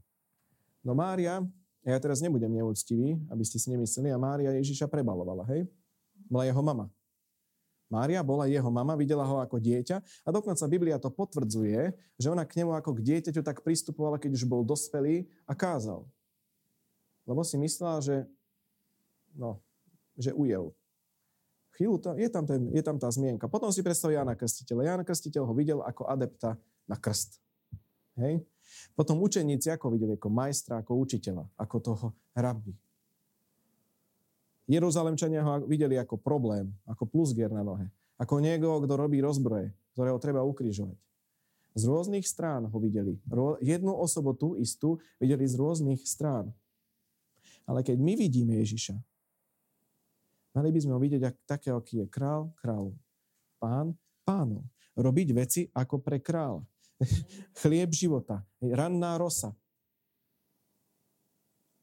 No 0.81 0.97
Mária, 0.97 1.43
ja 1.83 1.99
teraz 1.99 2.23
nebudem 2.23 2.49
neúctivý, 2.49 3.19
aby 3.29 3.43
ste 3.43 3.59
si 3.59 3.69
nemysleli, 3.69 4.15
a 4.15 4.19
Mária 4.19 4.55
Ježiša 4.57 4.87
prebalovala, 4.87 5.45
hej? 5.51 5.67
Bola 6.31 6.47
jeho 6.47 6.63
mama. 6.63 6.87
Mária 7.93 8.25
bola 8.25 8.49
jeho 8.49 8.71
mama, 8.73 8.97
videla 8.97 9.27
ho 9.29 9.37
ako 9.43 9.61
dieťa 9.61 10.01
a 10.01 10.29
dokonca 10.33 10.65
Biblia 10.65 10.97
to 10.97 11.13
potvrdzuje, 11.13 11.93
že 12.17 12.31
ona 12.33 12.49
k 12.49 12.65
nemu 12.65 12.73
ako 12.73 12.97
k 12.97 13.05
dieťaťu 13.05 13.45
tak 13.45 13.61
pristupovala, 13.61 14.17
keď 14.17 14.41
už 14.41 14.49
bol 14.49 14.65
dospelý 14.65 15.29
a 15.45 15.53
kázal. 15.53 16.09
Lebo 17.29 17.45
si 17.45 17.61
myslela, 17.61 18.01
že 18.01 18.25
no, 19.37 19.61
že 20.17 20.33
ujel. 20.33 20.73
Chvíľu 21.73 21.97
to, 22.05 22.09
je, 22.21 22.29
tam 22.29 22.45
ten, 22.45 22.69
je 22.69 22.83
tam 22.85 23.01
tá 23.01 23.09
zmienka. 23.09 23.49
Potom 23.49 23.73
si 23.73 23.81
predstav 23.81 24.13
Jana 24.13 24.37
Krstiteľa. 24.37 24.93
Jana 24.93 25.05
Krstiteľ 25.09 25.43
ho 25.49 25.55
videl 25.57 25.81
ako 25.81 26.05
adepta 26.05 26.61
na 26.85 26.97
krst. 27.01 27.41
Hej? 28.21 28.45
Potom 28.93 29.21
učeníci 29.25 29.73
ako 29.73 29.97
videli? 29.97 30.21
Ako 30.21 30.29
majstra, 30.29 30.85
ako 30.85 31.01
učiteľa, 31.01 31.45
ako 31.57 31.77
toho 31.81 32.07
rabbi. 32.37 32.77
Jeruzalemčania 34.69 35.43
ho 35.43 35.65
videli 35.65 35.97
ako 35.97 36.21
problém, 36.21 36.71
ako 36.85 37.09
plusger 37.09 37.51
na 37.51 37.65
nohe. 37.65 37.89
Ako 38.21 38.39
niekoho, 38.39 38.85
kto 38.85 38.95
robí 38.95 39.19
rozbroje, 39.19 39.75
ktorého 39.97 40.21
treba 40.23 40.45
ukrižovať. 40.47 40.95
Z 41.73 41.83
rôznych 41.89 42.29
strán 42.29 42.69
ho 42.69 42.79
videli. 42.79 43.17
Jednu 43.65 43.97
osobu 43.97 44.37
tú 44.37 44.55
istú 44.61 45.01
videli 45.17 45.49
z 45.49 45.57
rôznych 45.57 46.05
strán. 46.05 46.53
Ale 47.65 47.81
keď 47.81 47.97
my 47.97 48.13
vidíme 48.13 48.61
Ježiša, 48.61 48.93
mali 50.53 50.69
by 50.73 50.81
sme 50.81 50.93
ho 50.97 51.01
vidieť 51.01 51.23
ako 51.27 51.41
takého, 51.45 51.77
aký 51.81 52.05
je 52.05 52.07
král, 52.09 52.53
král, 52.61 52.93
pán, 53.61 53.97
pánov. 54.25 54.65
Robiť 54.93 55.29
veci 55.33 55.61
ako 55.73 56.01
pre 56.05 56.21
kráľa. 56.21 56.63
Chlieb 57.61 57.91
života, 57.93 58.45
ranná 58.61 59.17
rosa. 59.17 59.57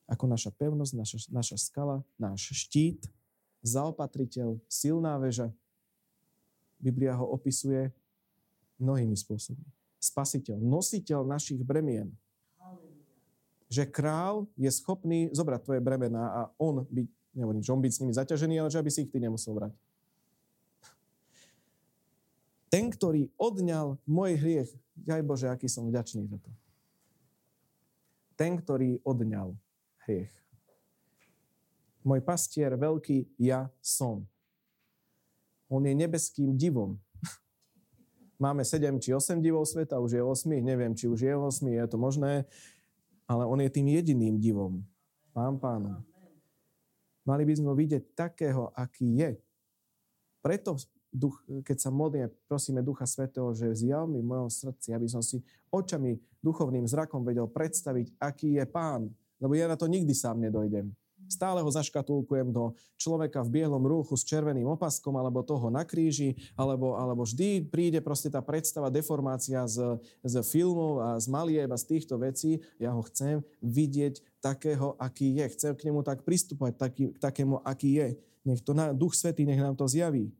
Ako 0.09 0.25
naša 0.25 0.49
pevnosť, 0.53 0.93
naša, 0.97 1.17
naša 1.29 1.57
skala, 1.57 2.01
náš 2.17 2.53
štít, 2.53 3.05
zaopatriteľ, 3.61 4.57
silná 4.65 5.17
väža. 5.21 5.53
Biblia 6.79 7.13
ho 7.13 7.29
opisuje 7.29 7.93
mnohými 8.79 9.13
spôsobmi 9.13 9.67
spasiteľ, 9.99 10.57
nositeľ 10.57 11.27
našich 11.27 11.59
bremien. 11.59 12.09
Že 13.69 13.83
král 13.91 14.35
je 14.57 14.71
schopný 14.71 15.29
zobrať 15.29 15.61
tvoje 15.61 15.81
bremená 15.83 16.25
a 16.33 16.41
on 16.57 16.87
byť, 16.89 17.07
nehovorím, 17.39 17.63
že 17.63 17.71
on 17.71 17.79
byť 17.79 17.93
s 17.95 18.01
nimi 18.03 18.13
zaťažený, 18.13 18.55
ale 18.59 18.69
že 18.69 18.83
aby 18.83 18.91
si 18.91 19.07
ich 19.07 19.11
ty 19.11 19.23
nemusel 19.23 19.55
brať. 19.55 19.71
Ten, 22.69 22.91
ktorý 22.91 23.31
odňal 23.39 23.97
môj 24.05 24.37
hriech, 24.37 24.69
aj 25.07 25.23
Bože, 25.25 25.47
aký 25.49 25.65
som 25.71 25.87
vďačný 25.89 26.27
za 26.29 26.37
to. 26.37 26.51
Ten, 28.37 28.59
ktorý 28.59 29.01
odňal 29.01 29.57
hriech. 30.05 30.29
Môj 32.05 32.21
pastier 32.21 32.77
veľký 32.77 33.25
ja 33.41 33.73
som. 33.81 34.27
On 35.65 35.81
je 35.81 35.93
nebeským 35.97 36.53
divom. 36.53 37.01
Máme 38.43 38.61
7 38.61 39.01
či 39.01 39.17
8 39.17 39.41
divov 39.41 39.65
sveta, 39.65 39.97
už 39.97 40.19
je 40.19 40.21
8, 40.21 40.61
neviem, 40.61 40.93
či 40.93 41.09
už 41.09 41.25
je 41.25 41.33
8, 41.33 41.65
je 41.65 41.85
to 41.89 41.97
možné, 41.97 42.45
ale 43.25 43.49
on 43.49 43.59
je 43.61 43.69
tým 43.69 43.87
jediným 43.89 44.37
divom. 44.37 44.85
Pán 45.33 45.57
pánom. 45.57 46.08
Mali 47.29 47.45
by 47.45 47.53
sme 47.53 47.69
ho 47.69 47.77
vidieť 47.77 48.17
takého, 48.17 48.73
aký 48.73 49.21
je. 49.21 49.31
Preto, 50.41 50.81
duch, 51.13 51.37
keď 51.61 51.77
sa 51.77 51.93
modlíme, 51.93 52.33
prosíme 52.49 52.81
Ducha 52.81 53.05
Svetého, 53.05 53.53
že 53.53 53.69
zjav 53.77 54.09
mi 54.09 54.17
v 54.17 54.29
mojom 54.33 54.49
srdci, 54.49 54.97
aby 54.97 55.05
som 55.05 55.21
si 55.21 55.45
očami, 55.69 56.17
duchovným 56.41 56.89
zrakom 56.89 57.21
vedel 57.21 57.45
predstaviť, 57.45 58.17
aký 58.17 58.57
je 58.57 58.65
pán. 58.65 59.13
Lebo 59.37 59.53
ja 59.53 59.69
na 59.69 59.77
to 59.77 59.85
nikdy 59.85 60.11
sám 60.17 60.41
nedojdem. 60.41 60.89
Stále 61.29 61.61
ho 61.61 61.69
zaškatulkujem 61.69 62.49
do 62.49 62.73
človeka 62.97 63.45
v 63.45 63.61
bielom 63.61 63.85
rúchu 63.85 64.17
s 64.17 64.25
červeným 64.25 64.65
opaskom, 64.65 65.13
alebo 65.13 65.45
toho 65.45 65.69
na 65.69 65.85
kríži, 65.85 66.33
alebo, 66.57 66.97
alebo 66.97 67.21
vždy 67.21 67.69
príde 67.69 68.01
proste 68.01 68.33
tá 68.33 68.41
predstava, 68.41 68.89
deformácia 68.89 69.61
z, 69.69 70.01
z 70.25 70.41
filmov 70.41 71.05
a 71.05 71.09
z 71.21 71.29
malieb 71.29 71.69
a 71.69 71.77
z 71.77 71.85
týchto 71.85 72.17
vecí. 72.17 72.57
Ja 72.81 72.97
ho 72.97 73.05
chcem 73.05 73.45
vidieť 73.61 74.41
takého, 74.41 74.97
aký 74.97 75.37
je. 75.37 75.45
Chcem 75.53 75.77
k 75.77 75.85
nemu 75.85 76.01
tak 76.01 76.25
pristúpať, 76.25 76.73
taký, 76.81 77.13
k 77.13 77.17
takému, 77.21 77.61
aký 77.61 78.01
je. 78.01 78.07
Nech 78.49 78.65
to 78.65 78.73
na, 78.73 78.89
Duch 78.89 79.13
Svetý 79.13 79.45
nech 79.45 79.61
nám 79.61 79.77
to 79.77 79.85
zjaví. 79.85 80.33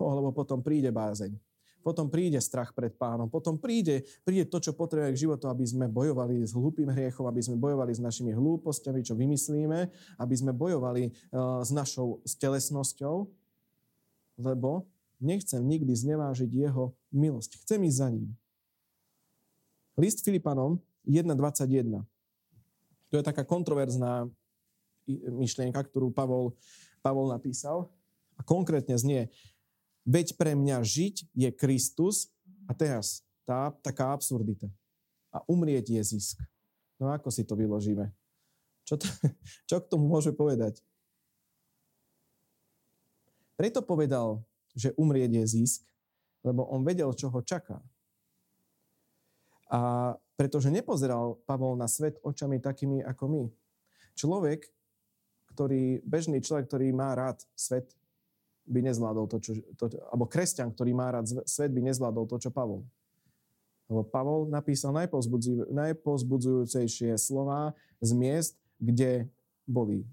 Oh, 0.00 0.10
lebo 0.16 0.32
potom 0.32 0.64
príde 0.64 0.88
bázeň. 0.88 1.43
Potom 1.84 2.08
príde 2.08 2.40
strach 2.40 2.72
pred 2.72 2.96
pánom. 2.96 3.28
Potom 3.28 3.60
príde, 3.60 4.08
príde 4.24 4.48
to, 4.48 4.56
čo 4.56 4.72
potrebujeme 4.72 5.12
k 5.12 5.22
životu, 5.28 5.52
aby 5.52 5.68
sme 5.68 5.84
bojovali 5.84 6.40
s 6.40 6.56
hlúpým 6.56 6.88
hriechom, 6.88 7.28
aby 7.28 7.44
sme 7.44 7.60
bojovali 7.60 7.92
s 7.92 8.00
našimi 8.00 8.32
hlúpostiami, 8.32 9.04
čo 9.04 9.12
vymyslíme, 9.12 9.92
aby 10.16 10.34
sme 10.34 10.56
bojovali 10.56 11.12
uh, 11.12 11.60
s 11.60 11.68
našou 11.68 12.24
stelesnosťou, 12.24 13.28
lebo 14.40 14.88
nechcem 15.20 15.60
nikdy 15.60 15.92
znevážiť 15.92 16.48
jeho 16.48 16.96
milosť. 17.12 17.60
Chcem 17.60 17.84
ísť 17.84 17.98
za 18.00 18.08
ním. 18.08 18.32
List 20.00 20.24
Filipanom 20.24 20.80
1.21. 21.04 22.02
To 23.12 23.14
je 23.14 23.22
taká 23.22 23.44
kontroverzná 23.46 24.26
myšlienka, 25.30 25.78
ktorú 25.86 26.10
Pavol, 26.10 26.56
Pavol 27.04 27.30
napísal. 27.30 27.92
A 28.34 28.42
konkrétne 28.42 28.98
znie, 28.98 29.30
Veď 30.04 30.36
pre 30.36 30.52
mňa 30.52 30.84
žiť 30.84 31.32
je 31.32 31.48
Kristus 31.52 32.28
a 32.68 32.76
teraz 32.76 33.24
tá 33.48 33.72
taká 33.80 34.12
absurdita. 34.12 34.68
A 35.32 35.40
umrieť 35.48 35.96
je 35.96 36.02
zisk. 36.16 36.40
No 37.00 37.10
ako 37.10 37.32
si 37.32 37.42
to 37.42 37.56
vyložíme? 37.56 38.12
Čo, 38.84 39.00
to, 39.00 39.08
čo 39.68 39.76
k 39.80 39.88
tomu 39.88 40.08
môže 40.08 40.30
povedať? 40.36 40.80
Preto 43.56 43.80
povedal, 43.80 44.44
že 44.74 44.92
umrieť 44.98 45.40
je 45.40 45.44
zisk, 45.46 45.80
lebo 46.44 46.66
on 46.68 46.84
vedel, 46.84 47.08
čo 47.16 47.32
ho 47.32 47.40
čaká. 47.40 47.80
A 49.72 50.12
pretože 50.34 50.68
nepozeral 50.68 51.38
Pavol 51.46 51.78
na 51.78 51.86
svet 51.86 52.18
očami 52.20 52.58
takými 52.58 53.00
ako 53.06 53.24
my. 53.30 53.42
Človek, 54.18 54.66
ktorý, 55.54 56.02
bežný 56.02 56.42
človek, 56.42 56.66
ktorý 56.66 56.90
má 56.90 57.14
rád 57.14 57.42
svet, 57.54 57.94
by 58.64 58.80
nezvládol 58.80 59.26
to, 59.28 59.38
čo, 59.40 59.52
to, 59.76 59.92
alebo 60.08 60.24
kresťan, 60.24 60.72
ktorý 60.72 60.92
má 60.96 61.12
rád 61.12 61.28
svet, 61.44 61.70
by 61.72 61.80
nezvládol 61.84 62.24
to, 62.28 62.36
čo 62.40 62.50
Pavol. 62.50 62.84
Lebo 63.88 64.00
Pavol 64.08 64.48
napísal 64.48 64.96
najpozbudzujúcejšie 65.68 67.12
slova 67.20 67.76
z 68.00 68.10
miest, 68.16 68.56
kde 68.80 69.28
boli 69.68 70.08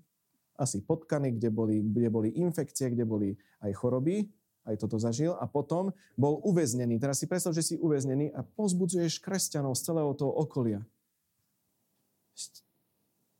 asi 0.59 0.83
potkany, 0.83 1.31
kde 1.39 1.49
boli, 1.49 1.79
kde 1.81 2.09
boli 2.11 2.29
infekcie, 2.35 2.91
kde 2.91 3.07
boli 3.07 3.29
aj 3.63 3.71
choroby, 3.73 4.27
aj 4.67 4.77
toto 4.77 5.01
zažil 5.01 5.33
a 5.33 5.49
potom 5.49 5.89
bol 6.13 6.37
uväznený. 6.45 7.01
Teraz 7.01 7.17
si 7.17 7.25
predstav, 7.25 7.55
že 7.55 7.65
si 7.65 7.75
uväznený 7.81 8.29
a 8.35 8.45
pozbudzuješ 8.45 9.17
kresťanov 9.23 9.73
z 9.73 9.81
celého 9.89 10.13
toho 10.13 10.29
okolia. 10.29 10.85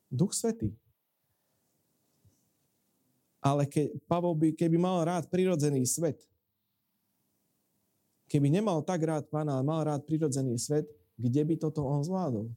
Duch 0.10 0.34
Svetý. 0.34 0.74
Ale 3.42 3.66
ke, 3.66 3.90
Pavol 4.06 4.38
by, 4.38 4.54
keby 4.54 4.78
mal 4.78 5.02
rád 5.02 5.26
prirodzený 5.28 5.82
svet, 5.90 6.22
keby 8.30 8.54
nemal 8.54 8.86
tak 8.86 9.02
rád 9.02 9.28
pána, 9.28 9.58
ale 9.58 9.66
mal 9.66 9.82
rád 9.82 10.06
prirodzený 10.06 10.56
svet, 10.62 10.86
kde 11.18 11.42
by 11.44 11.56
toto 11.58 11.82
on 11.84 12.06
zvládol? 12.06 12.54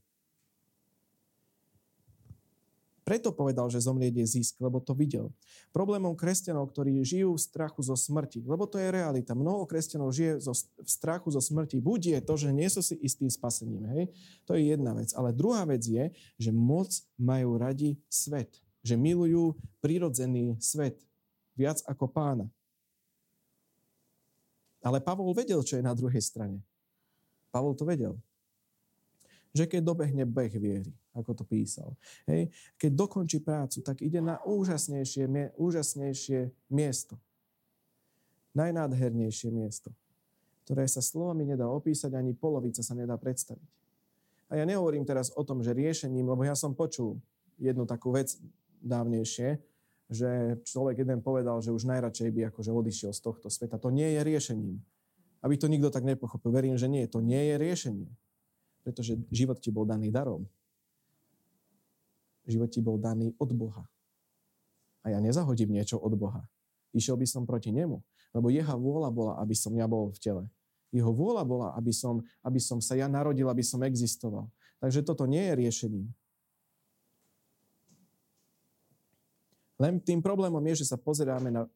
Preto 3.04 3.36
povedal, 3.36 3.68
že 3.68 3.84
zomrieť 3.84 4.24
je 4.24 4.40
zisk, 4.40 4.56
lebo 4.64 4.80
to 4.80 4.96
videl. 4.96 5.28
Problémom 5.76 6.16
kresťanov, 6.16 6.72
ktorí 6.72 7.04
žijú 7.04 7.36
v 7.36 7.44
strachu 7.44 7.84
zo 7.84 7.92
smrti, 7.92 8.40
lebo 8.40 8.64
to 8.64 8.80
je 8.80 8.88
realita. 8.88 9.36
Mnoho 9.36 9.68
kresťanov 9.68 10.08
žije 10.08 10.40
zo, 10.40 10.56
v 10.56 10.88
strachu 10.88 11.28
zo 11.28 11.44
smrti. 11.44 11.84
Buď 11.84 12.16
je 12.16 12.20
to, 12.24 12.34
že 12.40 12.48
nie 12.56 12.64
sú 12.72 12.80
si 12.80 12.96
istým 13.04 13.28
spasením. 13.28 13.84
Hej? 13.92 14.04
To 14.48 14.56
je 14.56 14.72
jedna 14.72 14.96
vec. 14.96 15.12
Ale 15.12 15.36
druhá 15.36 15.68
vec 15.68 15.84
je, 15.84 16.16
že 16.40 16.48
moc 16.48 16.88
majú 17.20 17.60
radi 17.60 18.00
svet 18.08 18.63
že 18.84 19.00
milujú 19.00 19.56
prirodzený 19.80 20.60
svet 20.60 21.00
viac 21.56 21.80
ako 21.88 22.04
pána. 22.04 22.46
Ale 24.84 25.00
Pavol 25.00 25.32
vedel, 25.32 25.64
čo 25.64 25.80
je 25.80 25.82
na 25.82 25.96
druhej 25.96 26.20
strane. 26.20 26.60
Pavol 27.48 27.72
to 27.72 27.88
vedel. 27.88 28.20
Že 29.56 29.64
keď 29.70 29.80
dobehne 29.80 30.28
beh 30.28 30.52
viery, 30.60 30.92
ako 31.16 31.32
to 31.32 31.44
písal, 31.46 31.96
hej, 32.28 32.52
keď 32.76 32.90
dokončí 32.92 33.40
prácu, 33.40 33.80
tak 33.80 34.04
ide 34.04 34.20
na 34.20 34.42
úžasnejšie, 34.44 35.56
úžasnejšie 35.56 36.52
miesto. 36.68 37.16
Najnádhernejšie 38.52 39.48
miesto, 39.54 39.94
ktoré 40.68 40.84
sa 40.90 41.00
slovami 41.00 41.48
nedá 41.48 41.70
opísať, 41.70 42.12
ani 42.12 42.36
polovica 42.36 42.82
sa 42.84 42.92
nedá 42.92 43.14
predstaviť. 43.16 43.70
A 44.52 44.60
ja 44.60 44.64
nehovorím 44.68 45.06
teraz 45.06 45.32
o 45.32 45.42
tom, 45.46 45.64
že 45.64 45.72
riešením, 45.72 46.28
lebo 46.28 46.44
ja 46.44 46.58
som 46.58 46.76
počul 46.76 47.16
jednu 47.56 47.86
takú 47.88 48.12
vec 48.12 48.36
dávnejšie, 48.84 49.58
že 50.12 50.60
človek 50.68 51.00
jeden 51.00 51.24
povedal, 51.24 51.58
že 51.64 51.72
už 51.72 51.88
najradšej 51.88 52.28
by 52.30 52.40
akože 52.52 52.70
odišiel 52.70 53.10
z 53.16 53.20
tohto 53.24 53.48
sveta. 53.48 53.80
To 53.80 53.88
nie 53.88 54.14
je 54.14 54.20
riešením. 54.20 54.76
Aby 55.40 55.60
to 55.60 55.68
nikto 55.68 55.88
tak 55.88 56.04
nepochopil. 56.04 56.52
Verím, 56.52 56.76
že 56.76 56.88
nie. 56.88 57.04
To 57.08 57.24
nie 57.24 57.52
je 57.52 57.54
riešenie. 57.56 58.08
Pretože 58.84 59.16
život 59.32 59.60
ti 59.60 59.72
bol 59.72 59.88
daný 59.88 60.12
darom. 60.12 60.44
Život 62.44 62.68
ti 62.68 62.80
bol 62.84 63.00
daný 63.00 63.32
od 63.40 63.50
Boha. 63.56 63.84
A 65.04 65.12
ja 65.12 65.18
nezahodím 65.20 65.72
niečo 65.72 65.96
od 65.96 66.12
Boha. 66.16 66.44
Išiel 66.92 67.16
by 67.16 67.26
som 67.28 67.48
proti 67.48 67.72
nemu. 67.72 68.00
Lebo 68.36 68.52
jeho 68.52 68.76
vôľa 68.76 69.10
bola, 69.12 69.32
aby 69.40 69.56
som 69.56 69.72
ja 69.72 69.88
bol 69.88 70.12
v 70.12 70.18
tele. 70.20 70.44
Jeho 70.92 71.10
vôľa 71.10 71.44
bola, 71.44 71.68
aby 71.74 71.92
som, 71.92 72.20
aby 72.44 72.60
som 72.60 72.78
sa 72.78 72.94
ja 72.94 73.08
narodil, 73.08 73.48
aby 73.48 73.64
som 73.64 73.82
existoval. 73.82 74.48
Takže 74.78 75.02
toto 75.02 75.24
nie 75.24 75.42
je 75.42 75.54
riešením. 75.58 76.06
Len 79.78 79.98
tým 79.98 80.22
problémom 80.22 80.62
je, 80.70 80.86
že 80.86 80.94
sa 80.94 80.98
pozeráme 80.98 81.50
na 81.50 81.66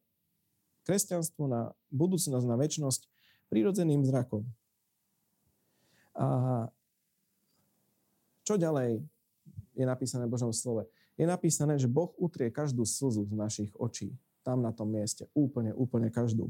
kresťanstvo, 0.87 1.45
na 1.45 1.75
budúcnosť, 1.91 2.45
na 2.47 2.55
väčšnosť 2.55 3.01
prírodzeným 3.51 4.07
zrakom. 4.07 4.47
A 6.15 6.27
čo 8.47 8.57
ďalej 8.57 9.03
je 9.77 9.85
napísané 9.85 10.25
v 10.25 10.33
Božom 10.33 10.51
slove? 10.55 10.87
Je 11.19 11.27
napísané, 11.27 11.75
že 11.75 11.91
Boh 11.91 12.15
utrie 12.15 12.47
každú 12.47 12.87
slzu 12.87 13.27
z 13.27 13.35
našich 13.35 13.71
očí. 13.75 14.15
Tam 14.41 14.63
na 14.63 14.71
tom 14.71 14.89
mieste. 14.89 15.27
Úplne, 15.35 15.75
úplne 15.75 16.07
každú. 16.07 16.49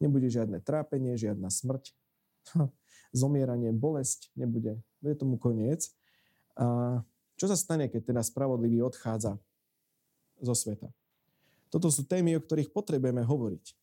Nebude 0.00 0.26
žiadne 0.26 0.58
trápenie, 0.64 1.14
žiadna 1.14 1.52
smrť, 1.52 1.92
zomieranie, 3.14 3.70
bolesť, 3.70 4.32
nebude. 4.34 4.80
Bude 4.98 5.14
tomu 5.14 5.36
koniec. 5.36 5.92
A 6.56 6.98
čo 7.36 7.46
sa 7.46 7.54
stane, 7.54 7.92
keď 7.92 8.10
teda 8.10 8.22
spravodlivý 8.24 8.80
odchádza 8.82 9.36
zo 10.40 10.54
sveta? 10.54 10.90
Toto 11.74 11.90
sú 11.90 12.06
témy, 12.06 12.38
o 12.38 12.44
ktorých 12.44 12.70
potrebujeme 12.70 13.26
hovoriť. 13.26 13.74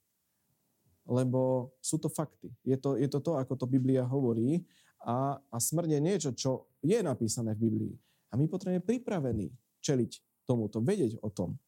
Lebo 1.12 1.72
sú 1.84 2.00
to 2.00 2.08
fakty. 2.08 2.48
Je 2.64 2.80
to, 2.80 2.96
je 2.96 3.10
to 3.12 3.20
to, 3.20 3.36
ako 3.36 3.60
to 3.60 3.68
Biblia 3.68 4.08
hovorí. 4.08 4.64
A, 5.04 5.36
a 5.52 5.58
smrť 5.60 5.98
je 5.98 6.00
niečo, 6.00 6.30
čo 6.32 6.72
je 6.80 6.96
napísané 7.04 7.52
v 7.58 7.68
Biblii. 7.68 7.94
A 8.32 8.40
my 8.40 8.48
potrebujeme 8.48 8.80
pripravení 8.80 9.52
čeliť 9.84 10.46
tomuto, 10.48 10.80
vedieť 10.80 11.20
o 11.20 11.28
tom. 11.28 11.60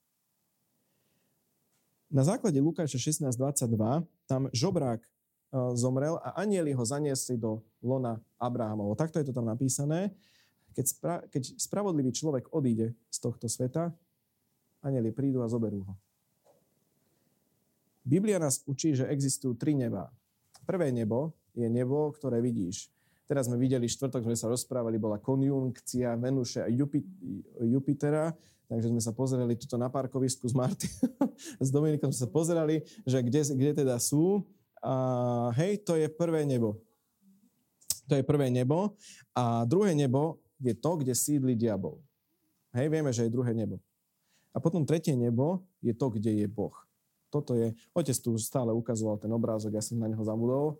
Na 2.13 2.21
základe 2.21 2.61
Lukáša 2.61 3.01
16.22 3.01 4.05
tam 4.29 4.45
žobrák 4.53 5.01
e, 5.01 5.09
zomrel 5.73 6.21
a 6.21 6.45
anieli 6.45 6.69
ho 6.71 6.83
zaniesli 6.85 7.41
do 7.41 7.65
lona 7.81 8.21
Abrahamovo. 8.37 8.93
Takto 8.93 9.17
je 9.17 9.27
to 9.27 9.33
tam 9.33 9.49
napísané. 9.49 10.13
Keď, 10.77 10.85
spra- 10.85 11.23
keď 11.27 11.57
spravodlivý 11.57 12.13
človek 12.13 12.53
odíde 12.53 12.93
z 13.09 13.17
tohto 13.17 13.49
sveta, 13.49 13.89
anieli 14.83 15.15
prídu 15.15 15.41
a 15.41 15.47
zoberú 15.47 15.81
ho. 15.87 15.95
Biblia 18.03 18.35
nás 18.35 18.61
učí, 18.67 18.93
že 18.99 19.07
existujú 19.07 19.55
tri 19.55 19.71
neba. 19.71 20.11
Prvé 20.67 20.91
nebo 20.91 21.31
je 21.55 21.71
nebo, 21.71 22.11
ktoré 22.11 22.43
vidíš. 22.43 22.91
Teraz 23.23 23.47
sme 23.47 23.55
videli 23.55 23.87
štvrtok, 23.87 24.27
sme 24.27 24.35
sa 24.35 24.51
rozprávali, 24.51 24.99
bola 24.99 25.15
konjunkcia 25.15 26.19
Venuše 26.19 26.59
a 26.59 26.69
Jupitera, 27.63 28.35
takže 28.67 28.91
sme 28.91 28.99
sa 28.99 29.15
pozerali 29.15 29.55
tuto 29.55 29.79
na 29.79 29.87
parkovisku 29.87 30.43
s 30.43 30.51
Marty, 30.51 30.91
s 31.63 31.71
Dominikom 31.71 32.11
sme 32.11 32.27
sa 32.27 32.29
pozerali, 32.29 32.83
že 33.07 33.23
kde, 33.23 33.41
kde 33.55 33.71
teda 33.87 33.95
sú. 34.03 34.43
A 34.83 35.55
hej, 35.55 35.79
to 35.87 35.95
je 35.95 36.11
prvé 36.11 36.43
nebo. 36.43 36.75
To 38.11 38.19
je 38.19 38.23
prvé 38.27 38.51
nebo. 38.51 38.99
A 39.31 39.63
druhé 39.63 39.95
nebo 39.95 40.43
je 40.59 40.75
to, 40.75 40.99
kde 40.99 41.15
sídli 41.15 41.55
diabol. 41.55 42.03
Hej, 42.75 42.91
vieme, 42.91 43.15
že 43.15 43.23
je 43.23 43.31
druhé 43.31 43.55
nebo. 43.55 43.79
A 44.53 44.61
potom 44.61 44.85
tretie 44.85 45.17
nebo 45.17 45.65
je 45.81 45.91
to, 45.97 46.13
kde 46.13 46.45
je 46.45 46.47
Boh. 46.47 46.73
Toto 47.33 47.57
je, 47.57 47.73
otec 47.97 48.13
tu 48.21 48.37
stále 48.37 48.69
ukazoval 48.69 49.17
ten 49.17 49.33
obrázok, 49.33 49.73
ja 49.73 49.81
som 49.81 49.97
na 49.97 50.05
neho 50.05 50.21
zabudol 50.21 50.77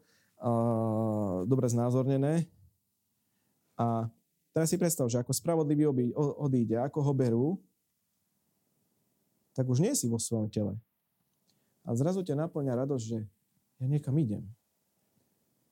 dobre 1.47 1.71
znázornené. 1.71 2.45
A 3.79 4.11
teraz 4.51 4.69
si 4.69 4.77
predstav, 4.77 5.07
že 5.09 5.17
ako 5.17 5.33
spravodlivý 5.33 5.87
odíde, 6.17 6.77
ako 6.77 6.99
ho 6.99 7.13
berú, 7.15 7.47
tak 9.55 9.69
už 9.69 9.79
nie 9.79 9.93
si 9.95 10.09
vo 10.11 10.19
svojom 10.19 10.51
tele. 10.51 10.75
A 11.87 11.95
zrazu 11.95 12.21
ťa 12.21 12.47
naplňa 12.47 12.85
radosť, 12.85 13.03
že 13.05 13.19
ja 13.81 13.85
niekam 13.87 14.13
idem. 14.19 14.43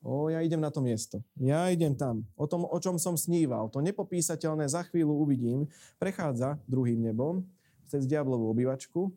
O, 0.02 0.26
ja 0.32 0.42
idem 0.42 0.58
na 0.58 0.72
to 0.72 0.82
miesto. 0.82 1.22
Ja 1.38 1.70
idem 1.70 1.94
tam. 1.94 2.26
O 2.34 2.50
tom, 2.50 2.66
o 2.66 2.78
čom 2.82 2.98
som 2.98 3.14
sníval. 3.14 3.70
To 3.70 3.78
nepopísateľné 3.78 4.66
za 4.66 4.82
chvíľu 4.90 5.14
uvidím. 5.14 5.70
Prechádza 6.02 6.58
druhým 6.66 6.98
nebom 6.98 7.46
cez 7.88 8.06
diablovú 8.06 8.50
obývačku 8.52 9.12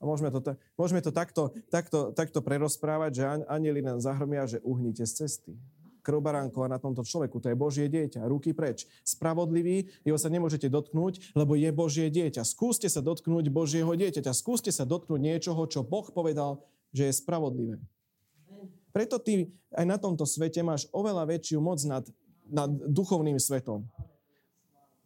a 0.00 0.08
môžeme 0.08 0.32
to, 0.32 0.40
môžeme 0.80 1.00
to 1.04 1.12
takto, 1.12 1.52
takto, 1.68 2.16
takto 2.16 2.40
prerozprávať, 2.40 3.10
že 3.12 3.22
anieli 3.52 3.84
nám 3.84 4.00
zahrmia, 4.00 4.48
že 4.48 4.64
uhnite 4.64 5.04
z 5.04 5.12
cesty. 5.24 5.52
Krv 6.00 6.24
baránkova 6.24 6.72
na 6.72 6.80
tomto 6.80 7.04
človeku, 7.04 7.36
to 7.44 7.52
je 7.52 7.60
Božie 7.60 7.84
dieťa, 7.92 8.24
ruky 8.24 8.56
preč. 8.56 8.88
Spravodlivý, 9.04 9.92
jeho 10.00 10.16
sa 10.16 10.32
nemôžete 10.32 10.72
dotknúť, 10.72 11.36
lebo 11.36 11.52
je 11.52 11.68
Božie 11.68 12.08
dieťa. 12.08 12.48
Skúste 12.48 12.88
sa 12.88 13.04
dotknúť 13.04 13.52
Božieho 13.52 13.92
dieťaťa, 13.92 14.32
skúste 14.32 14.72
sa 14.72 14.88
dotknúť 14.88 15.20
niečoho, 15.20 15.60
čo 15.68 15.84
Boh 15.84 16.08
povedal, 16.08 16.64
že 16.96 17.12
je 17.12 17.20
spravodlivé. 17.20 17.76
Preto 18.96 19.20
ty 19.20 19.52
aj 19.76 19.84
na 19.84 20.00
tomto 20.00 20.24
svete 20.24 20.64
máš 20.64 20.88
oveľa 20.96 21.28
väčšiu 21.28 21.60
moc 21.60 21.78
nad, 21.84 22.08
nad 22.48 22.72
duchovným 22.72 23.36
svetom. 23.36 23.84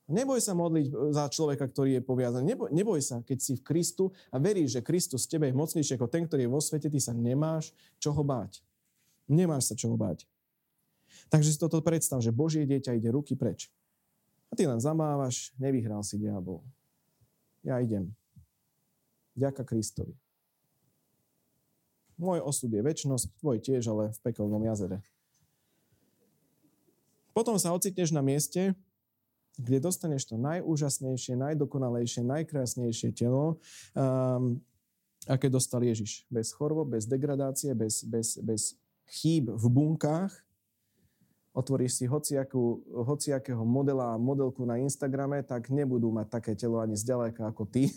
Neboj 0.05 0.37
sa 0.37 0.53
modliť 0.53 1.17
za 1.17 1.33
človeka, 1.33 1.65
ktorý 1.65 1.97
je 1.97 2.03
poviazaný. 2.05 2.45
Neboj, 2.53 2.69
neboj 2.77 3.01
sa, 3.01 3.25
keď 3.25 3.39
si 3.41 3.53
v 3.57 3.65
Kristu 3.65 4.13
a 4.29 4.37
veríš, 4.37 4.77
že 4.77 4.85
Kristus 4.85 5.25
tebe 5.25 5.49
je 5.49 5.57
mocnejší 5.57 5.97
ako 5.97 6.13
ten, 6.13 6.29
ktorý 6.29 6.45
je 6.45 6.53
vo 6.53 6.61
svete, 6.61 6.93
ty 6.93 7.01
sa 7.01 7.17
nemáš 7.17 7.73
čoho 7.97 8.21
báť. 8.21 8.61
Nemáš 9.25 9.73
sa 9.73 9.75
čoho 9.75 9.97
báť. 9.97 10.29
Takže 11.33 11.57
si 11.57 11.59
toto 11.59 11.81
predstav, 11.81 12.21
že 12.21 12.37
Božie 12.37 12.69
dieťa 12.69 13.01
ide 13.01 13.09
ruky 13.09 13.33
preč. 13.33 13.73
A 14.53 14.59
ty 14.59 14.69
len 14.69 14.77
zamávaš, 14.77 15.57
nevyhral 15.57 16.05
si 16.05 16.21
diabol. 16.21 16.61
Ja 17.65 17.81
idem. 17.81 18.13
Ďaka 19.33 19.65
Kristovi. 19.65 20.13
Môj 22.21 22.45
osud 22.45 22.71
je 22.71 22.79
väčnosť, 22.79 23.27
tvoj 23.41 23.59
tiež, 23.59 23.89
ale 23.91 24.13
v 24.15 24.19
pekelnom 24.21 24.63
jazere. 24.63 25.03
Potom 27.35 27.59
sa 27.59 27.75
ocitneš 27.75 28.15
na 28.15 28.23
mieste, 28.23 28.79
kde 29.59 29.79
dostaneš 29.79 30.31
to 30.31 30.37
najúžasnejšie, 30.41 31.39
najdokonalejšie, 31.39 32.27
najkrásnejšie 32.27 33.15
telo, 33.15 33.63
um, 33.95 34.59
aké 35.31 35.47
dostal 35.47 35.81
Ježiš. 35.83 36.27
Bez 36.29 36.51
chorôb, 36.51 36.91
bez 36.91 37.07
degradácie, 37.07 37.73
bez, 37.73 38.03
bez, 38.05 38.39
bez 38.43 38.75
chýb 39.07 39.53
v 39.53 39.65
bunkách. 39.71 40.33
Otvoríš 41.55 42.03
si 42.03 42.05
hociakú, 42.11 42.83
hociakého 43.07 43.63
modela 43.63 44.11
a 44.11 44.19
modelku 44.19 44.67
na 44.67 44.75
Instagrame, 44.83 45.39
tak 45.47 45.71
nebudú 45.71 46.11
mať 46.11 46.27
také 46.27 46.53
telo 46.59 46.83
ani 46.83 46.99
zďaleka 46.99 47.47
ako 47.47 47.63
ty. 47.71 47.87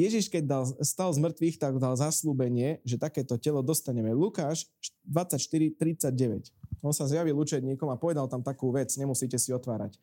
Ježiš, 0.00 0.32
keď 0.32 0.44
dal, 0.48 0.64
stal 0.80 1.12
z 1.12 1.20
mŕtvych, 1.20 1.60
tak 1.60 1.76
dal 1.76 1.92
zaslúbenie, 1.92 2.80
že 2.88 2.96
takéto 2.96 3.36
telo 3.36 3.60
dostaneme. 3.60 4.16
Lukáš 4.16 4.64
24.39. 5.04 6.48
On 6.80 6.96
sa 6.96 7.04
zjavil 7.04 7.36
učedníkom 7.36 7.92
a 7.92 8.00
povedal 8.00 8.24
tam 8.24 8.40
takú 8.40 8.72
vec, 8.72 8.88
nemusíte 8.96 9.36
si 9.36 9.52
otvárať. 9.52 10.00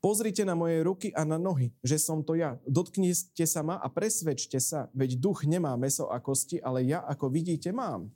Pozrite 0.00 0.44
na 0.44 0.52
moje 0.52 0.84
ruky 0.84 1.08
a 1.16 1.24
na 1.24 1.40
nohy, 1.40 1.72
že 1.80 1.96
som 1.96 2.20
to 2.20 2.36
ja. 2.36 2.60
Dotknite 2.68 3.44
sa 3.48 3.64
ma 3.64 3.80
a 3.80 3.88
presvedčte 3.88 4.60
sa, 4.60 4.92
veď 4.92 5.16
duch 5.16 5.48
nemá 5.48 5.72
meso 5.80 6.08
a 6.12 6.20
kosti, 6.20 6.60
ale 6.60 6.84
ja, 6.84 7.00
ako 7.04 7.32
vidíte, 7.32 7.72
mám. 7.72 8.12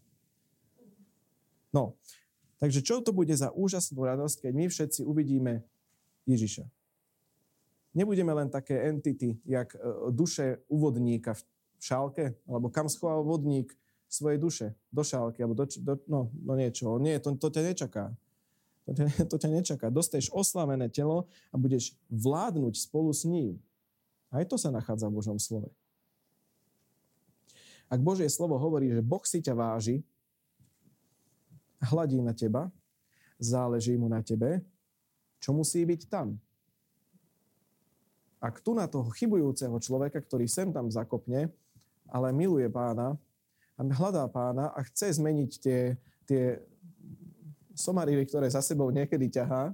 No, 1.72 1.96
takže 2.60 2.84
čo 2.84 3.00
to 3.00 3.12
bude 3.12 3.32
za 3.32 3.52
úžasnú 3.52 4.04
radosť, 4.04 4.48
keď 4.48 4.52
my 4.52 4.64
všetci 4.68 5.00
uvidíme 5.04 5.64
Ježiša. 6.28 6.77
Nebudeme 7.96 8.32
len 8.36 8.48
také 8.52 8.88
entity, 8.88 9.40
jak 9.48 9.74
e, 9.74 9.78
duše 10.12 10.60
úvodníka 10.68 11.34
v 11.34 11.42
šálke, 11.80 12.24
alebo 12.44 12.68
kam 12.68 12.88
schoval 12.88 13.24
vodník 13.24 13.72
svojej 14.08 14.38
duše 14.40 14.66
do 14.92 15.04
šálky, 15.04 15.44
alebo 15.44 15.56
do, 15.56 15.64
do 15.68 15.92
no, 16.08 16.32
no 16.32 16.52
niečo. 16.56 16.96
Nie, 17.00 17.20
to, 17.20 17.36
to 17.36 17.48
ťa 17.52 17.62
nečaká. 17.64 18.04
To 18.88 18.90
ťa, 18.96 19.04
to 19.30 19.36
ťa 19.36 19.48
nečaká. 19.52 19.86
Dostaneš 19.92 20.32
oslavené 20.32 20.88
telo 20.88 21.28
a 21.52 21.56
budeš 21.56 21.96
vládnuť 22.08 22.74
spolu 22.76 23.12
s 23.12 23.28
ním. 23.28 23.60
Aj 24.28 24.44
to 24.44 24.60
sa 24.60 24.68
nachádza 24.68 25.08
v 25.08 25.16
Božom 25.16 25.40
slove. 25.40 25.72
Ak 27.88 28.04
Božie 28.04 28.28
slovo 28.28 28.60
hovorí, 28.60 28.92
že 28.92 29.00
Boh 29.00 29.24
si 29.24 29.40
ťa 29.40 29.56
váži, 29.56 30.04
hladí 31.80 32.20
na 32.20 32.36
teba, 32.36 32.68
záleží 33.40 33.96
mu 33.96 34.12
na 34.12 34.20
tebe, 34.20 34.60
čo 35.40 35.56
musí 35.56 35.86
byť 35.86 36.10
tam? 36.10 36.36
Ak 38.38 38.62
tu 38.62 38.74
na 38.74 38.86
toho 38.86 39.10
chybujúceho 39.10 39.74
človeka, 39.82 40.22
ktorý 40.22 40.46
sem 40.46 40.70
tam 40.70 40.90
zakopne, 40.90 41.50
ale 42.06 42.30
miluje 42.30 42.70
pána, 42.70 43.18
a 43.78 43.80
hľadá 43.86 44.26
pána 44.26 44.74
a 44.74 44.82
chce 44.90 45.22
zmeniť 45.22 45.50
tie, 45.62 45.94
tie 46.26 46.58
somarily, 47.78 48.26
ktoré 48.26 48.50
za 48.50 48.58
sebou 48.58 48.90
niekedy 48.90 49.30
ťahá, 49.30 49.70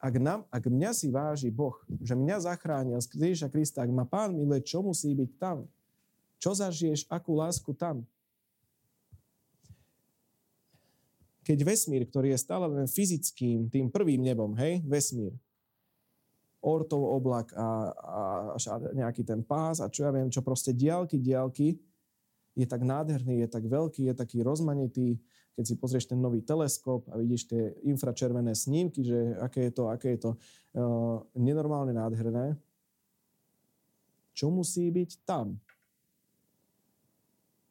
ak, 0.00 0.14
nám, 0.16 0.48
ak 0.48 0.64
mňa 0.64 0.90
si 0.96 1.12
váži 1.12 1.52
Boh, 1.52 1.76
že 2.00 2.16
mňa 2.16 2.48
zachránil 2.48 2.96
z 3.04 3.12
Ježiša 3.12 3.52
Krista, 3.52 3.84
ak 3.84 3.92
ma 3.92 4.08
Pán 4.08 4.32
miluje, 4.32 4.64
čo 4.64 4.80
musí 4.80 5.12
byť 5.12 5.30
tam? 5.36 5.68
Čo 6.40 6.56
zažiješ, 6.56 7.04
akú 7.12 7.36
lásku 7.36 7.76
tam? 7.76 8.08
Keď 11.44 11.60
vesmír, 11.60 12.08
ktorý 12.08 12.32
je 12.32 12.40
stále 12.40 12.64
len 12.72 12.88
fyzickým, 12.88 13.68
tým 13.68 13.92
prvým 13.92 14.24
nebom, 14.24 14.56
hej, 14.56 14.80
vesmír, 14.88 15.36
ortov 16.60 17.00
oblak 17.00 17.52
a, 17.56 17.92
a, 17.92 18.24
a 18.56 18.74
nejaký 18.92 19.24
ten 19.24 19.40
pás 19.40 19.80
a 19.80 19.88
čo 19.88 20.04
ja 20.04 20.12
viem, 20.12 20.28
čo 20.28 20.44
proste 20.44 20.76
diálky, 20.76 21.16
diálky, 21.16 21.80
je 22.52 22.66
tak 22.68 22.84
nádherný, 22.84 23.40
je 23.40 23.48
tak 23.48 23.64
veľký, 23.64 24.12
je 24.12 24.14
taký 24.14 24.44
rozmanitý, 24.44 25.16
keď 25.56 25.64
si 25.64 25.74
pozrieš 25.80 26.12
ten 26.12 26.20
nový 26.20 26.44
teleskop 26.44 27.08
a 27.08 27.16
vidíš 27.16 27.48
tie 27.48 27.62
infračervené 27.88 28.52
snímky, 28.52 29.04
že 29.04 29.36
aké 29.40 29.68
je 29.68 29.72
to, 29.72 29.84
aké 29.88 30.16
je 30.16 30.20
to 30.28 30.30
uh, 30.36 31.24
nenormálne 31.36 31.96
nádherné, 31.96 32.56
čo 34.36 34.48
musí 34.48 34.88
byť 34.88 35.24
tam? 35.24 35.60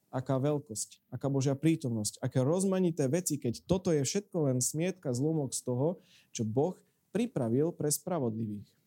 Aká 0.09 0.41
veľkosť, 0.41 1.05
aká 1.13 1.29
Božia 1.29 1.53
prítomnosť, 1.53 2.17
aké 2.17 2.41
rozmanité 2.41 3.05
veci, 3.05 3.37
keď 3.37 3.61
toto 3.69 3.93
je 3.93 4.01
všetko 4.01 4.49
len 4.49 4.57
smietka, 4.57 5.13
zlomok 5.13 5.53
z 5.53 5.61
toho, 5.61 6.01
čo 6.33 6.41
Boh 6.41 6.73
pripravil 7.13 7.69
pre 7.73 7.93
spravodlivých. 7.93 8.78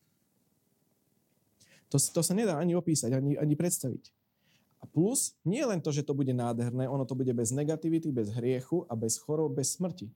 To, 1.93 2.01
to 2.01 2.25
sa 2.25 2.33
nedá 2.33 2.57
ani 2.57 2.73
opísať, 2.73 3.13
ani, 3.13 3.37
ani 3.37 3.53
predstaviť. 3.53 4.09
A 4.81 4.89
plus, 4.89 5.37
nie 5.45 5.61
len 5.61 5.77
to, 5.77 5.93
že 5.93 6.01
to 6.01 6.17
bude 6.17 6.33
nádherné, 6.33 6.89
ono 6.89 7.05
to 7.05 7.13
bude 7.13 7.29
bez 7.31 7.53
negativity, 7.53 8.09
bez 8.09 8.33
hriechu 8.33 8.83
a 8.89 8.97
bez 8.97 9.21
chorób, 9.21 9.61
bez 9.61 9.77
smrti. 9.77 10.09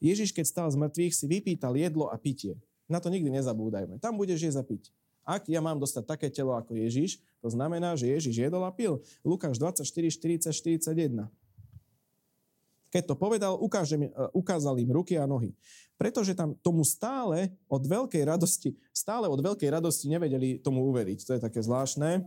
Ježiš, 0.00 0.32
keď 0.32 0.44
stal 0.48 0.68
z 0.72 0.80
mŕtvych, 0.80 1.12
si 1.12 1.24
vypýtal 1.28 1.76
jedlo 1.76 2.08
a 2.08 2.16
pitie. 2.16 2.56
Na 2.88 2.96
to 2.98 3.12
nikdy 3.12 3.28
nezabúdajme. 3.28 4.00
Tam 4.00 4.16
budeš 4.16 4.48
jesť 4.48 4.60
a 4.60 4.64
piť. 4.64 4.82
Ak 5.24 5.48
ja 5.48 5.60
mám 5.60 5.80
dostať 5.80 6.04
také 6.04 6.28
telo 6.28 6.52
ako 6.56 6.76
Ježiš, 6.76 7.20
to 7.40 7.48
znamená, 7.48 7.96
že 7.96 8.08
Ježiš 8.08 8.48
jedol 8.48 8.64
a 8.64 8.72
pil. 8.72 9.00
Lukáš 9.24 9.56
24, 9.60 9.84
40, 9.84 10.52
41. 10.52 11.28
Keď 12.94 13.10
to 13.10 13.18
povedal, 13.18 13.58
ukážem, 13.58 14.06
e, 14.06 14.10
ukázal 14.30 14.78
im 14.78 14.94
ruky 14.94 15.18
a 15.18 15.26
nohy. 15.26 15.50
Pretože 15.98 16.30
tam 16.38 16.54
tomu 16.62 16.86
stále 16.86 17.50
od 17.66 17.82
veľkej 17.82 18.22
radosti, 18.22 18.78
stále 18.94 19.26
od 19.26 19.42
veľkej 19.42 19.66
radosti 19.66 20.06
nevedeli 20.06 20.62
tomu 20.62 20.86
uveriť. 20.94 21.26
To 21.26 21.34
je 21.34 21.40
také 21.42 21.58
zvláštne. 21.58 22.22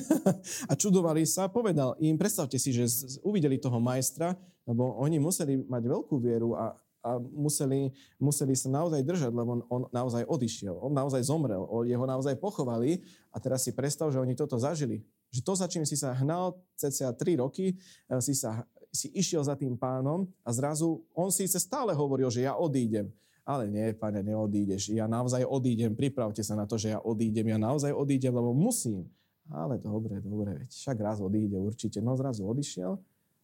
a 0.70 0.72
čudovali 0.76 1.24
sa. 1.24 1.48
Povedal 1.48 1.96
im, 1.96 2.20
predstavte 2.20 2.60
si, 2.60 2.76
že 2.76 2.92
uvideli 3.24 3.56
toho 3.56 3.80
majstra, 3.80 4.36
lebo 4.68 5.00
oni 5.00 5.16
museli 5.16 5.64
mať 5.64 5.82
veľkú 5.88 6.20
vieru 6.20 6.60
a, 6.60 6.76
a 7.00 7.16
museli, 7.16 7.88
museli 8.20 8.52
sa 8.52 8.68
naozaj 8.68 9.00
držať, 9.08 9.32
lebo 9.32 9.48
on, 9.48 9.60
on 9.72 9.82
naozaj 9.96 10.28
odišiel. 10.28 10.76
On 10.76 10.92
naozaj 10.92 11.24
zomrel. 11.24 11.64
Jeho 11.88 12.04
naozaj 12.04 12.36
pochovali 12.36 13.00
a 13.32 13.40
teraz 13.40 13.64
si 13.64 13.72
predstav, 13.72 14.12
že 14.12 14.20
oni 14.20 14.36
toto 14.36 14.60
zažili. 14.60 15.08
Že 15.32 15.40
to, 15.40 15.52
za 15.56 15.66
čím 15.72 15.84
si 15.88 15.96
sa 15.96 16.12
hnal 16.12 16.60
cca 16.76 17.16
3 17.16 17.40
roky, 17.40 17.72
e, 17.72 17.74
si 18.20 18.36
sa 18.36 18.68
si 18.92 19.08
išiel 19.16 19.40
za 19.40 19.56
tým 19.56 19.72
pánom 19.74 20.28
a 20.44 20.52
zrazu 20.52 21.00
on 21.16 21.32
síce 21.32 21.56
stále 21.56 21.96
hovoril, 21.96 22.28
že 22.28 22.44
ja 22.44 22.54
odídem. 22.54 23.08
Ale 23.42 23.66
nie, 23.66 23.90
pane, 23.96 24.22
neodídeš. 24.22 24.94
Ja 24.94 25.10
naozaj 25.10 25.42
odídem. 25.42 25.98
Pripravte 25.98 26.46
sa 26.46 26.54
na 26.54 26.62
to, 26.62 26.78
že 26.78 26.94
ja 26.94 27.02
odídem. 27.02 27.50
Ja 27.50 27.58
naozaj 27.58 27.90
odídem, 27.90 28.30
lebo 28.30 28.54
musím. 28.54 29.10
Ale 29.50 29.82
dobre, 29.82 30.22
dobre, 30.22 30.62
veď 30.62 30.70
však 30.70 30.96
raz 31.02 31.18
odíde 31.18 31.58
určite. 31.58 31.98
No 31.98 32.14
zrazu 32.14 32.46
odišiel. 32.46 32.94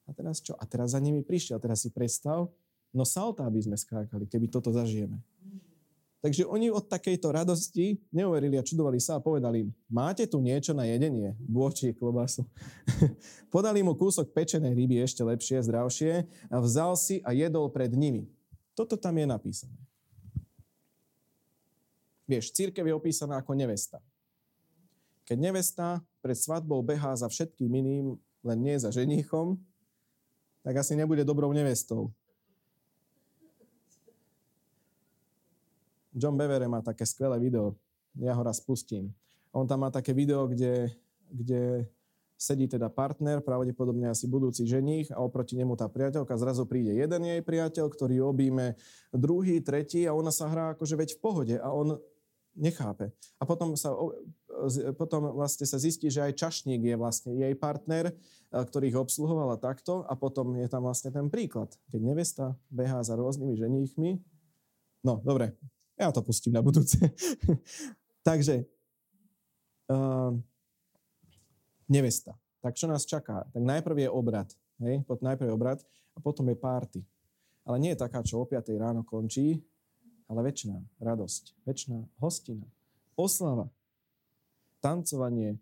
A 0.07 0.11
teraz 0.15 0.39
čo? 0.39 0.55
A 0.55 0.63
teraz 0.71 0.95
za 0.95 1.03
nimi 1.03 1.27
prišiel. 1.27 1.59
Teraz 1.59 1.83
si 1.83 1.91
predstav, 1.91 2.47
no 2.95 3.03
salta 3.03 3.43
by 3.43 3.59
sme 3.59 3.75
skákali, 3.75 4.31
keby 4.31 4.47
toto 4.47 4.71
zažijeme. 4.71 5.19
Takže 6.19 6.51
oni 6.51 6.67
od 6.67 6.83
takejto 6.91 7.31
radosti 7.31 7.95
neuverili 8.11 8.59
a 8.59 8.67
čudovali 8.67 8.99
sa 8.99 9.19
a 9.19 9.23
povedali 9.23 9.71
máte 9.87 10.27
tu 10.27 10.43
niečo 10.43 10.75
na 10.75 10.83
jedenie? 10.83 11.39
Bôči, 11.39 11.95
klobasu. 11.95 12.43
Podali 13.55 13.87
mu 13.87 13.95
kúsok 13.95 14.35
pečenej 14.35 14.75
ryby 14.75 14.99
ešte 14.99 15.23
lepšie, 15.23 15.63
zdravšie 15.63 16.13
a 16.51 16.57
vzal 16.59 16.99
si 16.99 17.23
a 17.23 17.31
jedol 17.31 17.71
pred 17.71 17.95
nimi. 17.95 18.27
Toto 18.75 18.99
tam 18.99 19.15
je 19.15 19.27
napísané. 19.31 19.79
Vieš, 22.27 22.51
církev 22.51 22.83
je 22.83 22.99
opísaná 22.99 23.39
ako 23.39 23.55
nevesta. 23.55 24.03
Keď 25.23 25.39
nevesta 25.39 26.03
pred 26.19 26.35
svadbou 26.35 26.83
behá 26.83 27.15
za 27.15 27.31
všetkým 27.31 27.71
iným, 27.71 28.19
len 28.43 28.59
nie 28.59 28.75
za 28.75 28.91
ženíchom, 28.91 29.55
tak 30.67 30.83
asi 30.83 30.99
nebude 30.99 31.23
dobrou 31.23 31.55
nevestou. 31.55 32.11
John 36.15 36.37
Bevere 36.37 36.69
má 36.69 36.81
také 36.81 37.05
skvelé 37.05 37.37
video, 37.41 37.77
ja 38.17 38.33
ho 38.35 38.43
raz 38.43 38.59
pustím. 38.61 39.13
On 39.53 39.65
tam 39.69 39.85
má 39.85 39.91
také 39.93 40.13
video, 40.13 40.49
kde, 40.49 40.93
kde 41.29 41.89
sedí 42.39 42.71
teda 42.71 42.87
partner, 42.87 43.43
pravdepodobne 43.43 44.09
asi 44.09 44.31
budúci 44.31 44.63
ženích 44.63 45.11
a 45.11 45.19
oproti 45.19 45.59
nemu 45.59 45.75
tá 45.75 45.91
priateľka, 45.91 46.39
zrazu 46.39 46.65
príde 46.71 46.95
jeden 46.95 47.23
jej 47.27 47.43
priateľ, 47.43 47.91
ktorý 47.91 48.23
obíme 48.23 48.79
druhý, 49.11 49.59
tretí 49.59 50.07
a 50.07 50.15
ona 50.15 50.31
sa 50.31 50.47
hrá 50.47 50.79
akože 50.79 50.95
veď 50.95 51.09
v 51.19 51.21
pohode 51.21 51.57
a 51.59 51.69
on 51.75 51.99
nechápe. 52.55 53.11
A 53.39 53.47
potom 53.47 53.75
sa, 53.75 53.95
potom 54.95 55.35
vlastne 55.35 55.67
sa 55.67 55.79
zistí, 55.79 56.11
že 56.11 56.23
aj 56.27 56.39
čašník 56.39 56.83
je 56.83 56.97
vlastne 56.99 57.35
jej 57.35 57.55
partner, 57.55 58.15
ktorý 58.51 58.91
ich 58.91 58.99
obsluhovala 58.99 59.59
takto 59.59 60.07
a 60.07 60.15
potom 60.19 60.59
je 60.59 60.67
tam 60.71 60.87
vlastne 60.87 61.11
ten 61.15 61.27
príklad. 61.31 61.75
Keď 61.91 62.01
nevesta 62.03 62.45
behá 62.71 63.03
za 63.03 63.15
rôznymi 63.15 63.55
ženíchmi, 63.55 64.11
no 65.07 65.23
dobre, 65.23 65.55
ja 65.99 66.15
to 66.15 66.23
pustím 66.23 66.55
na 66.55 66.63
budúce. 66.63 66.97
Takže 68.29 68.65
uh, 69.91 70.33
nevesta. 71.91 72.39
Tak 72.63 72.79
čo 72.79 72.87
nás 72.87 73.03
čaká? 73.03 73.47
Tak 73.51 73.63
najprv 73.63 74.07
je 74.07 74.09
obrad. 74.11 74.49
Hej? 74.79 75.03
Najprv 75.05 75.51
je 75.51 75.55
obrad 75.55 75.79
a 76.15 76.19
potom 76.23 76.47
je 76.47 76.57
párty. 76.59 77.01
Ale 77.67 77.83
nie 77.83 77.93
je 77.93 78.01
taká, 78.01 78.23
čo 78.23 78.41
o 78.41 78.49
5 78.49 78.65
ráno 78.79 79.03
končí, 79.05 79.61
ale 80.29 80.45
väčšiná 80.45 80.79
radosť, 81.01 81.65
väčšiná 81.65 81.99
hostina, 82.21 82.65
oslava, 83.17 83.69
tancovanie 84.81 85.57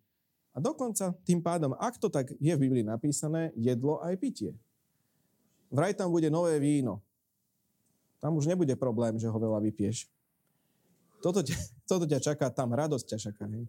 a 0.57 0.59
dokonca 0.59 1.13
tým 1.23 1.45
pádom, 1.45 1.77
ak 1.77 2.01
to 2.01 2.09
tak 2.09 2.33
je 2.41 2.53
v 2.57 2.63
Biblii 2.65 2.81
napísané, 2.81 3.53
jedlo 3.53 4.01
aj 4.01 4.17
pitie. 4.17 4.57
Vraj 5.69 5.93
tam 5.93 6.09
bude 6.09 6.33
nové 6.33 6.57
víno. 6.57 7.05
Tam 8.17 8.33
už 8.35 8.49
nebude 8.49 8.73
problém, 8.81 9.21
že 9.21 9.29
ho 9.29 9.37
veľa 9.37 9.61
vypieš. 9.61 10.09
Toto 11.21 11.41
ťa, 11.43 11.57
toto 11.91 12.05
ťa 12.05 12.19
čaká 12.21 12.49
tam, 12.53 12.73
radosť 12.73 13.07
ťa 13.07 13.19
čaká. 13.31 13.45
Hej. 13.49 13.69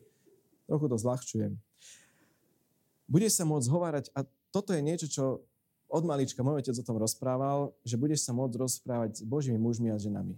Trochu 0.67 0.85
to 0.91 0.97
zľahčujem. 0.99 1.53
Budeš 3.07 3.39
sa 3.39 3.43
môcť 3.47 3.67
hovárať, 3.71 4.05
a 4.11 4.27
toto 4.51 4.75
je 4.75 4.81
niečo, 4.83 5.07
čo 5.07 5.23
od 5.87 6.03
malička 6.03 6.43
môj 6.43 6.59
otec 6.59 6.75
o 6.75 6.83
tom 6.83 6.99
rozprával, 6.99 7.71
že 7.87 7.95
budeš 7.95 8.27
sa 8.27 8.35
môcť 8.35 8.59
rozprávať 8.59 9.11
s 9.19 9.23
Božími 9.23 9.55
mužmi 9.55 9.87
a 9.87 9.97
ženami. 9.97 10.35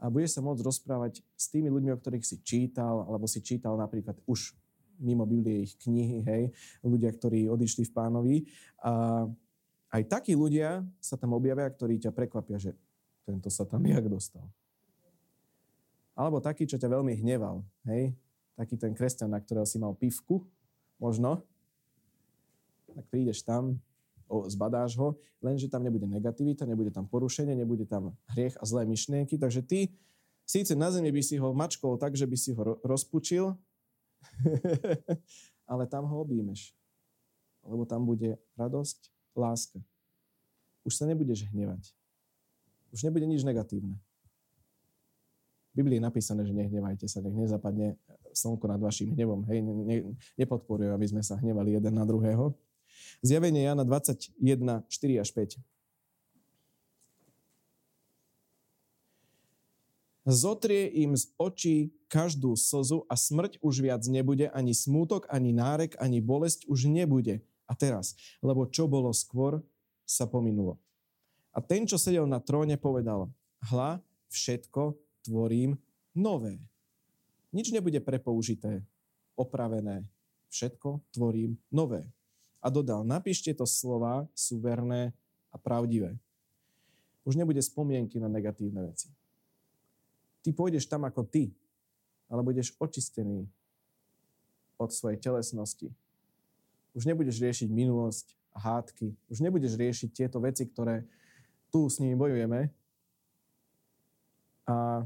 A 0.00 0.10
budeš 0.10 0.34
sa 0.34 0.42
môcť 0.42 0.66
rozprávať 0.66 1.22
s 1.38 1.46
tými 1.46 1.70
ľuďmi, 1.70 1.94
o 1.94 2.00
ktorých 2.00 2.26
si 2.26 2.42
čítal, 2.42 3.06
alebo 3.06 3.30
si 3.30 3.38
čítal 3.38 3.78
napríklad 3.78 4.18
už 4.26 4.58
mimo 5.00 5.24
Biblie 5.24 5.64
ich 5.64 5.78
knihy, 5.80 6.26
hej, 6.26 6.42
ľudia, 6.84 7.14
ktorí 7.14 7.46
odišli 7.46 7.88
v 7.88 7.94
pánovi. 7.94 8.36
A 8.82 9.24
aj 9.90 10.02
takí 10.10 10.34
ľudia 10.34 10.82
sa 10.98 11.14
tam 11.14 11.34
objavia, 11.34 11.70
ktorí 11.70 11.98
ťa 12.02 12.10
prekvapia, 12.10 12.58
že 12.58 12.70
tento 13.24 13.48
sa 13.48 13.62
tam 13.62 13.86
jak 13.92 14.06
dostal. 14.10 14.44
Alebo 16.14 16.42
taký, 16.42 16.66
čo 16.66 16.76
ťa 16.76 16.90
veľmi 16.90 17.16
hneval. 17.22 17.62
Hej? 17.88 18.12
Taký 18.58 18.74
ten 18.76 18.92
kresťan, 18.92 19.32
na 19.32 19.40
ktorého 19.40 19.64
si 19.64 19.80
mal 19.80 19.96
pivku, 19.96 20.44
možno. 21.00 21.40
Tak 22.92 23.06
prídeš 23.08 23.40
tam, 23.46 23.78
o, 24.28 24.44
zbadáš 24.50 24.98
ho, 24.98 25.16
lenže 25.40 25.70
tam 25.70 25.82
nebude 25.82 26.04
negativita, 26.04 26.68
nebude 26.68 26.92
tam 26.92 27.08
porušenie, 27.08 27.56
nebude 27.56 27.88
tam 27.88 28.12
hriech 28.34 28.54
a 28.60 28.64
zlé 28.66 28.84
myšlienky. 28.84 29.40
Takže 29.40 29.62
ty 29.64 29.88
síce 30.44 30.74
na 30.74 30.90
zemi 30.90 31.08
by 31.14 31.22
si 31.22 31.38
ho 31.38 31.54
mačkol 31.54 31.96
tak, 31.96 32.18
že 32.18 32.26
by 32.26 32.36
si 32.36 32.50
ho 32.52 32.78
rozpučil, 32.82 33.56
ale 35.70 35.86
tam 35.86 36.04
ho 36.04 36.20
objímeš. 36.20 36.74
Lebo 37.64 37.86
tam 37.86 38.04
bude 38.04 38.36
radosť, 38.58 39.08
láska. 39.36 39.78
Už 40.82 40.96
sa 40.96 41.04
nebudeš 41.04 41.46
hnevať. 41.52 41.92
Už 42.90 43.06
nebude 43.06 43.28
nič 43.28 43.46
negatívne. 43.46 44.00
Biblii 45.70 46.02
je 46.02 46.04
napísané, 46.04 46.42
že 46.42 46.50
nehnevajte 46.50 47.06
sa, 47.06 47.22
nech 47.22 47.34
nezapadne 47.34 47.94
slnko 48.34 48.66
nad 48.66 48.82
vašim 48.82 49.14
hnevom. 49.14 49.46
Hej, 49.46 49.62
ne, 49.62 49.96
nepodporujem, 50.34 50.90
aby 50.90 51.06
sme 51.06 51.22
sa 51.22 51.38
hnevali 51.38 51.78
jeden 51.78 51.94
na 51.94 52.02
druhého. 52.02 52.54
Zjavenie 53.22 53.62
Jana 53.62 53.86
21, 53.86 54.34
4 54.88 55.22
až 55.22 55.30
5. 55.30 55.62
Zotrie 60.30 60.90
im 61.00 61.16
z 61.16 61.32
očí 61.40 61.76
každú 62.06 62.54
slzu 62.58 63.06
a 63.08 63.14
smrť 63.16 63.58
už 63.64 63.82
viac 63.82 64.02
nebude, 64.06 64.50
ani 64.52 64.74
smútok, 64.76 65.26
ani 65.30 65.54
nárek, 65.54 65.96
ani 65.96 66.20
bolesť 66.20 66.66
už 66.68 66.90
nebude. 66.90 67.40
A 67.70 67.72
teraz, 67.78 68.18
lebo 68.42 68.66
čo 68.66 68.90
bolo 68.90 69.14
skôr, 69.14 69.62
sa 70.02 70.26
pominulo. 70.26 70.76
A 71.54 71.62
ten, 71.62 71.86
čo 71.86 71.94
sedel 71.98 72.26
na 72.26 72.42
tróne, 72.42 72.74
povedal, 72.74 73.30
hla, 73.70 74.02
všetko 74.30 74.98
tvorím 75.24 75.78
nové. 76.14 76.58
Nič 77.50 77.74
nebude 77.74 77.98
prepoužité, 77.98 78.86
opravené. 79.34 80.06
Všetko 80.50 81.02
tvorím 81.14 81.58
nové. 81.70 82.06
A 82.60 82.68
dodal, 82.68 83.06
napíšte 83.06 83.54
to 83.54 83.64
slova, 83.64 84.28
sú 84.36 84.60
verné 84.60 85.16
a 85.50 85.56
pravdivé. 85.56 86.18
Už 87.24 87.36
nebude 87.36 87.62
spomienky 87.62 88.20
na 88.20 88.28
negatívne 88.28 88.84
veci. 88.84 89.08
Ty 90.40 90.50
pôjdeš 90.56 90.88
tam 90.88 91.04
ako 91.04 91.24
ty, 91.24 91.52
ale 92.28 92.40
budeš 92.40 92.72
očistený 92.80 93.48
od 94.80 94.90
svojej 94.92 95.20
telesnosti. 95.20 95.92
Už 96.96 97.04
nebudeš 97.04 97.38
riešiť 97.38 97.68
minulosť, 97.68 98.34
hádky. 98.56 99.14
Už 99.30 99.38
nebudeš 99.44 99.76
riešiť 99.76 100.08
tieto 100.10 100.40
veci, 100.42 100.66
ktoré 100.66 101.06
tu 101.70 101.86
s 101.86 102.02
nimi 102.02 102.18
bojujeme. 102.18 102.72
A 104.70 105.02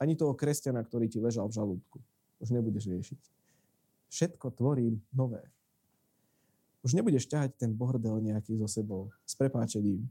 ani 0.00 0.16
toho 0.16 0.32
kresťana, 0.32 0.80
ktorý 0.80 1.12
ti 1.12 1.20
ležal 1.20 1.44
v 1.52 1.56
žalúdku. 1.60 2.00
Už 2.40 2.56
nebudeš 2.56 2.88
riešiť. 2.88 3.20
Všetko 4.08 4.56
tvorí 4.56 4.96
nové. 5.12 5.44
Už 6.80 6.96
nebudeš 6.96 7.28
ťahať 7.28 7.60
ten 7.60 7.76
bordel 7.76 8.16
nejaký 8.24 8.56
so 8.56 8.64
sebou, 8.64 9.12
s 9.28 9.36
prepáčením. 9.36 10.08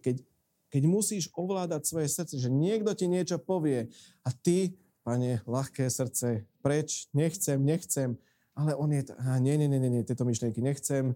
Keď, 0.00 0.24
keď 0.72 0.82
musíš 0.88 1.28
ovládať 1.36 1.84
svoje 1.84 2.08
srdce, 2.08 2.40
že 2.40 2.48
niekto 2.48 2.96
ti 2.96 3.04
niečo 3.04 3.36
povie 3.36 3.92
a 4.24 4.32
ty, 4.32 4.72
pane, 5.04 5.44
ľahké 5.44 5.84
srdce, 5.92 6.48
preč, 6.64 7.12
nechcem, 7.12 7.60
nechcem, 7.60 8.16
ale 8.56 8.72
on 8.72 8.88
je, 8.88 9.04
a 9.20 9.36
nie, 9.36 9.60
nie, 9.60 9.68
nie, 9.68 9.78
nie, 9.78 10.00
tieto 10.00 10.24
myšlienky 10.24 10.64
nechcem, 10.64 11.12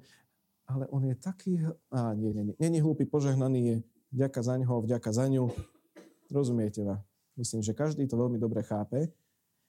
ale 0.69 0.85
on 0.93 1.09
je 1.09 1.17
taký, 1.17 1.57
a 1.89 2.13
nie, 2.13 2.31
nie, 2.37 2.53
nie, 2.53 2.69
nie 2.69 2.85
hlúpy, 2.85 3.09
požehnaný 3.09 3.61
je, 3.65 3.77
vďaka 4.13 4.41
za 4.45 4.55
ňoho, 4.61 4.85
vďaka 4.85 5.11
za 5.11 5.27
ňu. 5.27 5.49
Rozumiete 6.31 6.87
ma? 6.87 7.03
Myslím, 7.35 7.61
že 7.61 7.75
každý 7.75 8.07
to 8.07 8.15
veľmi 8.15 8.39
dobre 8.39 8.63
chápe. 8.63 9.11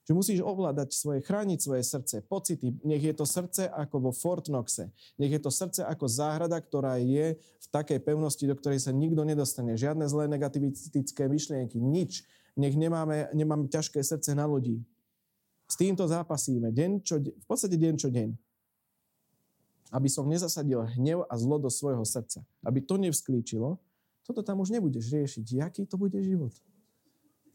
Že 0.01 0.18
musíš 0.18 0.39
ovládať 0.41 0.97
svoje, 0.97 1.22
chrániť 1.22 1.59
svoje 1.62 1.86
srdce, 1.86 2.26
pocity. 2.26 2.74
Nech 2.82 3.05
je 3.05 3.14
to 3.14 3.26
srdce 3.26 3.70
ako 3.70 4.09
vo 4.09 4.12
Fort 4.14 4.49
Knoxe. 4.49 4.89
Nech 5.22 5.30
je 5.30 5.41
to 5.41 5.53
srdce 5.53 5.86
ako 5.86 6.09
záhrada, 6.09 6.57
ktorá 6.57 6.97
je 6.97 7.38
v 7.38 7.68
takej 7.70 8.01
pevnosti, 8.01 8.41
do 8.49 8.57
ktorej 8.57 8.82
sa 8.82 8.89
nikto 8.89 9.22
nedostane. 9.22 9.78
Žiadne 9.78 10.09
zlé 10.09 10.26
negativistické 10.26 11.30
myšlienky, 11.30 11.78
nič. 11.78 12.26
Nech 12.57 12.74
nemáme, 12.74 13.30
nemáme 13.32 13.70
ťažké 13.70 14.01
srdce 14.01 14.34
na 14.34 14.49
ľudí. 14.49 14.82
S 15.70 15.80
týmto 15.80 16.03
zápasíme 16.03 16.74
deň 16.74 16.91
čo, 17.05 17.22
v 17.22 17.45
podstate 17.47 17.78
deň 17.78 17.93
čo 17.95 18.09
deň. 18.12 18.36
Aby 19.93 20.09
som 20.12 20.28
nezasadil 20.28 20.82
hnev 20.97 21.24
a 21.30 21.34
zlo 21.39 21.62
do 21.62 21.70
svojho 21.72 22.03
srdca. 22.03 22.43
Aby 22.66 22.84
to 22.84 22.99
nevsklíčilo, 22.99 23.80
toto 24.22 24.45
tam 24.45 24.61
už 24.61 24.69
nebudeš 24.74 25.09
riešiť. 25.09 25.45
Jaký 25.45 25.82
to 25.89 25.97
bude 25.97 26.17
život? 26.22 26.53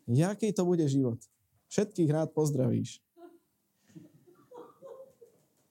Jaký 0.06 0.54
to 0.54 0.62
bude 0.62 0.86
život? 0.86 1.18
Všetkých 1.66 2.10
rád 2.10 2.30
pozdravíš. 2.30 3.02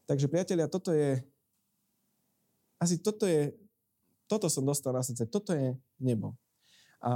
Takže 0.06 0.30
priatelia, 0.30 0.70
toto 0.70 0.94
je, 0.94 1.18
asi 2.78 3.02
toto 3.02 3.26
je, 3.26 3.58
toto 4.30 4.46
som 4.54 4.62
dostal 4.62 4.94
na 4.94 5.02
srdce, 5.02 5.26
toto 5.26 5.50
je 5.56 5.74
nebo. 5.98 6.38
A 7.02 7.12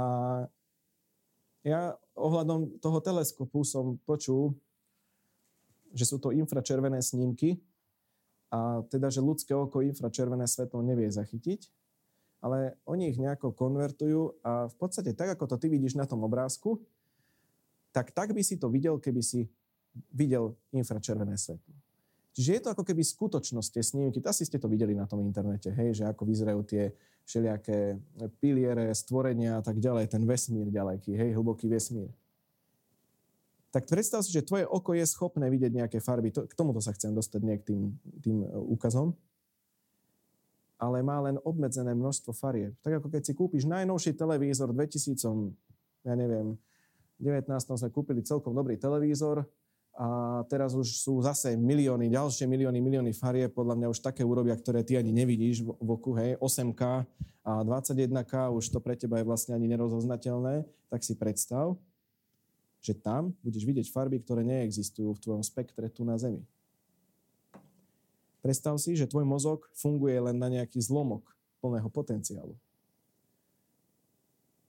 ja 1.62 1.94
ohľadom 2.18 2.82
toho 2.82 2.98
teleskopu 2.98 3.62
som 3.62 3.94
počul, 4.02 4.58
že 5.94 6.08
sú 6.08 6.18
to 6.18 6.34
infračervené 6.34 6.98
snímky 6.98 7.62
a 8.50 8.82
teda, 8.90 9.06
že 9.06 9.22
ľudské 9.22 9.54
oko 9.54 9.82
infračervené 9.86 10.46
svetlo 10.50 10.82
nevie 10.82 11.06
zachytiť, 11.06 11.70
ale 12.40 12.80
oni 12.88 13.12
ich 13.12 13.20
nejako 13.20 13.52
konvertujú 13.52 14.40
a 14.40 14.68
v 14.68 14.76
podstate 14.80 15.12
tak, 15.12 15.36
ako 15.36 15.44
to 15.44 15.56
ty 15.60 15.68
vidíš 15.68 15.96
na 15.96 16.08
tom 16.08 16.24
obrázku, 16.24 16.80
tak 17.92 18.10
tak 18.16 18.32
by 18.32 18.40
si 18.40 18.56
to 18.56 18.72
videl, 18.72 18.96
keby 18.96 19.20
si 19.20 19.46
videl 20.14 20.56
infračervené 20.72 21.36
svetlo. 21.36 21.74
Čiže 22.30 22.50
je 22.54 22.62
to 22.62 22.72
ako 22.72 22.86
keby 22.86 23.02
skutočnosť 23.02 23.68
tie 23.74 23.82
snímky. 23.82 24.22
Asi 24.22 24.46
ste 24.46 24.62
to 24.62 24.70
videli 24.70 24.94
na 24.94 25.04
tom 25.04 25.18
internete, 25.20 25.74
hej, 25.74 25.98
že 25.98 26.04
ako 26.06 26.22
vyzerajú 26.24 26.62
tie 26.62 26.94
všelijaké 27.26 27.98
piliere, 28.38 28.94
stvorenia 28.94 29.58
a 29.58 29.62
tak 29.62 29.82
ďalej, 29.82 30.14
ten 30.14 30.22
vesmír 30.22 30.70
ďaleký, 30.70 31.18
hej, 31.18 31.34
hlboký 31.34 31.66
vesmír. 31.66 32.08
Tak 33.70 33.86
predstav 33.86 34.26
si, 34.26 34.34
že 34.34 34.46
tvoje 34.46 34.66
oko 34.66 34.94
je 34.98 35.06
schopné 35.06 35.46
vidieť 35.46 35.70
nejaké 35.70 35.98
farby. 36.02 36.34
To, 36.34 36.42
k 36.46 36.54
tomuto 36.58 36.82
sa 36.82 36.90
chcem 36.90 37.14
dostať 37.14 37.40
nejak 37.42 37.62
tým, 37.62 37.94
tým 38.18 38.42
úkazom. 38.66 39.14
Ale 40.80 41.04
má 41.04 41.20
len 41.20 41.36
obmedzené 41.44 41.92
množstvo 41.92 42.32
farieb. 42.32 42.72
Tak 42.80 43.04
ako 43.04 43.12
keď 43.12 43.22
si 43.28 43.32
kúpiš 43.36 43.68
najnovší 43.68 44.16
televízor 44.16 44.72
2000, 44.72 45.20
ja 46.08 46.14
neviem, 46.16 46.56
19. 47.20 47.52
sme 47.52 47.92
kúpili 47.92 48.24
celkom 48.24 48.56
dobrý 48.56 48.80
televízor 48.80 49.44
a 49.92 50.40
teraz 50.48 50.72
už 50.72 50.88
sú 51.04 51.20
zase 51.20 51.52
milióny, 51.60 52.08
ďalšie 52.08 52.48
milióny, 52.48 52.80
milióny 52.80 53.12
farie, 53.12 53.52
podľa 53.52 53.76
mňa 53.76 53.88
už 53.92 54.00
také 54.00 54.24
urobia, 54.24 54.56
ktoré 54.56 54.80
ty 54.80 54.96
ani 54.96 55.12
nevidíš 55.12 55.60
v 55.60 55.88
oku, 55.92 56.16
hej, 56.16 56.40
8K 56.40 57.04
a 57.44 57.52
21K, 57.60 58.48
už 58.48 58.72
to 58.72 58.80
pre 58.80 58.96
teba 58.96 59.20
je 59.20 59.28
vlastne 59.28 59.52
ani 59.52 59.68
nerozoznateľné, 59.68 60.64
tak 60.88 61.04
si 61.04 61.12
predstav, 61.20 61.76
že 62.80 62.96
tam 62.96 63.36
budeš 63.44 63.68
vidieť 63.68 63.92
farby, 63.92 64.24
ktoré 64.24 64.40
neexistujú 64.40 65.12
v 65.12 65.20
tvojom 65.20 65.44
spektre 65.44 65.92
tu 65.92 66.08
na 66.08 66.16
Zemi. 66.16 66.40
Predstav 68.40 68.80
si, 68.80 68.96
že 68.96 69.08
tvoj 69.08 69.28
mozog 69.28 69.68
funguje 69.76 70.16
len 70.16 70.40
na 70.40 70.48
nejaký 70.48 70.80
zlomok 70.80 71.28
plného 71.60 71.88
potenciálu. 71.92 72.56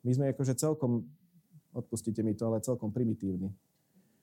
My 0.04 0.12
sme 0.12 0.36
akože 0.36 0.60
celkom 0.60 1.08
odpustite 1.72 2.20
mi 2.22 2.36
to, 2.36 2.52
ale 2.52 2.64
celkom 2.64 2.92
primitívny. 2.92 3.52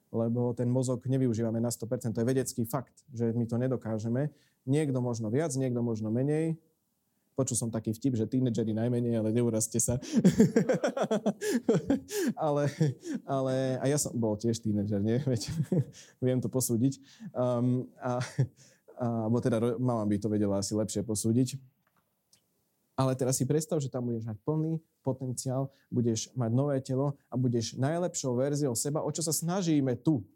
Lebo 0.09 0.57
ten 0.57 0.69
mozog 0.69 1.05
nevyužívame 1.05 1.61
na 1.61 1.69
100%. 1.69 2.17
To 2.17 2.21
je 2.21 2.29
vedecký 2.29 2.63
fakt, 2.65 3.05
že 3.13 3.33
my 3.33 3.45
to 3.45 3.61
nedokážeme. 3.61 4.33
Niekto 4.69 5.01
možno 5.01 5.29
viac, 5.29 5.53
niekto 5.57 5.85
možno 5.85 6.13
menej. 6.13 6.57
Počul 7.37 7.55
som 7.55 7.71
taký 7.71 7.95
vtip, 7.95 8.19
že 8.19 8.27
tínedžeri 8.27 8.75
najmenej, 8.75 9.15
ale 9.15 9.31
neurazte 9.31 9.79
sa. 9.79 9.95
ale, 12.49 12.67
ale, 13.23 13.55
a 13.79 13.85
ja 13.87 13.95
som 13.95 14.11
bol 14.11 14.35
tiež 14.35 14.59
tínedžer, 14.59 14.99
nie? 14.99 15.23
Veď, 15.23 15.55
viem 16.27 16.43
to 16.43 16.51
posúdiť. 16.51 16.99
Um, 17.31 17.87
a, 18.03 18.19
a, 18.99 19.31
bo 19.31 19.39
teda 19.39 19.79
mama 19.79 20.03
by 20.03 20.19
to 20.19 20.27
vedela 20.27 20.59
asi 20.59 20.75
lepšie 20.75 21.07
posúdiť. 21.07 21.55
Ale 22.99 23.15
teraz 23.15 23.39
si 23.39 23.47
predstav, 23.47 23.79
že 23.79 23.87
tam 23.87 24.11
budeš 24.11 24.27
mať 24.27 24.43
plný 24.43 24.83
potenciál, 25.07 25.71
budeš 25.87 26.35
mať 26.35 26.51
nové 26.51 26.83
telo 26.83 27.15
a 27.31 27.39
budeš 27.39 27.79
najlepšou 27.79 28.35
verziou 28.35 28.75
seba, 28.75 29.07
o 29.07 29.11
čo 29.15 29.23
sa 29.23 29.31
snažíme 29.31 29.95
tu. 30.03 30.27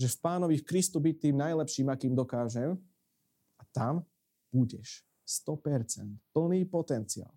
Že 0.00 0.16
v 0.16 0.20
pánovi 0.24 0.56
v 0.56 0.64
Kristu 0.64 0.96
byť 0.96 1.16
tým 1.28 1.36
najlepším, 1.36 1.92
akým 1.92 2.16
dokážem. 2.16 2.72
A 3.60 3.62
tam 3.68 4.00
budeš 4.48 5.04
100%, 5.28 6.32
plný 6.32 6.64
potenciál. 6.64 7.32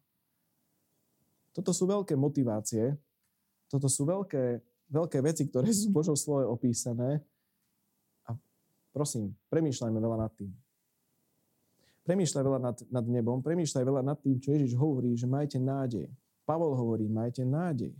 Toto 1.52 1.76
sú 1.76 1.84
veľké 1.84 2.16
motivácie, 2.16 2.96
toto 3.68 3.92
sú 3.92 4.08
veľké, 4.08 4.64
veľké 4.88 5.20
veci, 5.20 5.44
ktoré 5.52 5.76
sú 5.76 5.92
v 5.92 5.98
Božom 6.00 6.16
slove 6.16 6.48
opísané. 6.48 7.20
A 8.24 8.38
prosím, 8.96 9.36
premýšľajme 9.52 10.00
veľa 10.00 10.18
nad 10.24 10.32
tým. 10.40 10.56
Premýšľaj 12.10 12.41
veľa 12.41 12.57
nad, 12.57 12.78
nad 12.89 13.05
nebom, 13.05 13.38
premýšľaj 13.45 13.86
veľa 13.86 14.01
nad 14.01 14.18
tým, 14.18 14.41
čo 14.41 14.49
Ježiš 14.57 14.74
hovorí, 14.74 15.14
že 15.14 15.30
majte 15.30 15.62
nádej. 15.62 16.10
Pavol 16.41 16.74
hovorí, 16.74 17.05
majte 17.05 17.45
nádej 17.45 17.93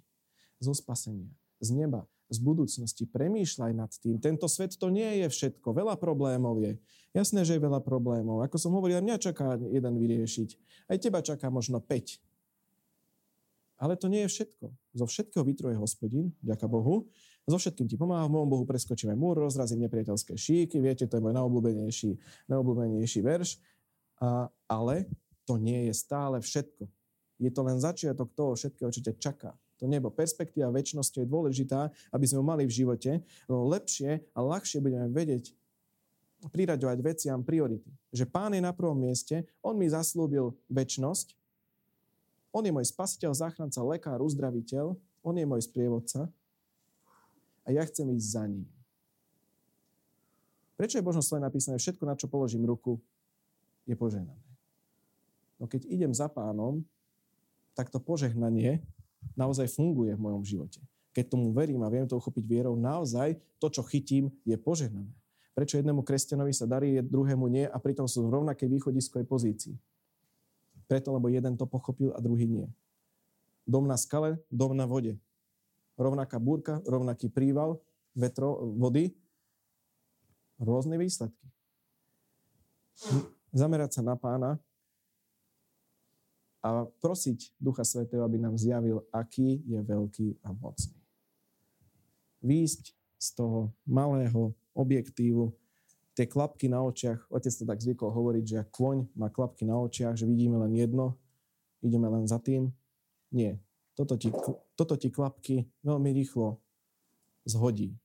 zo 0.58 0.74
spasenia, 0.74 1.30
z 1.62 1.78
neba, 1.78 2.10
z 2.26 2.42
budúcnosti. 2.42 3.06
Premýšľaj 3.06 3.72
nad 3.78 3.94
tým. 3.94 4.18
Tento 4.18 4.50
svet 4.50 4.74
to 4.82 4.90
nie 4.90 5.22
je 5.22 5.30
všetko. 5.30 5.78
Veľa 5.78 6.02
problémov 6.02 6.58
je. 6.58 6.82
Jasné, 7.14 7.46
že 7.46 7.62
je 7.62 7.62
veľa 7.62 7.86
problémov. 7.86 8.42
Ako 8.42 8.58
som 8.58 8.74
hovoril, 8.74 8.98
mňa 8.98 9.22
čaká 9.22 9.62
jeden 9.62 9.94
vyriešiť. 10.02 10.50
Aj 10.90 10.98
teba 10.98 11.22
čaká 11.22 11.54
možno 11.54 11.78
5. 11.78 12.18
Ale 13.78 13.94
to 13.94 14.10
nie 14.10 14.26
je 14.26 14.34
všetko. 14.34 14.74
Zo 14.74 15.06
všetkého 15.06 15.46
vytruje 15.46 15.78
hospodin, 15.78 16.34
ďaká 16.42 16.66
Bohu. 16.66 17.06
So 17.46 17.62
všetkým 17.62 17.86
ti 17.90 17.98
pomáha, 17.98 18.26
v 18.26 18.38
môjom 18.38 18.50
Bohu 18.50 18.66
preskočíme 18.66 19.14
múr, 19.18 19.38
rozrazím 19.42 19.86
nepriateľské 19.86 20.38
šíky, 20.38 20.78
viete, 20.78 21.10
to 21.10 21.18
je 21.18 21.24
môj 21.24 21.34
najobľúbenejší, 21.34 22.12
najobľúbenejší 22.46 23.20
verš. 23.26 23.58
A, 24.20 24.52
ale 24.68 25.08
to 25.48 25.56
nie 25.56 25.88
je 25.90 25.94
stále 25.96 26.38
všetko. 26.38 26.86
Je 27.40 27.50
to 27.50 27.62
len 27.64 27.80
začiatok 27.80 28.36
toho 28.36 28.54
všetkého, 28.54 28.92
čo 28.92 29.02
ťa 29.02 29.14
čaká. 29.16 29.52
To 29.80 29.88
nebo, 29.88 30.12
perspektíva 30.12 30.68
väčšnosti 30.76 31.24
je 31.24 31.28
dôležitá, 31.28 31.88
aby 32.12 32.26
sme 32.28 32.44
ho 32.44 32.46
mali 32.46 32.68
v 32.68 32.76
živote, 32.84 33.24
no 33.48 33.64
lepšie 33.72 34.28
a 34.36 34.40
ľahšie 34.44 34.84
budeme 34.84 35.08
vedieť 35.08 35.56
priraďovať 36.52 36.98
veciam 37.00 37.40
priority. 37.44 37.88
Že 38.12 38.28
Pán 38.28 38.52
je 38.52 38.64
na 38.64 38.76
prvom 38.76 39.00
mieste, 39.00 39.48
On 39.64 39.76
mi 39.80 39.88
zaslúbil 39.88 40.52
väčšnosť, 40.68 41.36
On 42.52 42.64
je 42.64 42.76
môj 42.76 42.92
spasiteľ, 42.92 43.32
záchranca, 43.32 43.80
lekár, 43.88 44.20
uzdraviteľ, 44.20 45.00
On 45.24 45.36
je 45.36 45.48
môj 45.48 45.64
sprievodca 45.64 46.28
a 47.64 47.68
ja 47.72 47.84
chcem 47.88 48.08
ísť 48.12 48.28
za 48.36 48.44
ním. 48.52 48.68
Prečo 50.76 51.00
je 51.00 51.08
Božom 51.08 51.24
slove 51.24 51.44
napísané 51.44 51.76
všetko, 51.80 52.04
na 52.08 52.16
čo 52.16 52.32
položím 52.32 52.64
ruku, 52.68 53.00
je 53.90 53.98
požehnané. 53.98 54.46
No 55.58 55.66
keď 55.66 55.90
idem 55.90 56.14
za 56.14 56.30
pánom, 56.30 56.86
tak 57.74 57.90
to 57.90 57.98
požehnanie 57.98 58.86
naozaj 59.34 59.66
funguje 59.74 60.14
v 60.14 60.22
mojom 60.22 60.46
živote. 60.46 60.80
Keď 61.12 61.34
tomu 61.34 61.50
verím 61.50 61.82
a 61.82 61.90
viem 61.90 62.06
to 62.06 62.16
uchopiť 62.16 62.46
vierou, 62.46 62.78
naozaj 62.78 63.36
to, 63.58 63.68
čo 63.68 63.82
chytím, 63.82 64.30
je 64.46 64.54
požehnané. 64.56 65.10
Prečo 65.58 65.76
jednému 65.82 66.06
kresťanovi 66.06 66.54
sa 66.56 66.70
darí, 66.70 67.02
druhému 67.02 67.50
nie 67.52 67.66
a 67.68 67.76
pritom 67.82 68.08
sú 68.08 68.30
v 68.30 68.40
rovnakej 68.40 68.70
východiskovej 68.70 69.28
pozícii? 69.28 69.76
Preto, 70.88 71.12
lebo 71.12 71.28
jeden 71.28 71.58
to 71.60 71.68
pochopil 71.68 72.16
a 72.16 72.24
druhý 72.24 72.48
nie. 72.48 72.68
Dom 73.68 73.84
na 73.84 74.00
skale, 74.00 74.40
dom 74.48 74.72
na 74.72 74.88
vode. 74.88 75.20
Rovnaká 76.00 76.40
búrka, 76.40 76.80
rovnaký 76.88 77.28
príval, 77.28 77.84
vetro, 78.16 78.72
vody, 78.80 79.12
rôzne 80.56 80.96
výsledky 80.96 81.50
zamerať 83.54 84.00
sa 84.00 84.02
na 84.02 84.16
pána 84.16 84.60
a 86.60 86.86
prosiť 87.00 87.56
Ducha 87.56 87.88
Svetého, 87.88 88.24
aby 88.28 88.36
nám 88.36 88.60
zjavil, 88.60 89.08
aký 89.16 89.64
je 89.64 89.80
veľký 89.80 90.44
a 90.44 90.52
mocný. 90.52 91.00
Výjsť 92.44 92.84
z 93.20 93.28
toho 93.36 93.72
malého 93.88 94.56
objektívu, 94.76 95.52
tie 96.16 96.28
klapky 96.28 96.68
na 96.68 96.84
očiach, 96.84 97.32
otec 97.32 97.52
to 97.52 97.64
tak 97.64 97.80
zvykol 97.80 98.12
hovoriť, 98.12 98.44
že 98.44 98.60
ak 98.60 98.70
kôň 98.76 99.08
má 99.16 99.32
klapky 99.32 99.64
na 99.64 99.80
očiach, 99.80 100.20
že 100.20 100.28
vidíme 100.28 100.60
len 100.60 100.76
jedno, 100.76 101.16
ideme 101.80 102.12
len 102.12 102.28
za 102.28 102.40
tým. 102.44 102.72
Nie. 103.32 103.60
Toto 103.96 104.16
ti, 104.16 104.32
toto 104.76 104.96
ti 105.00 105.12
klapky 105.12 105.68
veľmi 105.84 106.12
rýchlo 106.12 106.60
zhodí. 107.48 107.96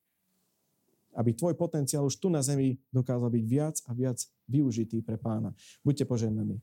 Aby 1.14 1.34
tvoj 1.34 1.54
potenciál 1.54 2.04
už 2.06 2.18
tu 2.18 2.28
na 2.28 2.42
zemi 2.42 2.78
dokázal 2.90 3.30
byť 3.30 3.44
viac 3.46 3.76
a 3.86 3.90
viac 3.94 4.18
využitý 4.50 5.00
pre 5.00 5.16
pána. 5.16 5.54
Buďte 5.86 6.04
poženaní. 6.04 6.60